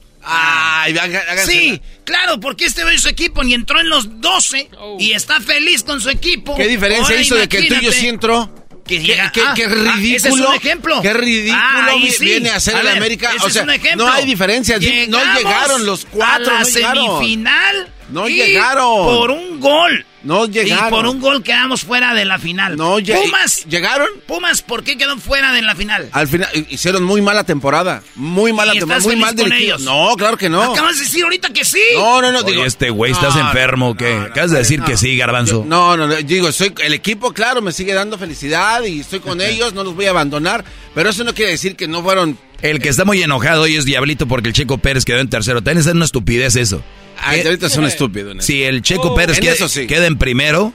[0.88, 4.69] Ay, haga- háganse Sí, claro, porque este ve su equipo ni entró en los 12
[4.99, 6.55] y está feliz con su equipo.
[6.55, 8.53] ¿Qué diferencia Ahora hizo de que el tuyo sí entró?
[8.85, 10.15] Que ¿Qué, llega- qué- ah, qué ridículo?
[10.15, 11.01] ese es un ejemplo.
[11.01, 12.23] ¿Qué ridículo Ah, sí.
[12.23, 13.34] viene a hacer A el América?
[13.35, 14.05] ese O sea, es un ejemplo.
[14.05, 14.80] no hay diferencia.
[15.09, 16.51] No llegaron los cuatro.
[16.51, 17.05] A la no llegaron.
[17.19, 17.93] semifinal.
[18.09, 19.05] No y llegaron.
[19.05, 20.05] Por un gol.
[20.28, 20.88] No llegaron.
[20.88, 22.76] Y por un gol quedamos fuera de la final.
[22.76, 23.66] No lle- Pumas.
[23.66, 24.08] ¿Llegaron?
[24.28, 26.10] Pumas, ¿por qué quedó fuera de la final?
[26.12, 28.04] Al final hi- hicieron muy mala temporada.
[28.16, 28.99] Muy mala ¿Y temporada.
[28.99, 29.76] estás Muy feliz mal con dirigido.
[29.78, 29.86] ellos?
[29.86, 30.62] No, claro que no.
[30.74, 31.80] Acabas de decir ahorita que sí.
[31.95, 32.40] No, no, no.
[32.40, 34.14] Oye, digo, este güey, ¿estás no, enfermo o qué?
[34.16, 35.64] Acabas de decir que sí, Garbanzo.
[35.66, 39.40] No, no, no, digo, soy el equipo, claro, me sigue dando felicidad y estoy con
[39.41, 42.80] ellos, no los voy a abandonar, pero eso no quiere decir que no fueron El
[42.82, 45.62] que está muy enojado hoy es Diablito porque el Checo Pérez quedó en tercero.
[45.62, 46.84] También es una estupidez eso.
[47.19, 47.48] Ay, ¿Qué?
[47.48, 48.31] ahorita es un estúpido.
[48.31, 48.45] en eso.
[48.48, 49.88] Si el Checo Oh, Pérez en queda, eso sí.
[49.88, 50.73] queda en primero,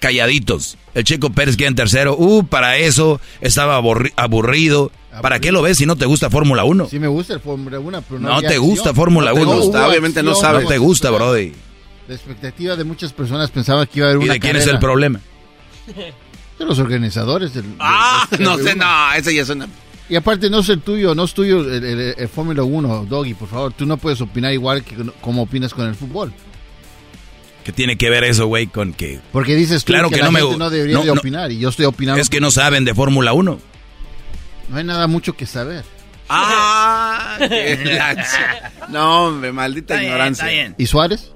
[0.00, 0.76] calladitos.
[0.94, 2.16] El Checo Pérez queda en tercero.
[2.18, 4.90] Uh, para eso estaba aburri- aburrido.
[5.20, 6.88] ¿Para qué lo ves si no te gusta Fórmula 1?
[6.88, 8.94] Sí me gusta el Fórmula 1, pero no No te gusta.
[8.94, 9.52] Fórmula No te 1.
[9.56, 10.62] gusta, hubo obviamente no acción, sabes.
[10.64, 11.52] No te gusta, Brody.
[12.08, 14.62] La expectativa de muchas personas pensaba que iba a haber ¿Y una de quién es
[14.64, 15.20] carrera el problema?
[16.58, 17.64] De los organizadores del...
[17.64, 18.74] del- Ah, del no sé, 1.
[18.76, 19.68] no, ese ya es una...
[20.12, 23.32] Y aparte no es el tuyo, no es tuyo el, el- el Fórmula 1, Doggy,
[23.32, 23.72] por favor.
[23.72, 26.34] Tú no puedes opinar igual que como opinas con el fútbol.
[27.64, 29.20] ¿Qué tiene que ver eso, güey, con que...
[29.32, 31.06] Porque dices tú Claro que, que la no me gente gu- no debería no, de
[31.06, 31.12] no.
[31.14, 32.20] opinar y yo estoy opinando.
[32.20, 33.58] Es que no saben de Fórmula 1.
[34.68, 35.82] No hay nada mucho que saber.
[36.28, 37.38] Ah.
[38.90, 40.44] No, hombre, maldita Está bien, ignorancia.
[40.44, 40.74] está bien.
[40.76, 41.32] ¿Y Suárez?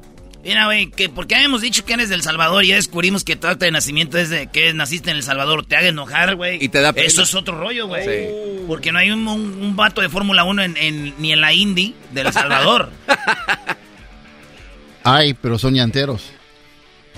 [0.47, 3.49] Mira, güey, que porque habíamos dicho que eres del Salvador y ya descubrimos que tu
[3.49, 5.67] acta de nacimiento es de que naciste en El Salvador.
[5.67, 6.63] Te haga enojar, güey.
[6.65, 7.07] Y te da pena.
[7.07, 8.05] Eso es otro rollo, güey.
[8.05, 8.65] Sí.
[8.69, 11.53] Porque no hay un, un- un vato de Fórmula 1 en, en- ni en la
[11.53, 12.91] Indy de El Salvador.
[15.05, 16.31] Ay, pero son llanteros.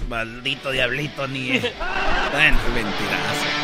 [0.08, 1.60] Maldito diablito, ni.
[2.32, 2.58] Bueno,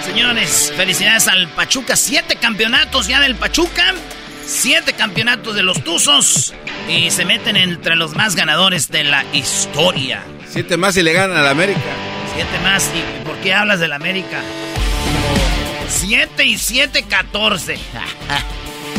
[0.04, 1.96] Señores, felicidades al Pachuca.
[1.96, 3.94] Siete campeonatos ya del Pachuca.
[4.46, 6.54] Siete campeonatos de los Tuzos.
[6.88, 10.22] Y se meten entre los más ganadores de la historia.
[10.48, 11.80] Siete más y le ganan a la América.
[12.34, 12.90] Siete más.
[12.94, 14.40] ¿Y por qué hablas del América?
[15.88, 17.78] Siete y siete, catorce.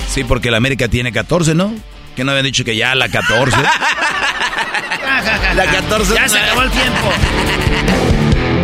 [0.08, 1.74] Sí, porque la América tiene 14, ¿no?
[2.16, 3.58] Que no habían dicho que ya la 14.
[5.56, 6.14] La 14.
[6.16, 7.12] Ya se acabó el tiempo.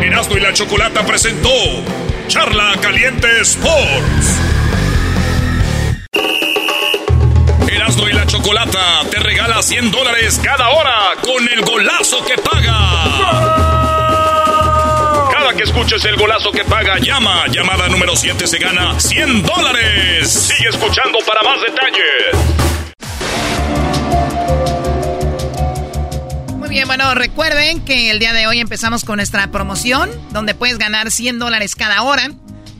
[0.01, 1.49] Erasmo y la Chocolata presentó
[2.27, 4.37] Charla Caliente Sports.
[7.97, 12.79] Y la Chocolata te regala 100 dólares cada hora con el golazo que paga.
[15.31, 17.47] Cada que escuches el golazo que paga, llama.
[17.47, 20.31] Llamada número 7 se gana 100 dólares.
[20.31, 22.31] Sigue escuchando para más detalles.
[26.55, 30.77] Muy bien, bueno, recuerden que el día de hoy empezamos con nuestra promoción, donde puedes
[30.77, 32.31] ganar 100 dólares cada hora.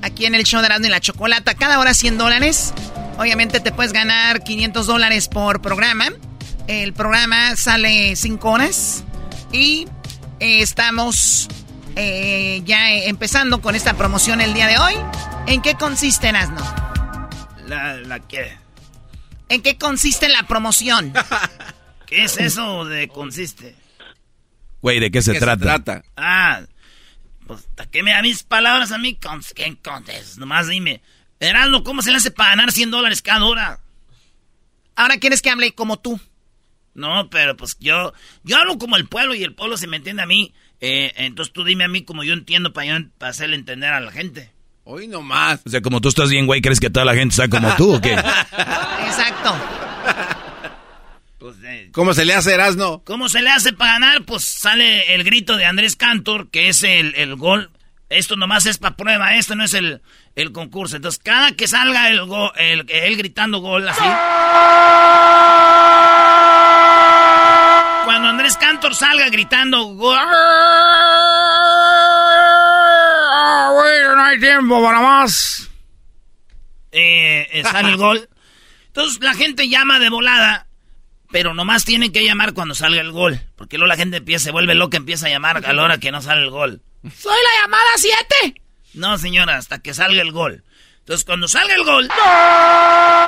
[0.02, 2.74] Aquí en el show de Erasmo y la Chocolata, cada hora 100 dólares.
[3.22, 6.10] Obviamente te puedes ganar 500 dólares por programa.
[6.68, 9.03] El programa sale 5 horas.
[9.52, 9.88] Y
[10.39, 11.48] Eh, estamos
[11.95, 14.95] eh, ya empezando con esta promoción el día de hoy.
[15.45, 16.61] ¿En qué consiste, Erasno?
[17.68, 18.57] ¿La, la qué?
[19.49, 21.14] ¿En qué consiste la promoción?
[22.07, 23.76] ¿Qué es eso de consiste?
[24.81, 26.03] Güey, ¿de qué se trata?
[26.18, 26.61] Ah,
[27.45, 29.15] pues, ¿qué me da mis palabras a mí?
[29.53, 30.39] ¿Qué contes?
[30.39, 31.03] Nomás dime.
[31.42, 33.80] Erasno, ¿cómo se le hace para ganar 100 dólares cada hora?
[34.96, 36.20] Ahora quieres que hable como tú.
[36.94, 38.14] No, pero pues yo,
[38.44, 40.54] yo hablo como el pueblo y el pueblo se me entiende a mí.
[40.82, 44.00] Eh, entonces tú dime a mí como yo entiendo para, yo, para hacerle entender a
[44.00, 44.52] la gente.
[44.84, 45.62] Hoy nomás.
[45.66, 47.96] O sea, como tú estás bien, güey, ¿crees que toda la gente sea como tú
[47.96, 48.14] o qué?
[48.14, 49.56] Exacto.
[51.40, 53.02] Pues, eh, ¿Cómo se le hace, Erasno?
[53.04, 54.26] ¿Cómo se le hace para ganar?
[54.26, 57.72] Pues sale el grito de Andrés Cantor, que es el, el gol.
[58.10, 60.02] Esto nomás es para prueba, esto no es el,
[60.36, 60.95] el concurso.
[60.95, 64.03] Entonces, cada que salga el, go, el, él gritando gol así.
[68.06, 70.18] Cuando Andrés Cantor salga gritando gol.
[74.16, 75.70] No hay tiempo para más.
[76.91, 78.30] Eh, eh, sale el gol.
[78.88, 80.68] Entonces la gente llama de volada,
[81.32, 83.40] pero nomás tienen que llamar cuando salga el gol.
[83.56, 86.12] Porque luego la gente empieza, se vuelve loca, empieza a llamar a la hora que
[86.12, 86.82] no sale el gol.
[87.03, 88.62] ¡Soy la llamada 7!
[88.94, 90.64] No, señora, hasta que salga el gol.
[91.00, 92.08] Entonces, cuando salga el gol,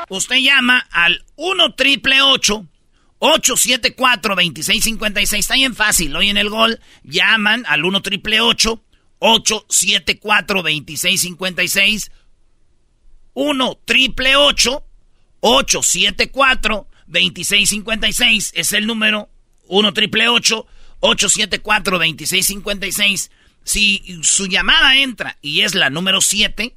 [0.10, 5.40] usted llama al 1 triple 874 2656.
[5.40, 6.15] Está bien fácil.
[6.15, 12.11] Hoy en el gol llaman al 1 triple 874 2656.
[13.34, 19.30] 1 triple 874 2656 es el número
[19.68, 23.31] 1 triple 874 2656.
[23.64, 26.76] Si su llamada entra y es la número 7,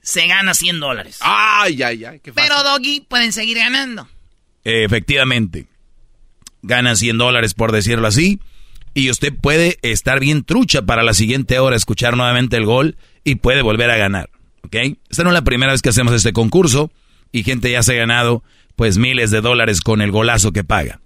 [0.00, 1.18] se gana 100 dólares.
[1.20, 2.20] Ay, ay, ay.
[2.20, 2.48] Qué fácil.
[2.48, 4.08] Pero, Doggy, pueden seguir ganando.
[4.62, 5.66] Efectivamente.
[6.62, 8.40] Gana 100 dólares por decirlo así.
[8.94, 13.36] Y usted puede estar bien trucha para la siguiente hora, escuchar nuevamente el gol y
[13.36, 14.30] puede volver a ganar.
[14.62, 14.76] ¿Ok?
[15.10, 16.92] Esta no es la primera vez que hacemos este concurso
[17.32, 18.44] y gente ya se ha ganado
[18.76, 21.00] pues miles de dólares con el golazo que paga.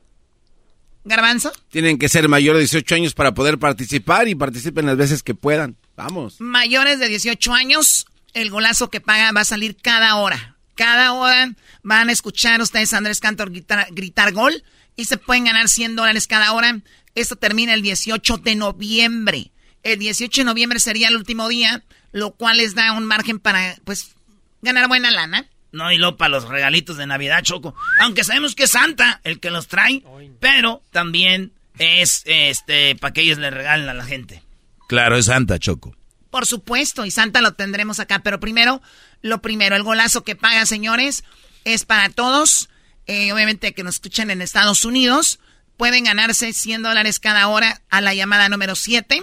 [1.09, 1.53] ¿Garbanzo?
[1.71, 5.35] Tienen que ser mayores de 18 años para poder participar y participen las veces que
[5.35, 5.77] puedan.
[5.97, 6.37] Vamos.
[6.41, 10.57] Mayores de 18 años, el golazo que paga va a salir cada hora.
[10.77, 11.53] Cada hora
[11.83, 14.63] van a escuchar ustedes a Andrés Cantor gritar, gritar gol
[14.95, 16.81] y se pueden ganar 100 dólares cada hora.
[17.15, 19.51] Esto termina el 18 de noviembre.
[19.83, 21.83] El 18 de noviembre sería el último día,
[22.13, 24.15] lo cual les da un margen para, pues,
[24.63, 25.49] ganar buena lana.
[25.70, 27.74] No, y luego para los regalitos de Navidad, Choco.
[28.01, 30.03] Aunque sabemos que es Santa el que los trae,
[30.40, 34.43] pero también es este para que ellos le regalen a la gente.
[34.89, 35.95] Claro, es Santa, Choco.
[36.31, 38.20] Por supuesto, y Santa lo tendremos acá.
[38.20, 38.81] Pero primero,
[39.23, 41.24] lo primero, el golazo que paga, señores,
[41.65, 42.70] es para todos.
[43.07, 45.39] Eh, obviamente que nos escuchen en Estados Unidos.
[45.77, 49.23] Pueden ganarse 100 dólares cada hora a la llamada número 7.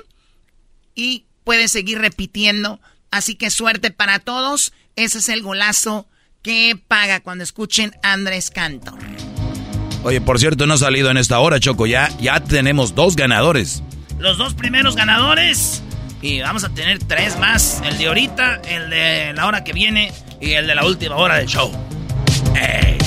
[0.93, 2.79] Y pueden seguir repitiendo.
[3.09, 4.73] Así que suerte para todos.
[4.95, 6.07] Ese es el golazo
[6.45, 8.99] que paga cuando escuchen Andrés Cantor.
[10.03, 11.87] Oye, por cierto, no ha salido en esta hora, Choco.
[11.87, 13.81] Ya, ya tenemos dos ganadores.
[14.19, 15.81] Los dos primeros ganadores.
[16.21, 17.81] Y vamos a tener tres más.
[17.83, 21.37] El de ahorita, el de la hora que viene y el de la última hora
[21.37, 21.71] del show.
[22.53, 22.99] ¡Ey!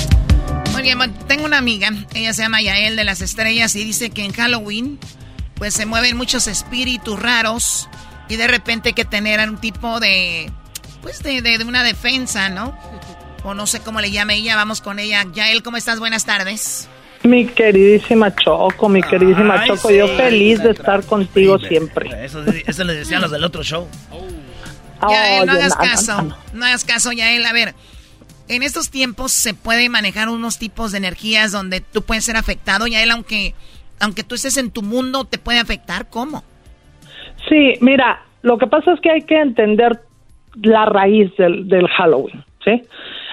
[0.73, 0.99] Muy bien,
[1.29, 4.99] tengo una amiga, ella se llama Yael de las Estrellas y dice que en Halloween
[5.55, 7.89] pues se mueven muchos espíritus raros
[8.29, 10.51] y de repente hay que tener un tipo de
[11.03, 12.77] pues de, de, de una defensa, ¿no?
[13.45, 15.25] O no sé cómo le llame ella, vamos con ella.
[15.33, 15.99] Yael, ¿cómo estás?
[16.01, 16.89] Buenas tardes.
[17.23, 22.25] Mi queridísima Choco, mi queridísima Ay, Choco, sí, yo feliz de estar contigo siempre.
[22.25, 23.89] Eso, eso les decían los del otro show.
[25.09, 26.23] Yael, no Oye, hagas caso.
[26.23, 26.37] no.
[26.53, 27.45] No hagas caso, Yael.
[27.47, 27.75] A ver,
[28.49, 32.87] en estos tiempos se puede manejar unos tipos de energías donde tú puedes ser afectado,
[32.87, 33.55] Yael, aunque,
[34.01, 36.09] aunque tú estés en tu mundo, te puede afectar.
[36.09, 36.45] ¿Cómo?
[37.49, 40.01] Sí, mira, lo que pasa es que hay que entender
[40.55, 42.83] la raíz del, del Halloween, ¿sí?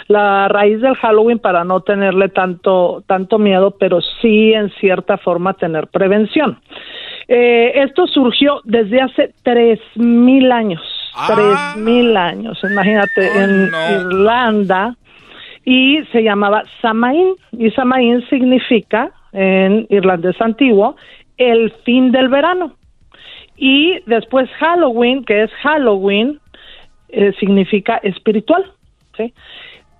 [0.07, 5.53] La raíz del Halloween para no tenerle tanto, tanto miedo, pero sí en cierta forma
[5.53, 6.60] tener prevención.
[7.27, 10.82] Eh, esto surgió desde hace tres mil años,
[11.27, 14.95] tres mil años, imagínate, en Irlanda,
[15.64, 20.95] y se llamaba Samaín, y Samaín significa, en irlandés antiguo,
[21.38, 22.76] el fin del verano.
[23.57, 26.40] Y después Halloween, que es Halloween,
[27.10, 28.72] eh, significa espiritual.
[29.18, 29.34] ¿sí?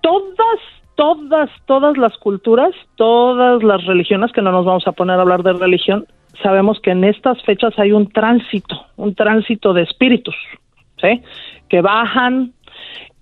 [0.06, 0.60] Todas,
[0.94, 5.42] todas, todas las culturas, todas las religiones, que no nos vamos a poner a hablar
[5.42, 6.06] de religión,
[6.44, 10.36] sabemos que en estas fechas hay un tránsito, un tránsito de espíritus,
[11.00, 11.22] ¿sí?
[11.68, 12.52] que bajan.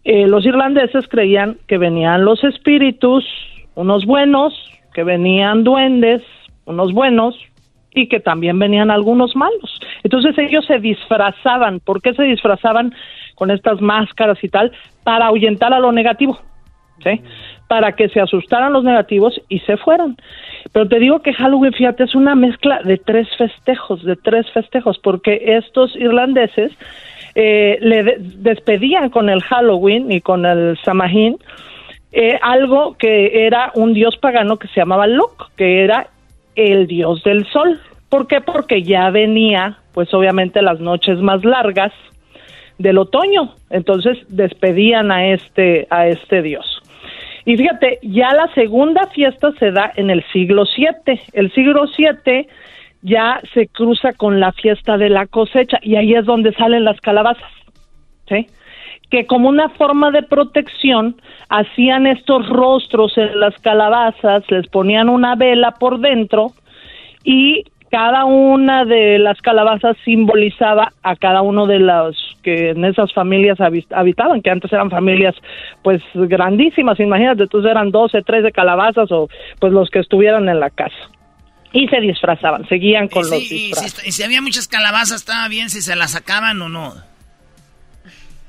[0.05, 3.25] Eh, los irlandeses creían que venían los espíritus,
[3.77, 4.53] unos buenos,
[4.93, 6.21] que venían duendes,
[6.67, 7.35] unos buenos,
[7.95, 9.81] y que también venían algunos malos.
[10.03, 11.81] Entonces ellos se disfrazaban.
[11.81, 12.95] ¿Por qué se disfrazaban
[13.37, 14.71] con estas máscaras y tal?
[15.03, 16.39] Para ahuyentar a lo negativo.
[17.69, 20.17] Para que se asustaran los negativos y se fueran.
[20.73, 24.99] Pero te digo que Halloween, fíjate, es una mezcla de tres festejos, de tres festejos,
[24.99, 26.73] porque estos irlandeses
[27.35, 31.37] eh, le despedían con el Halloween y con el Samhain
[32.17, 36.07] eh, algo que era un dios pagano que se llamaba Lok, que era
[36.55, 37.81] el dios del sol.
[38.09, 38.41] ¿Por qué?
[38.41, 41.93] Porque ya venía, pues obviamente las noches más largas
[42.79, 43.57] del otoño.
[43.69, 46.84] Entonces despedían a este a este dios.
[47.47, 51.21] Y fíjate, ya la segunda fiesta se da en el siglo VII.
[51.33, 52.47] El siglo VII
[53.03, 57.01] ya se cruza con la fiesta de la cosecha y ahí es donde salen las
[57.01, 57.51] calabazas.
[58.29, 58.47] ¿Sí?
[59.11, 61.15] que como una forma de protección
[61.49, 66.53] hacían estos rostros en las calabazas, les ponían una vela por dentro
[67.23, 67.65] y
[67.95, 73.59] cada una de las calabazas simbolizaba a cada uno de los que en esas familias
[73.61, 75.37] habitaban, que antes eran familias
[75.85, 79.29] pues grandísimas, imagínate, entonces eran 12, 13 calabazas o
[79.61, 81.09] pues los que estuvieran en la casa.
[81.73, 84.05] Y se disfrazaban, seguían con los disfraces.
[84.05, 86.95] Y si había muchas calabazas, estaba bien si se las sacaban o no.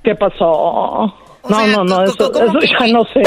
[0.04, 1.16] ¿Qué pasó?
[1.50, 3.22] No, no, no, eso, eso ya no sé.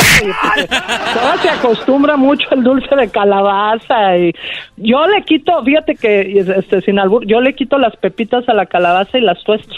[1.14, 4.32] Todo se acostumbra mucho el dulce de calabaza y
[4.76, 8.66] yo le quito, fíjate que este sin albur, yo le quito las pepitas a la
[8.66, 9.74] calabaza y las tuesto.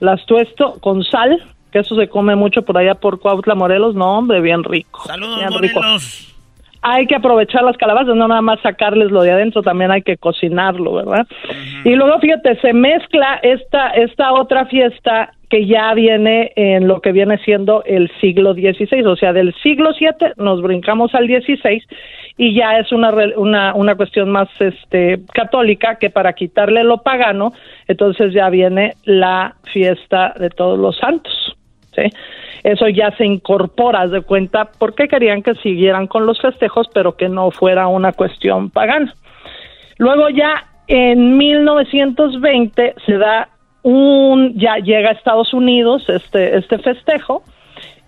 [0.00, 1.42] Las tuesto con sal,
[1.72, 5.02] que eso se come mucho por allá por Cuautla, Morelos, no, hombre, bien rico.
[5.06, 6.34] Saludos, bien Morelos
[6.82, 10.16] hay que aprovechar las calabazas, no nada más sacarles lo de adentro, también hay que
[10.16, 11.26] cocinarlo, ¿verdad?
[11.84, 17.12] Y luego, fíjate, se mezcla esta, esta otra fiesta que ya viene en lo que
[17.12, 21.82] viene siendo el siglo XVI, o sea, del siglo VII nos brincamos al XVI
[22.36, 27.52] y ya es una, una, una cuestión más este, católica que para quitarle lo pagano,
[27.86, 31.56] entonces ya viene la fiesta de todos los santos,
[31.94, 32.02] ¿sí?
[32.64, 37.28] Eso ya se incorpora de cuenta porque querían que siguieran con los festejos, pero que
[37.28, 39.14] no fuera una cuestión pagana.
[39.98, 43.48] Luego ya en 1920 se da
[43.82, 47.42] un, ya llega a Estados Unidos este, este festejo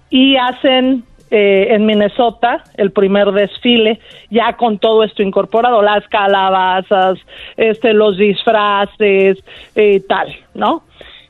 [0.08, 4.00] y hacen eh, en Minnesota el primer desfile
[4.30, 7.20] ya con todo esto incorporado las calabazas
[7.56, 9.38] este los disfraces
[9.76, 10.82] y eh, tal no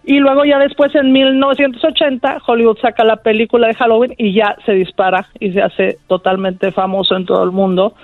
[0.05, 4.73] y luego ya después en 1980 Hollywood saca la película de Halloween y ya se
[4.73, 7.95] dispara y se hace totalmente famoso en todo el mundo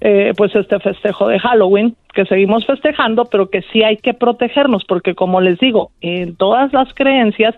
[0.00, 4.84] eh, pues este festejo de Halloween que seguimos festejando pero que sí hay que protegernos
[4.84, 7.54] porque como les digo en todas las creencias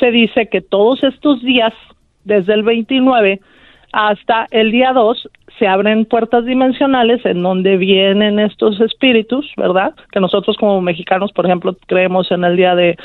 [0.00, 1.72] se dice que todos estos días
[2.24, 3.40] desde el 29
[3.92, 5.28] hasta el día 2
[5.58, 9.94] se abren puertas dimensionales en donde vienen estos espíritus, ¿verdad?
[10.12, 12.96] Que nosotros como mexicanos, por ejemplo, creemos en el Día de,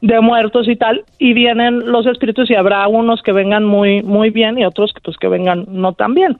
[0.00, 4.30] de Muertos y tal, y vienen los espíritus y habrá unos que vengan muy muy
[4.30, 6.38] bien y otros que pues que vengan no tan bien.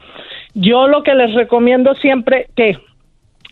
[0.55, 2.79] Yo lo que les recomiendo siempre que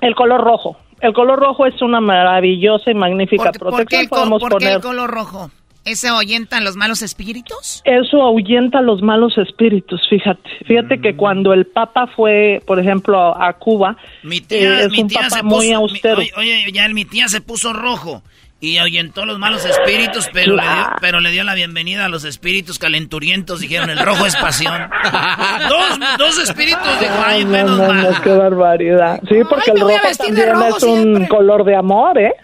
[0.01, 4.09] el color rojo, el color rojo es una maravillosa y magnífica protección.
[4.39, 5.51] ¿por qué el color rojo?
[5.89, 7.83] ¿Eso ahuyenta los malos espíritus?
[7.85, 10.51] Eso ahuyenta los malos espíritus, fíjate.
[10.67, 11.17] Fíjate que mm.
[11.17, 15.73] cuando el Papa fue, por ejemplo, a Cuba, mi tía, eh, es un Papa muy
[15.73, 16.21] austero.
[16.37, 18.23] oye, ya mi tía se puso rojo
[18.61, 22.25] y ahuyentó los malos espíritus, pero, le dio, pero le dio la bienvenida a los
[22.25, 23.61] espíritus calenturientos.
[23.61, 24.91] Dijeron, el rojo es pasión.
[25.69, 29.21] dos, dos espíritus, dijo, ay, menos no, qué barbaridad.
[29.29, 32.35] Sí, porque el rojo también es un color de amor, ¿eh?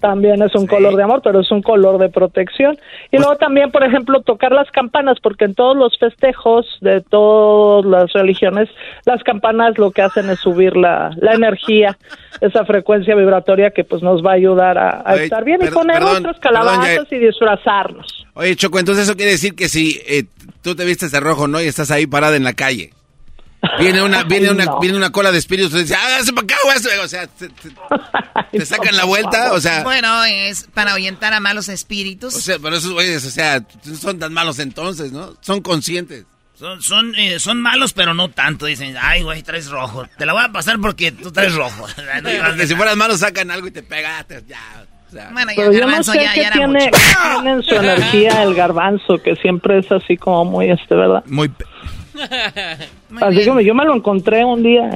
[0.00, 2.74] También es un color de amor, pero es un color de protección.
[3.06, 7.00] Y pues luego también, por ejemplo, tocar las campanas, porque en todos los festejos de
[7.00, 8.68] todas las religiones,
[9.04, 11.98] las campanas lo que hacen es subir la, la energía,
[12.40, 16.38] esa frecuencia vibratoria que pues nos va a ayudar a, estar bien y poner nuestros
[16.38, 18.26] calabazas y disfrazarnos.
[18.34, 20.24] Oye, Choco, entonces eso quiere decir que si eh,
[20.62, 21.60] tú te vistes de rojo, ¿no?
[21.60, 22.90] Y estás ahí parada en la calle
[23.78, 26.56] Viene una, viene una, viene una cola de espíritus y dice, ah, para acá,
[27.02, 27.26] O sea,
[28.52, 29.82] te, sacan la vuelta, o sea.
[29.82, 32.34] Bueno, es para ahuyentar a malos espíritus.
[32.34, 33.64] O sea, pero esos güeyes, o sea,
[34.00, 35.36] son tan malos entonces, ¿no?
[35.40, 36.24] Son conscientes.
[36.54, 38.66] Son, son, eh, son malos, pero no tanto.
[38.66, 40.04] Dicen, ay, güey, traes rojo.
[40.18, 41.86] Te la voy a pasar porque tú traes rojo.
[42.46, 45.30] porque si fueras malo, sacan algo y te pegaste, ya.
[45.32, 46.90] bueno, ya yo no sé ya, qué tiene,
[47.32, 51.22] tiene en su energía el garbanzo, que siempre es así como muy, este, ¿verdad?
[51.26, 51.52] Muy...
[53.20, 54.90] Así como yo me lo encontré un día,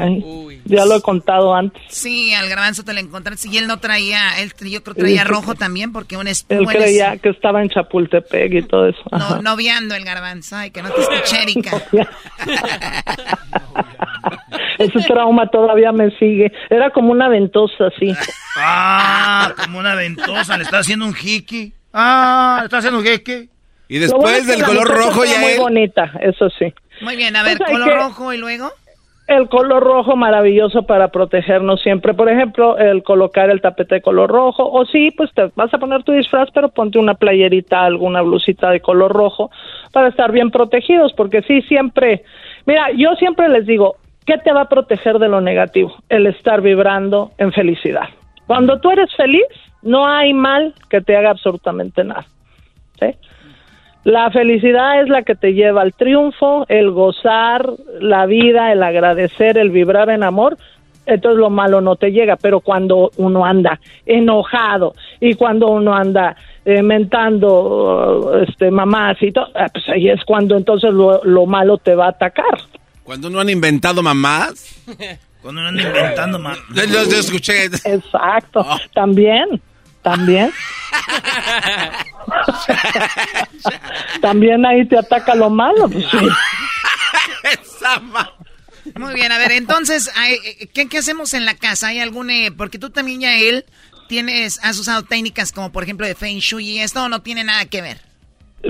[0.64, 1.82] ya lo he contado antes.
[1.88, 5.24] Sí, al garbanzo te lo encontraste y él no traía, él yo creo que traía
[5.24, 9.02] rojo también porque un Él creía que estaba en Chapultepec y todo eso.
[9.10, 11.82] No, noviando el garbanzo, ay, que no te escuché, Erika.
[14.78, 16.52] Ese trauma todavía me sigue.
[16.70, 18.14] Era como una ventosa, sí.
[18.56, 20.56] Ah, como una ventosa.
[20.56, 21.72] Le está haciendo un jiqui.
[21.92, 23.48] Ah, le está haciendo un jiqui.
[23.88, 26.72] Y después del color rojo ya Muy bonita, eso sí.
[27.02, 28.70] Muy bien, a ver, Pues color rojo y luego.
[29.26, 32.14] El color rojo maravilloso para protegernos siempre.
[32.14, 34.68] Por ejemplo, el colocar el tapete de color rojo.
[34.70, 38.70] O sí, pues te vas a poner tu disfraz, pero ponte una playerita, alguna blusita
[38.70, 39.50] de color rojo
[39.92, 41.12] para estar bien protegidos.
[41.14, 42.24] Porque sí, siempre.
[42.66, 43.96] Mira, yo siempre les digo,
[44.26, 45.94] ¿qué te va a proteger de lo negativo?
[46.08, 48.08] El estar vibrando en felicidad.
[48.46, 49.46] Cuando tú eres feliz,
[49.82, 52.26] no hay mal que te haga absolutamente nada.
[52.98, 53.06] ¿sí?
[54.04, 57.64] La felicidad es la que te lleva al triunfo, el gozar
[58.00, 60.56] la vida, el agradecer, el vibrar en amor.
[61.06, 66.36] Entonces lo malo no te llega, pero cuando uno anda enojado y cuando uno anda
[66.64, 71.46] eh, mentando uh, este mamás y todo, ah, pues ahí es cuando entonces lo, lo
[71.46, 72.56] malo te va a atacar.
[73.02, 74.80] Cuando no han inventado mamás.
[75.42, 76.56] Cuando no andan inventando más.
[76.72, 77.64] Yo, yo- yo escuché.
[77.84, 78.64] Exacto,
[78.94, 79.60] también,
[80.02, 80.52] también.
[84.20, 85.88] también ahí te ataca lo malo.
[85.88, 86.18] pues sí.
[88.96, 91.88] Muy bien, a ver, entonces, eh, ¿qué, qué hacemos en la casa?
[91.88, 92.30] ¿Hay algún...?
[92.30, 93.64] eh, porque tú también ya él
[94.08, 97.64] tienes, has usado técnicas como, por ejemplo, de Feng Shui y esto no tiene nada
[97.66, 98.11] que ver.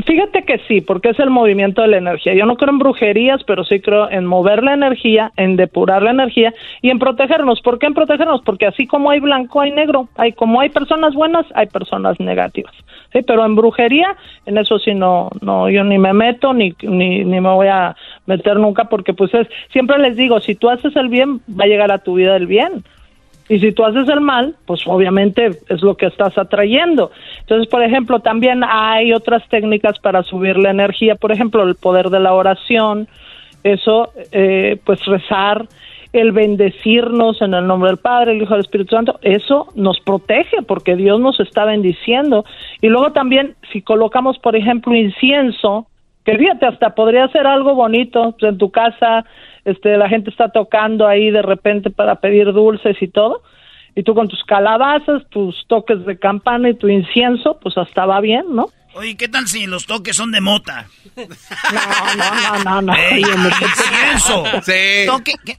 [0.06, 2.32] Fíjate que sí, porque es el movimiento de la energía.
[2.32, 6.12] Yo no creo en brujerías, pero sí creo en mover la energía, en depurar la
[6.12, 7.60] energía y en protegernos.
[7.60, 8.40] ¿Por qué en protegernos?
[8.42, 10.08] Porque así como hay blanco, hay negro.
[10.16, 12.72] Hay como hay personas buenas, hay personas negativas.
[13.12, 14.16] Sí, pero en brujería,
[14.46, 17.94] en eso sí no, no, yo ni me meto ni, ni, ni me voy a
[18.24, 21.68] meter nunca, porque pues es, siempre les digo, si tú haces el bien, va a
[21.68, 22.82] llegar a tu vida el bien.
[23.52, 27.10] Y si tú haces el mal, pues obviamente es lo que estás atrayendo.
[27.40, 32.08] Entonces, por ejemplo, también hay otras técnicas para subir la energía, por ejemplo, el poder
[32.08, 33.08] de la oración,
[33.62, 35.66] eso, eh, pues rezar,
[36.14, 40.62] el bendecirnos en el nombre del Padre, el Hijo del Espíritu Santo, eso nos protege
[40.66, 42.46] porque Dios nos está bendiciendo.
[42.80, 45.88] Y luego también, si colocamos, por ejemplo, incienso,
[46.24, 49.24] que fíjate, hasta podría ser algo bonito pues, en tu casa,
[49.64, 53.42] este, la gente está tocando ahí de repente para pedir dulces y todo,
[53.94, 58.20] y tú con tus calabazas, tus toques de campana y tu incienso, pues hasta va
[58.20, 58.66] bien, ¿no?
[58.94, 60.86] Oye, ¿qué tal si los toques son de mota?
[61.16, 61.24] No,
[62.54, 62.94] no, no, no.
[62.94, 64.44] Ey, Oye, me- incienso.
[64.62, 65.06] Sí.
[65.06, 65.54] Toque, ¿qué?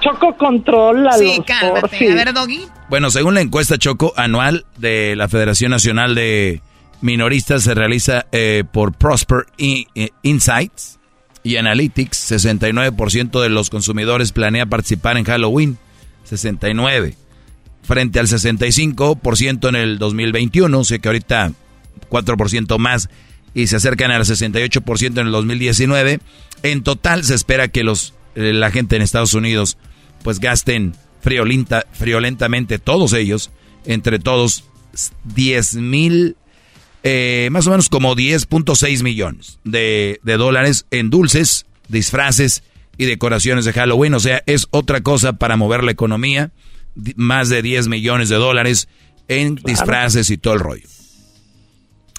[0.00, 1.80] Choco control a Sí, los cálmate.
[1.80, 2.08] Porfi.
[2.10, 2.60] A ver, Doggy.
[2.90, 6.60] Bueno, según la encuesta Choco anual de la Federación Nacional de
[7.04, 10.98] Minoristas, se realiza eh, por Prosper eh, Insights
[11.42, 15.76] y Analytics, 69% de los consumidores planea participar en Halloween,
[16.24, 17.14] 69,
[17.82, 21.52] frente al 65% en el 2021, o sea que ahorita
[22.08, 23.10] 4% más
[23.52, 26.20] y se acercan al 68% en el 2019.
[26.62, 29.76] En total se espera que los eh, la gente en Estados Unidos
[30.22, 33.50] pues gasten friolenta, friolentamente todos ellos,
[33.84, 34.64] entre todos
[35.24, 36.38] 10 mil,
[37.04, 42.62] eh, más o menos como 10.6 millones de, de dólares en dulces, disfraces
[42.96, 44.14] y decoraciones de Halloween.
[44.14, 46.50] O sea, es otra cosa para mover la economía.
[47.16, 48.88] Más de 10 millones de dólares
[49.28, 50.86] en disfraces y todo el rollo.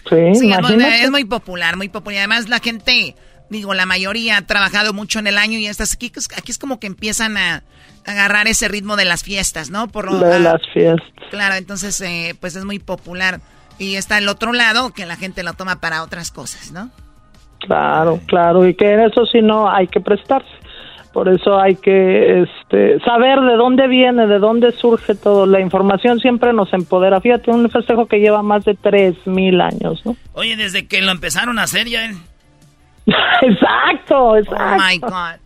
[0.09, 2.19] Sí, Sí, es muy, es muy popular, muy popular.
[2.19, 3.15] Además, la gente,
[3.49, 6.79] digo, la mayoría ha trabajado mucho en el año y estas aquí, aquí es como
[6.79, 7.63] que empiezan a
[8.05, 9.87] agarrar ese ritmo de las fiestas, ¿no?
[9.87, 11.09] Por lo- de ah, las fiestas.
[11.31, 13.41] Claro, entonces, eh, pues es muy popular.
[13.77, 16.89] Y está el otro lado, que la gente lo toma para otras cosas, ¿no?
[17.59, 20.49] Claro, claro, y que en eso sí no hay que prestarse.
[21.13, 25.45] Por eso hay que este, saber de dónde viene, de dónde surge todo.
[25.45, 27.21] La información siempre nos empodera.
[27.21, 30.17] Fíjate, un festejo que lleva más de tres mil años, ¿no?
[30.33, 32.11] Oye, desde que lo empezaron a hacer ya...
[33.41, 34.55] exacto, exacto.
[34.59, 35.39] Oh my God.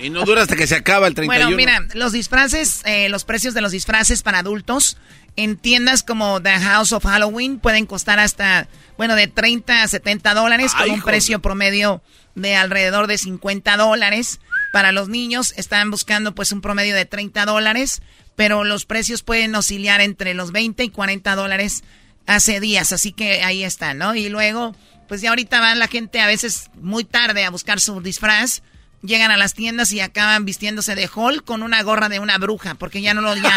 [0.00, 1.44] Y no dura hasta que se acaba el 31.
[1.44, 4.96] Bueno, mira, los disfraces, eh, los precios de los disfraces para adultos
[5.36, 8.66] en tiendas como The House of Halloween pueden costar hasta,
[8.96, 11.04] bueno, de 30 a 70 dólares con un joder.
[11.04, 12.02] precio promedio
[12.34, 14.40] de alrededor de 50 dólares.
[14.72, 18.02] Para los niños están buscando pues un promedio de 30 dólares,
[18.36, 21.84] pero los precios pueden oscilar entre los 20 y 40 dólares
[22.26, 24.14] hace días, así que ahí está, ¿no?
[24.14, 24.74] Y luego,
[25.08, 28.62] pues ya ahorita va la gente a veces muy tarde a buscar su disfraz,
[29.02, 32.74] llegan a las tiendas y acaban vistiéndose de Hall con una gorra de una bruja,
[32.74, 33.52] porque ya no lo ya,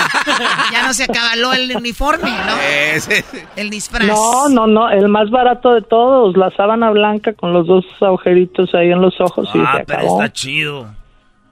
[0.72, 2.56] ya no se acabó el uniforme, ¿no?
[2.94, 3.26] Ese-
[3.56, 4.08] El disfraz.
[4.08, 8.74] No, no, no, el más barato de todos, la sábana blanca con los dos agujeritos
[8.76, 10.22] ahí en los ojos y ah, se pero acabó.
[10.22, 10.88] está chido.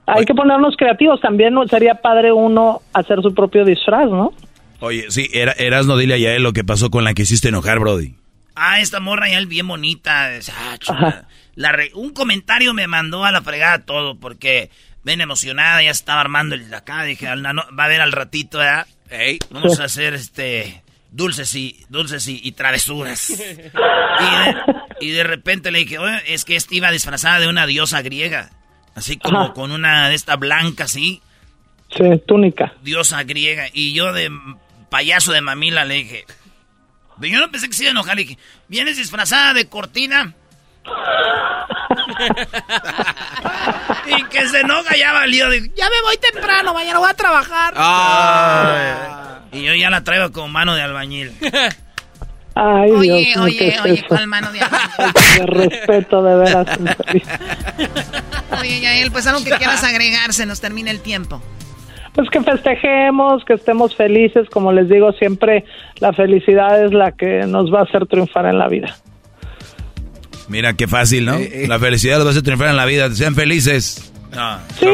[0.06, 1.66] Hay que ponernos creativos, también ¿no?
[1.68, 4.32] sería padre uno hacer su propio disfraz, ¿no?
[4.80, 7.78] Oye, sí, era, Erasno, dile a Yael lo que pasó con la que hiciste enojar,
[7.78, 8.14] Brody.
[8.54, 10.34] Ah, esta morra ya es bien bonita.
[10.34, 11.24] es- ah.
[11.54, 14.70] La un comentario me mandó a la fregada todo porque
[15.04, 18.86] ven emocionada, ya estaba armando el acá, dije, va a ver al ratito, ¿verdad?
[19.50, 23.30] Vamos a hacer este dulces y dulces y, travesuras.
[25.00, 28.50] y, de, repente le dije, Oye, es que esta iba disfrazada de una diosa griega,
[28.94, 31.20] así como con una de esta blanca así.
[31.96, 32.74] Sí, túnica.
[32.82, 34.30] Diosa griega y yo de
[34.90, 36.24] payaso de mamila le dije,
[37.28, 38.38] yo no pensé que se iba a enojar, le dije,
[38.68, 40.34] ¿vienes disfrazada de cortina?
[44.06, 45.52] y que se enoja ya valió.
[45.52, 47.74] ya me voy temprano, mañana voy a trabajar.
[49.52, 51.32] Y yo ya la traigo con mano de albañil.
[52.54, 55.12] Ay, oye, Dios, oye, oye, con mano de albañil.
[55.38, 56.66] De respeto, de veras.
[58.60, 61.42] oye, Yael, pues algo que quieras agregar, se nos termina el tiempo.
[62.14, 65.64] Pues que festejemos, que estemos felices, como les digo siempre,
[66.00, 68.96] la felicidad es la que nos va a hacer triunfar en la vida.
[70.48, 71.36] Mira qué fácil, ¿no?
[71.36, 71.68] Eh, eh.
[71.68, 73.08] La felicidad los va a hacer triunfar en la vida.
[73.10, 74.12] Sean felices.
[74.34, 74.86] No, sí.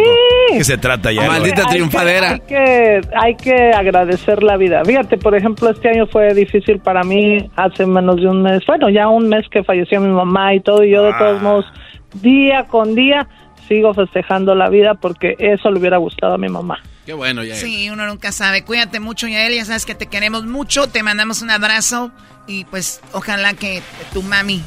[0.52, 1.26] ¿Qué se trata ya?
[1.26, 2.32] Maldita triunfadera.
[2.32, 4.82] Hay que, hay que, agradecer la vida.
[4.84, 7.51] Fíjate, por ejemplo, este año fue difícil para mí.
[7.56, 10.84] Hace menos de un mes, bueno, ya un mes que falleció mi mamá y todo,
[10.84, 11.43] y yo de todos ah.
[11.43, 11.66] modos,
[12.22, 13.26] día con día,
[13.68, 16.78] sigo festejando la vida porque eso le hubiera gustado a mi mamá.
[17.07, 17.61] Qué bueno, Yael.
[17.61, 18.65] Sí, uno nunca sabe.
[18.65, 19.55] Cuídate mucho, Yael.
[19.55, 20.89] Ya sabes que te queremos mucho.
[20.89, 22.11] Te mandamos un abrazo
[22.49, 23.81] y pues ojalá que
[24.12, 24.61] tu mami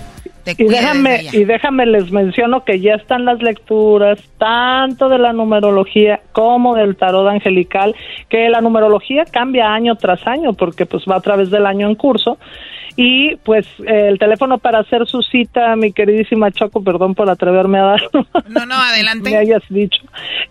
[0.45, 0.69] te cuide.
[0.69, 6.21] Y déjame, y déjame les menciono que ya están las lecturas, tanto de la numerología
[6.31, 7.93] como del tarot angelical,
[8.29, 11.95] que la numerología cambia año tras año porque pues va a través del año en
[11.95, 12.37] curso
[13.01, 17.83] y pues el teléfono para hacer su cita, mi queridísima Choco, perdón por atreverme a
[17.83, 18.01] dar.
[18.49, 19.29] No, no, adelante.
[19.29, 20.01] Me hayas dicho.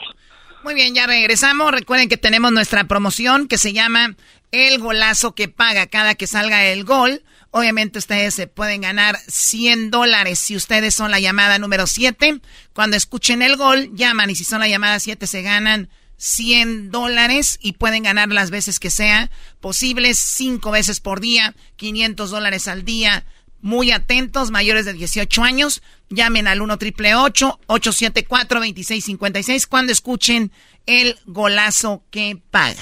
[0.65, 1.71] Muy bien, ya regresamos.
[1.71, 4.15] Recuerden que tenemos nuestra promoción que se llama
[4.51, 7.21] El Golazo que paga cada que salga el gol.
[7.51, 12.39] Obviamente ustedes se pueden ganar 100 dólares si ustedes son la llamada número 7.
[12.73, 17.59] Cuando escuchen el gol, llaman y si son la llamada 7 se ganan 100 dólares
[17.61, 19.29] y pueden ganar las veces que sea
[19.59, 23.25] posibles, 5 veces por día, 500 dólares al día.
[23.59, 30.51] Muy atentos, mayores de 18 años, llamen al 1 triple 874 2656 cuando escuchen
[30.85, 32.81] el golazo que paga.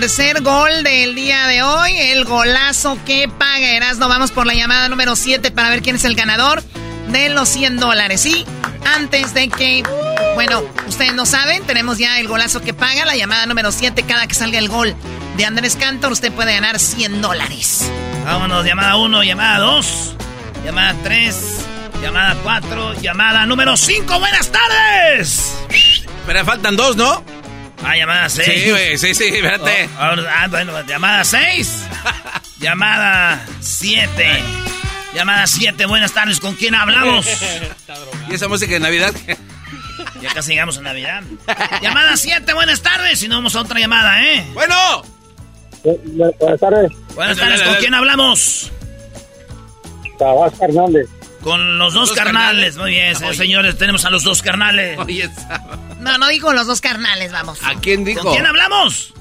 [0.00, 4.08] Tercer gol del día de hoy, el golazo que paga Erasno.
[4.08, 6.62] Vamos por la llamada número 7 para ver quién es el ganador
[7.08, 8.24] de los 100 dólares.
[8.24, 8.46] Y
[8.94, 9.82] antes de que,
[10.36, 14.28] bueno, ustedes no saben, tenemos ya el golazo que paga, la llamada número 7, cada
[14.28, 14.94] que salga el gol
[15.36, 17.90] de Andrés Cantor, usted puede ganar 100 dólares.
[18.24, 20.14] Vámonos, llamada 1, llamada 2,
[20.64, 21.36] llamada 3,
[22.00, 24.20] llamada 4, llamada número 5.
[24.20, 25.56] Buenas tardes.
[26.24, 27.37] Pero faltan dos, ¿no?
[27.84, 28.48] Ah, llamada 6.
[28.48, 29.88] Sí, güey, sí, sí, espérate.
[29.98, 31.84] Oh, ah, bueno, llamada 6.
[32.60, 34.42] llamada 7.
[35.14, 37.26] Llamada 7, buenas tardes, ¿con quién hablamos?
[38.30, 39.14] ¿Y esa música de Navidad?
[40.20, 41.22] ya casi llegamos a Navidad.
[41.82, 44.46] llamada 7, buenas tardes, y no vamos a otra llamada, ¿eh?
[44.52, 45.02] Bueno.
[45.82, 46.92] Buenas tardes.
[47.14, 48.70] Buenas tardes, ¿con quién hablamos?
[50.18, 51.08] Tabas Hernández.
[51.40, 52.76] Con los dos, carnales.
[52.76, 54.98] Muy bien, señores, tenemos a los dos carnales.
[54.98, 55.30] Oye,
[55.98, 57.58] no, no digo los dos carnales, vamos.
[57.64, 58.22] ¿A quién dijo?
[58.22, 59.14] ¿Con quién hablamos?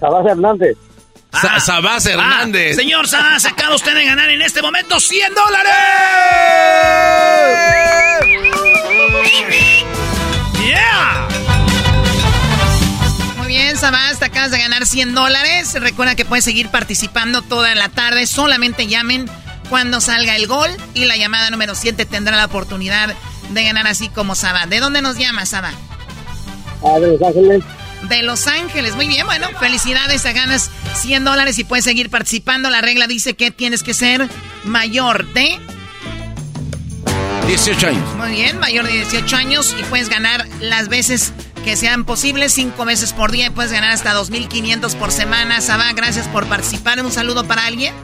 [0.00, 0.76] Sabás Hernández.
[1.32, 2.76] Ah, Sabás ah, Hernández.
[2.76, 5.72] señor Sabás, acaba usted de ganar en este momento 100 dólares.
[10.64, 11.28] ¡Yeah!
[13.36, 15.74] Muy bien, Sabás, te acabas de ganar 100 dólares.
[15.80, 18.26] Recuerda que puedes seguir participando toda la tarde.
[18.26, 19.28] Solamente llamen
[19.68, 23.14] cuando salga el gol y la llamada número 7 tendrá la oportunidad
[23.50, 24.66] de ganar así como Saba.
[24.66, 25.72] ¿De dónde nos llama Saba?
[26.84, 27.64] Ah, de Los Ángeles.
[28.08, 32.70] De Los Ángeles, muy bien, bueno, felicidades, te ganas 100 dólares y puedes seguir participando.
[32.70, 34.28] La regla dice que tienes que ser
[34.64, 35.58] mayor de...
[37.48, 38.14] 18 años.
[38.16, 41.32] Muy bien, mayor de 18 años y puedes ganar las veces
[41.64, 45.60] que sean posibles, cinco veces por día y puedes ganar hasta 2.500 por semana.
[45.60, 47.02] Saba, gracias por participar.
[47.02, 47.94] Un saludo para alguien.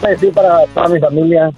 [0.00, 1.52] Pues sí, para, para mi familia.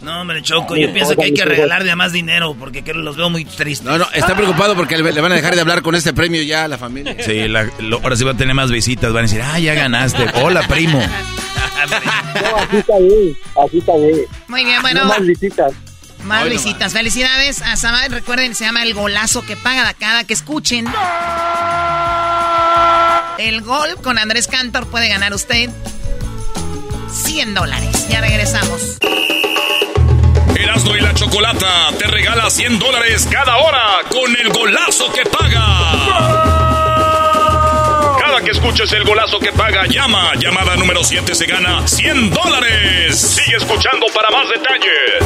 [0.00, 3.44] No, hombre, Choco, yo pienso que hay que regalarle más dinero porque los veo muy
[3.44, 3.84] tristes.
[3.84, 6.64] No, no, está preocupado porque le van a dejar de hablar con este premio ya
[6.64, 7.16] a la familia.
[7.24, 7.40] Sí,
[7.92, 10.26] ahora sí va a tener más visitas, van a decir, ah, ya ganaste.
[10.34, 10.98] Hola, primo.
[11.00, 14.20] no, así está bien, así está bien.
[14.46, 15.04] Muy bien, bueno.
[15.04, 15.72] más visitas.
[16.24, 16.92] Más visitas.
[16.92, 18.10] Felicidades a Samad.
[18.10, 20.86] Recuerden, se llama el golazo que paga de cada que escuchen.
[23.38, 25.70] El gol con Andrés Cantor puede ganar usted
[27.10, 28.08] 100 dólares.
[28.08, 28.98] Ya regresamos.
[30.78, 35.66] Erasmo y la Chocolata te regala 100 dólares cada hora con el golazo que paga.
[38.20, 40.34] Cada que escuches el golazo que paga, llama.
[40.36, 43.18] Llamada número 7 se gana 100 dólares.
[43.18, 45.24] Sigue escuchando para más detalles.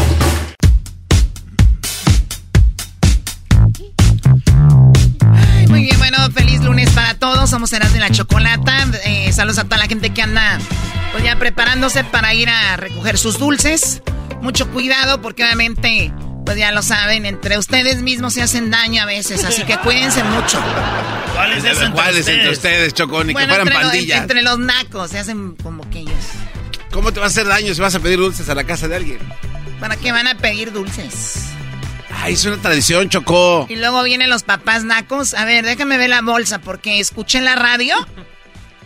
[5.68, 7.50] Muy bien, bueno, feliz lunes para todos.
[7.50, 8.86] Somos Erasmo y la Chocolata.
[9.04, 10.58] Eh, saludos a toda la gente que anda
[11.10, 14.00] pues ya preparándose para ir a recoger sus dulces.
[14.42, 16.12] Mucho cuidado porque obviamente,
[16.44, 20.22] pues ya lo saben, entre ustedes mismos se hacen daño a veces, así que cuídense
[20.24, 20.60] mucho.
[21.32, 23.28] ¿Cuáles, entre, ¿Cuáles entre ustedes, Chocón?
[23.28, 24.20] Ni que fueran entre pandillas.
[24.20, 26.14] entre los nacos se hacen como que ellos.
[26.90, 28.96] ¿Cómo te va a hacer daño si vas a pedir dulces a la casa de
[28.96, 29.18] alguien?
[29.78, 31.46] ¿Para qué van a pedir dulces?
[32.10, 33.66] Ay, es una tradición, Chocó.
[33.70, 35.34] Y luego vienen los papás nacos.
[35.34, 37.94] A ver, déjame ver la bolsa porque escuché en la radio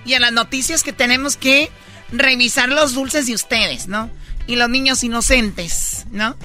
[0.05, 1.71] y en las noticias que tenemos que
[2.13, 4.11] revisar los dulces de ustedes, ¿no?
[4.47, 6.37] Y los niños inocentes, ¿no?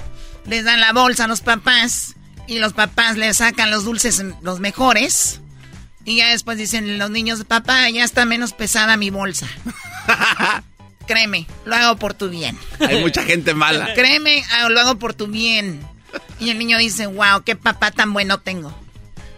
[0.46, 2.16] Les dan la bolsa a los papás
[2.46, 5.40] y los papás les sacan los dulces los mejores.
[6.04, 9.46] Y ya después dicen los niños, papá, ya está menos pesada mi bolsa.
[11.06, 12.58] Créeme, lo hago por tu bien.
[12.80, 13.94] Hay mucha gente mala.
[13.94, 15.80] Créeme, ah, lo hago por tu bien.
[16.40, 18.76] Y el niño dice, wow, qué papá tan bueno tengo.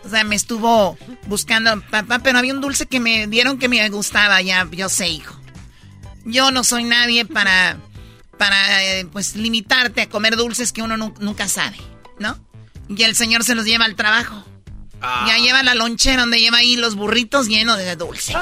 [0.05, 3.89] O sea, me estuvo buscando papá, pero había un dulce que me dieron que me
[3.89, 5.35] gustaba, ya, yo sé, hijo.
[6.25, 7.79] Yo no soy nadie para,
[8.37, 11.77] para eh, pues, limitarte a comer dulces que uno nunca sabe,
[12.19, 12.39] ¿no?
[12.89, 14.45] Y el señor se los lleva al trabajo.
[15.01, 15.27] Ah.
[15.29, 18.37] Ya lleva la lonchera donde lleva ahí los burritos llenos de dulces.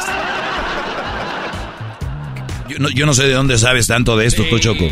[2.68, 4.88] Yo no, sé de dónde sabes tanto de esto, tú, Choco.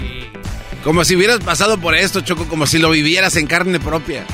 [0.85, 4.27] Como si hubieras pasado por esto, Choco, como si lo vivieras en carne propia.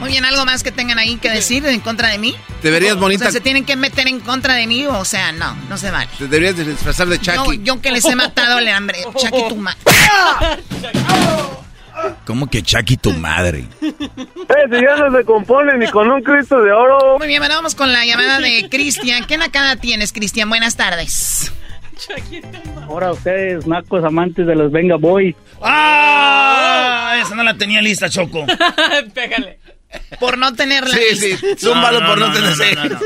[0.00, 2.34] Muy bien, ¿algo más que tengan ahí que decir en contra de mí?
[2.62, 3.24] Te verías bonita.
[3.24, 4.86] O sea, ¿se tienen que meter en contra de mí?
[4.86, 6.08] O sea, no, no se vale.
[6.18, 7.60] Te deberías disfrazar de Chucky.
[7.62, 8.98] yo que les he matado el hambre.
[9.16, 9.78] Chucky tu madre.
[12.26, 13.64] ¿Cómo que Chucky tu madre?
[13.80, 13.92] Eh,
[14.70, 17.18] si ya no se compone ni con un Cristo de oro.
[17.18, 19.24] Muy bien, bueno, vamos con la llamada de Cristian.
[19.26, 20.48] ¿Qué nacada tienes, Cristian?
[20.48, 21.52] Buenas tardes.
[22.88, 25.36] Ahora ustedes, nacos amantes de los Venga Boys.
[25.62, 27.16] ¡Ah!
[27.22, 28.44] Esa no la tenía lista, Choco.
[29.14, 29.60] Pégale.
[30.20, 30.94] Por no tenerla.
[30.94, 31.56] Sí, sí.
[31.58, 33.00] Zúmbalo por no, tenerla.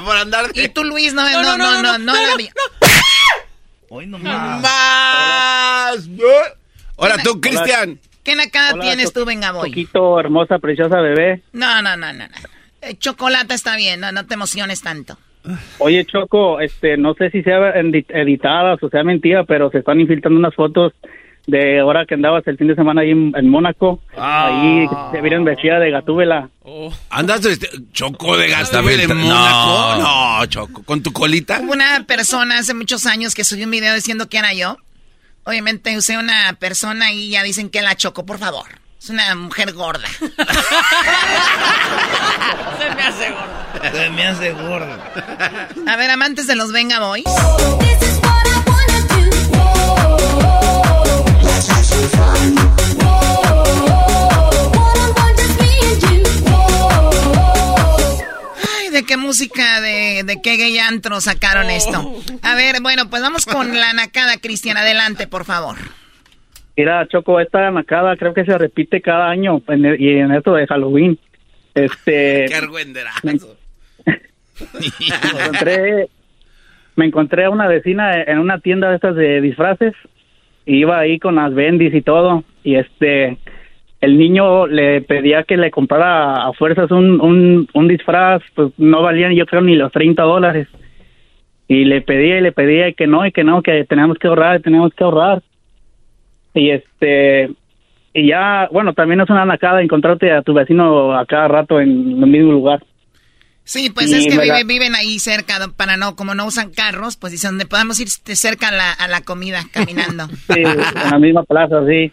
[0.04, 0.50] por andar.
[0.54, 2.12] Y tú, Luis, no, no, no, no, no,
[3.88, 4.64] Hoy no más.
[6.96, 7.98] Hola, tú, Cristian.
[8.24, 9.70] ¿Qué nacada tienes tú, venga, voy?
[9.70, 11.42] Poquito hermosa, preciosa bebé.
[11.52, 12.26] No, no, no, no.
[12.26, 12.34] no.
[12.80, 15.16] Eh, chocolate está bien, no, no te emociones tanto.
[15.78, 20.38] Oye, Choco, este, no sé si sea editada o sea mentira, pero se están infiltrando
[20.38, 20.92] unas fotos
[21.46, 24.00] de ahora que andabas el fin de semana ahí en, Mónaco.
[24.16, 25.10] Ahí ah.
[25.12, 26.48] se vieron vestida de gatúbela.
[26.62, 26.92] Oh.
[27.10, 30.02] ¿Andas este, Choco de gatúbela en Mónaco?
[30.02, 31.60] No, Choco, ¿con tu colita?
[31.60, 34.76] una persona hace muchos años que subió un video diciendo que era yo.
[35.44, 38.66] Obviamente usé una persona y ya dicen que la Choco, por favor.
[39.00, 40.08] Es una mujer gorda.
[40.18, 40.28] Se
[42.94, 43.92] me hace gorda.
[43.92, 44.98] Se me hace gorda.
[45.86, 47.24] A ver, amantes de los Venga Boys.
[47.26, 47.96] Ay, ¿de
[59.06, 61.98] qué música, de, de qué gay antro sacaron esto?
[62.42, 64.76] A ver, bueno, pues vamos con la nacada, Cristian.
[64.76, 65.76] Adelante, por favor.
[66.76, 69.62] Mira, Choco, esta nacada creo que se repite cada año
[69.98, 71.18] y en esto de Halloween.
[71.74, 72.46] Este.
[72.48, 72.60] Qué
[73.22, 73.32] me,
[74.92, 76.08] me encontré,
[76.96, 79.94] me encontré a una vecina en una tienda de estas de disfraces
[80.66, 83.38] iba ahí con las bendis y todo y este
[84.00, 89.32] el niño le pedía que le comprara a fuerzas un, un, disfraz, pues no valían
[89.32, 90.68] yo creo ni los 30 dólares.
[91.66, 94.28] Y le pedía y le pedía y que no, y que no, que teníamos que
[94.28, 95.42] ahorrar, teníamos que ahorrar.
[96.54, 97.50] Y este,
[98.14, 102.22] y ya, bueno, también es una nacada encontrarte a tu vecino a cada rato en
[102.22, 102.82] el mismo lugar.
[103.66, 107.50] Sí, pues es que viven ahí cerca, para no, como no usan carros, pues dicen
[107.50, 110.28] donde podamos ir cerca a la, a la comida caminando.
[110.54, 110.78] Sí, en
[111.10, 112.12] la misma plaza, sí.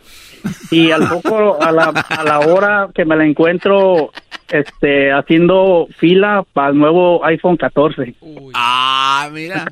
[0.72, 4.12] Y al poco, a la, a la hora que me la encuentro,
[4.50, 8.16] este, haciendo fila para el nuevo iPhone 14.
[8.56, 9.72] Ah, mira.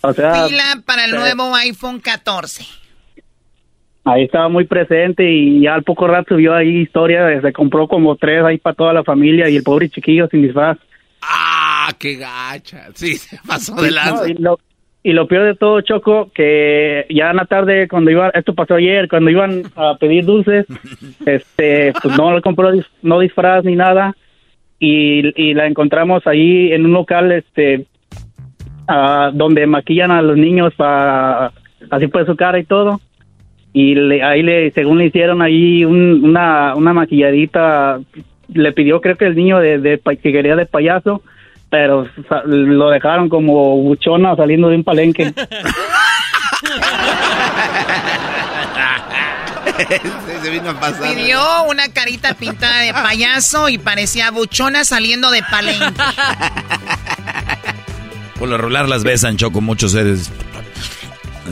[0.00, 2.66] o sea, fila para el nuevo iPhone 14.
[4.06, 8.16] Ahí estaba muy presente y ya al poco rato vio ahí historia, se compró como
[8.16, 10.78] tres ahí para toda la familia y el pobre chiquillo sin disfraz.
[11.20, 12.86] Ah, qué gacha.
[12.94, 14.22] Sí, se pasó de lanza.
[14.22, 14.60] No, y, lo,
[15.02, 18.74] y lo peor de todo, Choco, que ya en la tarde, cuando iba, esto pasó
[18.74, 20.66] ayer, cuando iban a pedir dulces,
[21.26, 22.70] este, pues no le compró
[23.02, 24.14] no disfraz ni nada
[24.78, 27.86] y, y la encontramos ahí en un local, este,
[28.86, 31.52] ah, donde maquillan a los niños para
[31.90, 33.00] así por su cara y todo.
[33.78, 37.98] Y le- ahí le, según le hicieron ahí un- una, una maquilladita,
[38.54, 41.20] le pidió creo que el niño de, de que quería de payaso,
[41.68, 42.08] pero
[42.46, 45.30] lo dejaron como buchona saliendo de un palenque.
[50.42, 51.14] se vino a pasar.
[51.14, 51.38] Pidió
[51.70, 55.84] una carita pintada de payaso y parecía buchona saliendo de palenque.
[58.38, 60.32] Por lo regular las besan, Choco, muchos seres.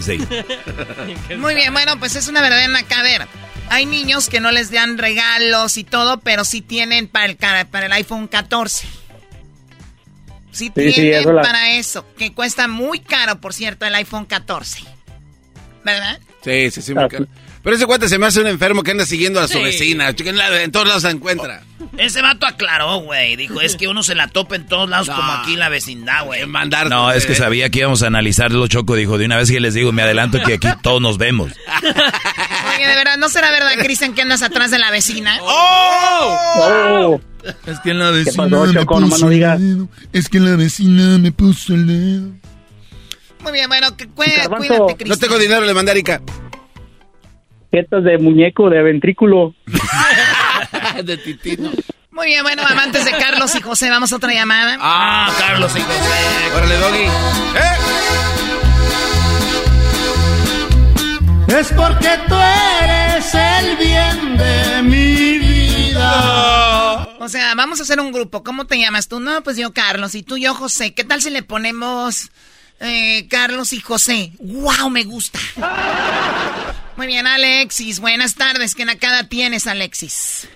[0.00, 0.18] Sí.
[1.38, 3.28] Muy bien, bueno, pues es una verdadera nacadera.
[3.70, 7.86] Hay niños que no les dan regalos y todo, pero sí tienen para el, para
[7.86, 8.86] el iPhone 14.
[8.86, 8.90] Sí,
[10.52, 14.24] Sí, sí, tienen eso la- para eso, que cuesta muy caro, por cierto, el iPhone
[14.26, 14.84] 14.
[15.84, 16.18] ¿Verdad?
[16.42, 16.94] Sí, sí, sí.
[16.94, 17.26] muy caro.
[17.64, 19.64] Pero ese cuate se me hace un enfermo que anda siguiendo a su Sí.
[19.64, 20.10] vecina.
[20.10, 21.62] En, la- en todos lados se encuentra.
[21.96, 23.36] Ese vato aclaró, güey.
[23.36, 26.26] Dijo, es que uno se la topa en todos lados como aquí en la vecindad,
[26.26, 26.44] güey.
[26.46, 26.90] Mandar.
[26.90, 28.94] No, es que sabía que íbamos a analizarlo, Choco.
[28.96, 31.52] Dijo, de una vez que les digo, me adelanto que aquí todos nos vemos.
[32.76, 35.38] Oye, de verdad, ¿no será verdad, Cristian, que andas atrás de la vecina?
[35.42, 37.20] ¡Oh!
[37.66, 39.00] Es que la ¿Qué vecina pasó, me Choco?
[39.00, 39.88] Nomás puso no el dedo.
[40.12, 42.28] Es que la vecina me puso el dedo.
[43.42, 44.56] Muy bien, bueno, cuídate, No
[44.96, 45.18] Cristian.
[45.18, 46.20] tengo dinero, le mandé a Erika.
[47.74, 49.52] Jetas de muñeco, de ventrículo.
[51.04, 51.72] de titino.
[52.12, 54.78] Muy bien, bueno, amantes de Carlos y José, vamos a otra llamada.
[54.78, 56.54] Ah, Carlos y José.
[56.54, 57.02] Órale, Doggy.
[57.02, 57.74] ¡Eh!
[61.58, 62.36] Es porque tú
[62.84, 67.08] eres el bien de mi vida.
[67.18, 68.44] O sea, vamos a hacer un grupo.
[68.44, 69.18] ¿Cómo te llamas tú?
[69.18, 70.94] No, pues yo Carlos y tú yo José.
[70.94, 72.30] ¿Qué tal si le ponemos
[72.78, 74.30] eh, Carlos y José?
[74.38, 74.90] ¡Wow!
[74.90, 75.40] Me gusta.
[76.96, 78.00] Muy bien, Alexis.
[78.00, 78.74] Buenas tardes.
[78.74, 80.48] ¿Qué nacada tienes, Alexis?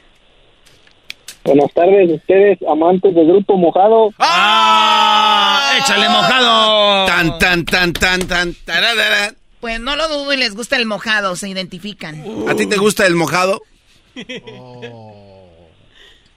[1.44, 4.10] Buenas tardes, ustedes amantes del grupo mojado.
[4.18, 5.78] ¡Ah!
[5.80, 7.06] ¡Échale mojado!
[7.06, 8.54] Tan, tan, tan, tan, tan.
[8.66, 9.34] tararara.
[9.60, 11.34] Pues no lo dudo y les gusta el mojado.
[11.36, 12.22] Se identifican.
[12.48, 13.62] ¿A ti te gusta el mojado?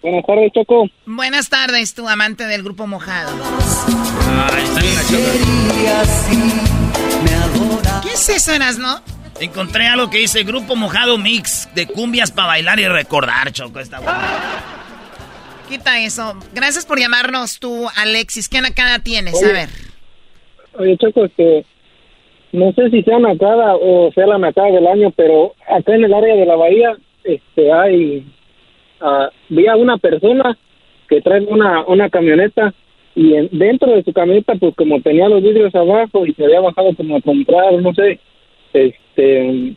[0.01, 0.85] Buenas tardes, Choco.
[1.05, 3.31] Buenas tardes, tu amante del grupo mojado.
[4.51, 4.95] Ay, está bien.
[8.01, 9.20] ¿Qué es eso, no?
[9.41, 13.79] Encontré algo que dice Grupo Mojado Mix de cumbias para bailar y recordar, Choco.
[13.79, 14.19] Está bueno.
[15.67, 16.33] Quita eso.
[16.53, 18.47] Gracias por llamarnos tú, Alexis.
[18.49, 19.33] ¿Qué nacada tienes?
[19.41, 19.53] A Oye.
[19.53, 19.69] ver.
[20.77, 21.65] Oye, Choco, este,
[22.51, 26.13] no sé si sea nacada o sea la nacada del año, pero acá en el
[26.13, 28.25] área de la bahía, este, hay,
[29.01, 30.55] ah, vi a una persona
[31.09, 32.73] que trae una, una camioneta
[33.15, 36.59] y en- dentro de su camioneta, pues como tenía los vidrios abajo y se había
[36.61, 38.19] bajado como a comprar, no sé,
[38.73, 39.75] este,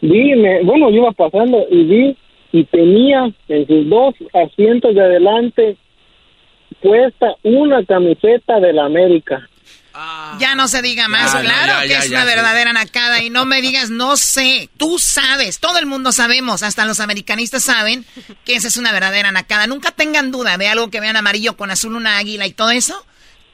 [0.00, 2.16] vi, me, bueno, yo iba pasando y vi
[2.52, 5.76] y tenía en sus dos asientos de adelante
[6.80, 9.48] puesta una camiseta de la América.
[10.40, 13.22] Ya no se diga más, Ya, claro ya, que ya, es ya, una verdadera nacada
[13.22, 17.62] y no me digas no sé, tú sabes, todo el mundo sabemos, hasta los americanistas
[17.62, 18.04] saben
[18.44, 19.68] que esa es una verdadera nacada.
[19.68, 23.06] Nunca tengan duda de algo que vean amarillo con azul, una águila y todo eso.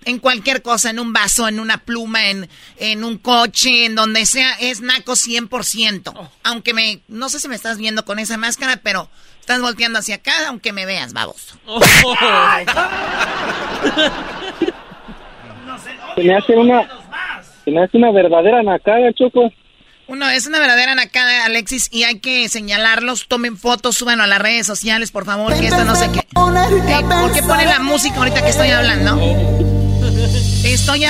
[0.05, 2.49] En cualquier cosa, en un vaso, en una pluma, en,
[2.79, 6.31] en un coche, en donde sea, es naco 100%.
[6.45, 9.11] Aunque me, no sé si me estás viendo con esa máscara, pero
[9.41, 11.59] estás volteando hacia acá, aunque me veas, baboso.
[16.15, 16.83] Se me hace una,
[17.65, 19.51] se me hace una verdadera nacada, Choco.
[20.07, 23.29] Uno, es una verdadera nacada, Alexis, y hay que señalarlos.
[23.29, 26.19] Tomen fotos, súbanlo a las redes sociales, por favor, que esto no sé qué.
[26.19, 29.80] Ey, ¿Por qué pone la música ahorita que estoy hablando?
[30.65, 31.05] Estoy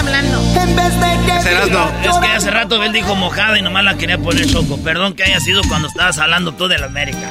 [1.54, 1.92] hablando.
[2.04, 4.78] Es que hace rato él dijo mojada y nomás la quería poner Choco.
[4.82, 7.30] Perdón que haya sido cuando estabas hablando tú de la América.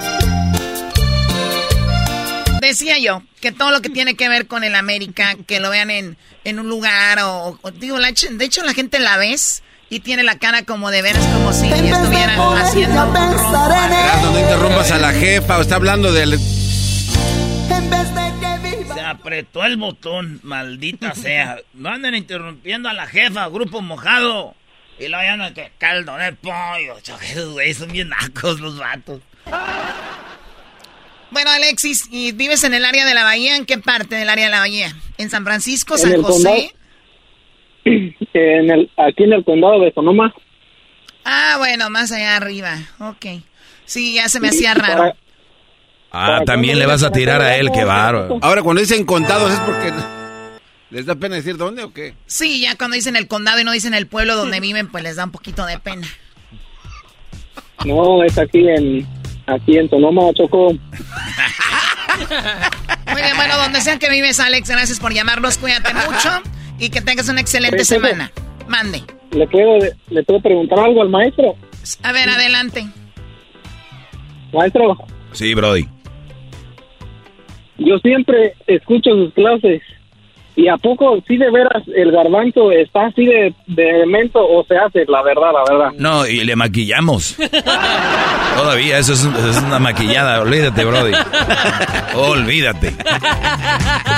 [2.62, 5.90] Decía yo que todo lo que tiene que ver con el América, que lo vean
[5.90, 10.02] en, en un lugar o, o- digo, la- de hecho la gente la ves y
[10.02, 13.02] tiene la cara como de veras como si estuvieran haciendo.
[13.16, 16.38] Erasmo, no interrumpas a la jefa o está hablando del...
[19.10, 21.58] Apretó el botón, maldita sea.
[21.74, 24.56] No anden interrumpiendo a la jefa, grupo mojado.
[25.00, 26.98] Y luego ya no que caldo de pollo.
[26.98, 29.22] Esos güeyes son bien nacos los vatos.
[31.32, 33.56] Bueno, Alexis, ¿y vives en el área de la bahía?
[33.56, 34.94] ¿En qué parte del área de la bahía?
[35.18, 36.74] ¿En San Francisco, San José?
[38.34, 40.32] En el, aquí en el condado de Sonoma.
[41.24, 42.78] Ah, bueno, más allá arriba.
[43.00, 43.42] Ok.
[43.86, 45.16] Sí, ya se me hacía raro.
[46.12, 48.40] Ah, también le vas a tirar a él, qué bárbaro.
[48.42, 49.94] Ahora, cuando dicen contados, ¿es porque
[50.90, 52.16] les da pena decir dónde o qué?
[52.26, 55.18] Sí, ya cuando dicen el condado y no dicen el pueblo donde viven, pues les
[55.18, 56.08] da un poquito de pena.
[57.86, 59.08] No, es aquí en
[59.46, 60.74] aquí en Tonoma, Choco.
[63.12, 66.42] Muy bien, bueno, donde sea que vives, Alex, gracias por llamarnos, cuídate mucho
[66.80, 68.32] y que tengas una excelente semana.
[68.68, 69.04] Mande.
[69.32, 69.78] ¿Le puedo,
[70.10, 71.56] ¿Le puedo preguntar algo al maestro?
[72.04, 72.88] A ver, adelante.
[74.52, 74.98] Maestro.
[75.34, 75.88] Sí, Brody.
[77.80, 79.82] Yo siempre escucho sus clases.
[80.56, 84.76] ¿Y a poco, sí de veras, el garbanzo está así de, de elemento o se
[84.76, 85.92] hace, la verdad, la verdad?
[85.98, 87.38] No, y le maquillamos.
[88.58, 90.42] Todavía, eso es, es, una maquillada.
[90.42, 91.14] Olvídate, Brody.
[92.14, 92.94] Olvídate.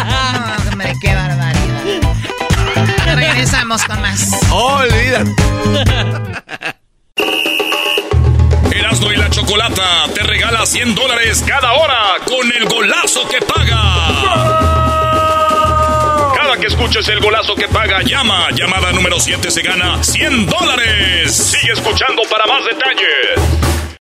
[0.04, 1.84] Oh, hombre, qué barbaridad.
[3.16, 4.52] Regresamos con más.
[4.52, 5.30] Olvídate.
[9.42, 13.82] Chocolata te regala 100 dólares cada hora con el golazo que paga.
[16.36, 18.50] Cada que escuches el golazo que paga, llama.
[18.52, 21.36] Llamada número 7 se gana 100 dólares.
[21.36, 23.40] Sigue escuchando para más detalles.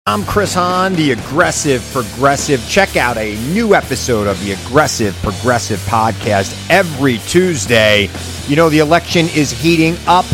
[0.05, 2.61] I'm Chris Hahn, the Aggressive Progressive.
[2.69, 8.07] Check out a new episode of the Aggressive Progressive podcast every Tuesday.
[8.47, 10.25] You know, the election is heating up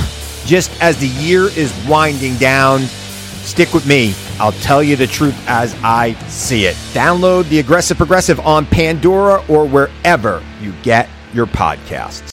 [0.46, 2.82] just as the year is winding down.
[3.46, 4.14] Stick with me.
[4.40, 6.76] I'll tell you the truth as I see it.
[6.94, 12.30] Download the Aggressive Progressive on Pandora or wherever you get your podcasts.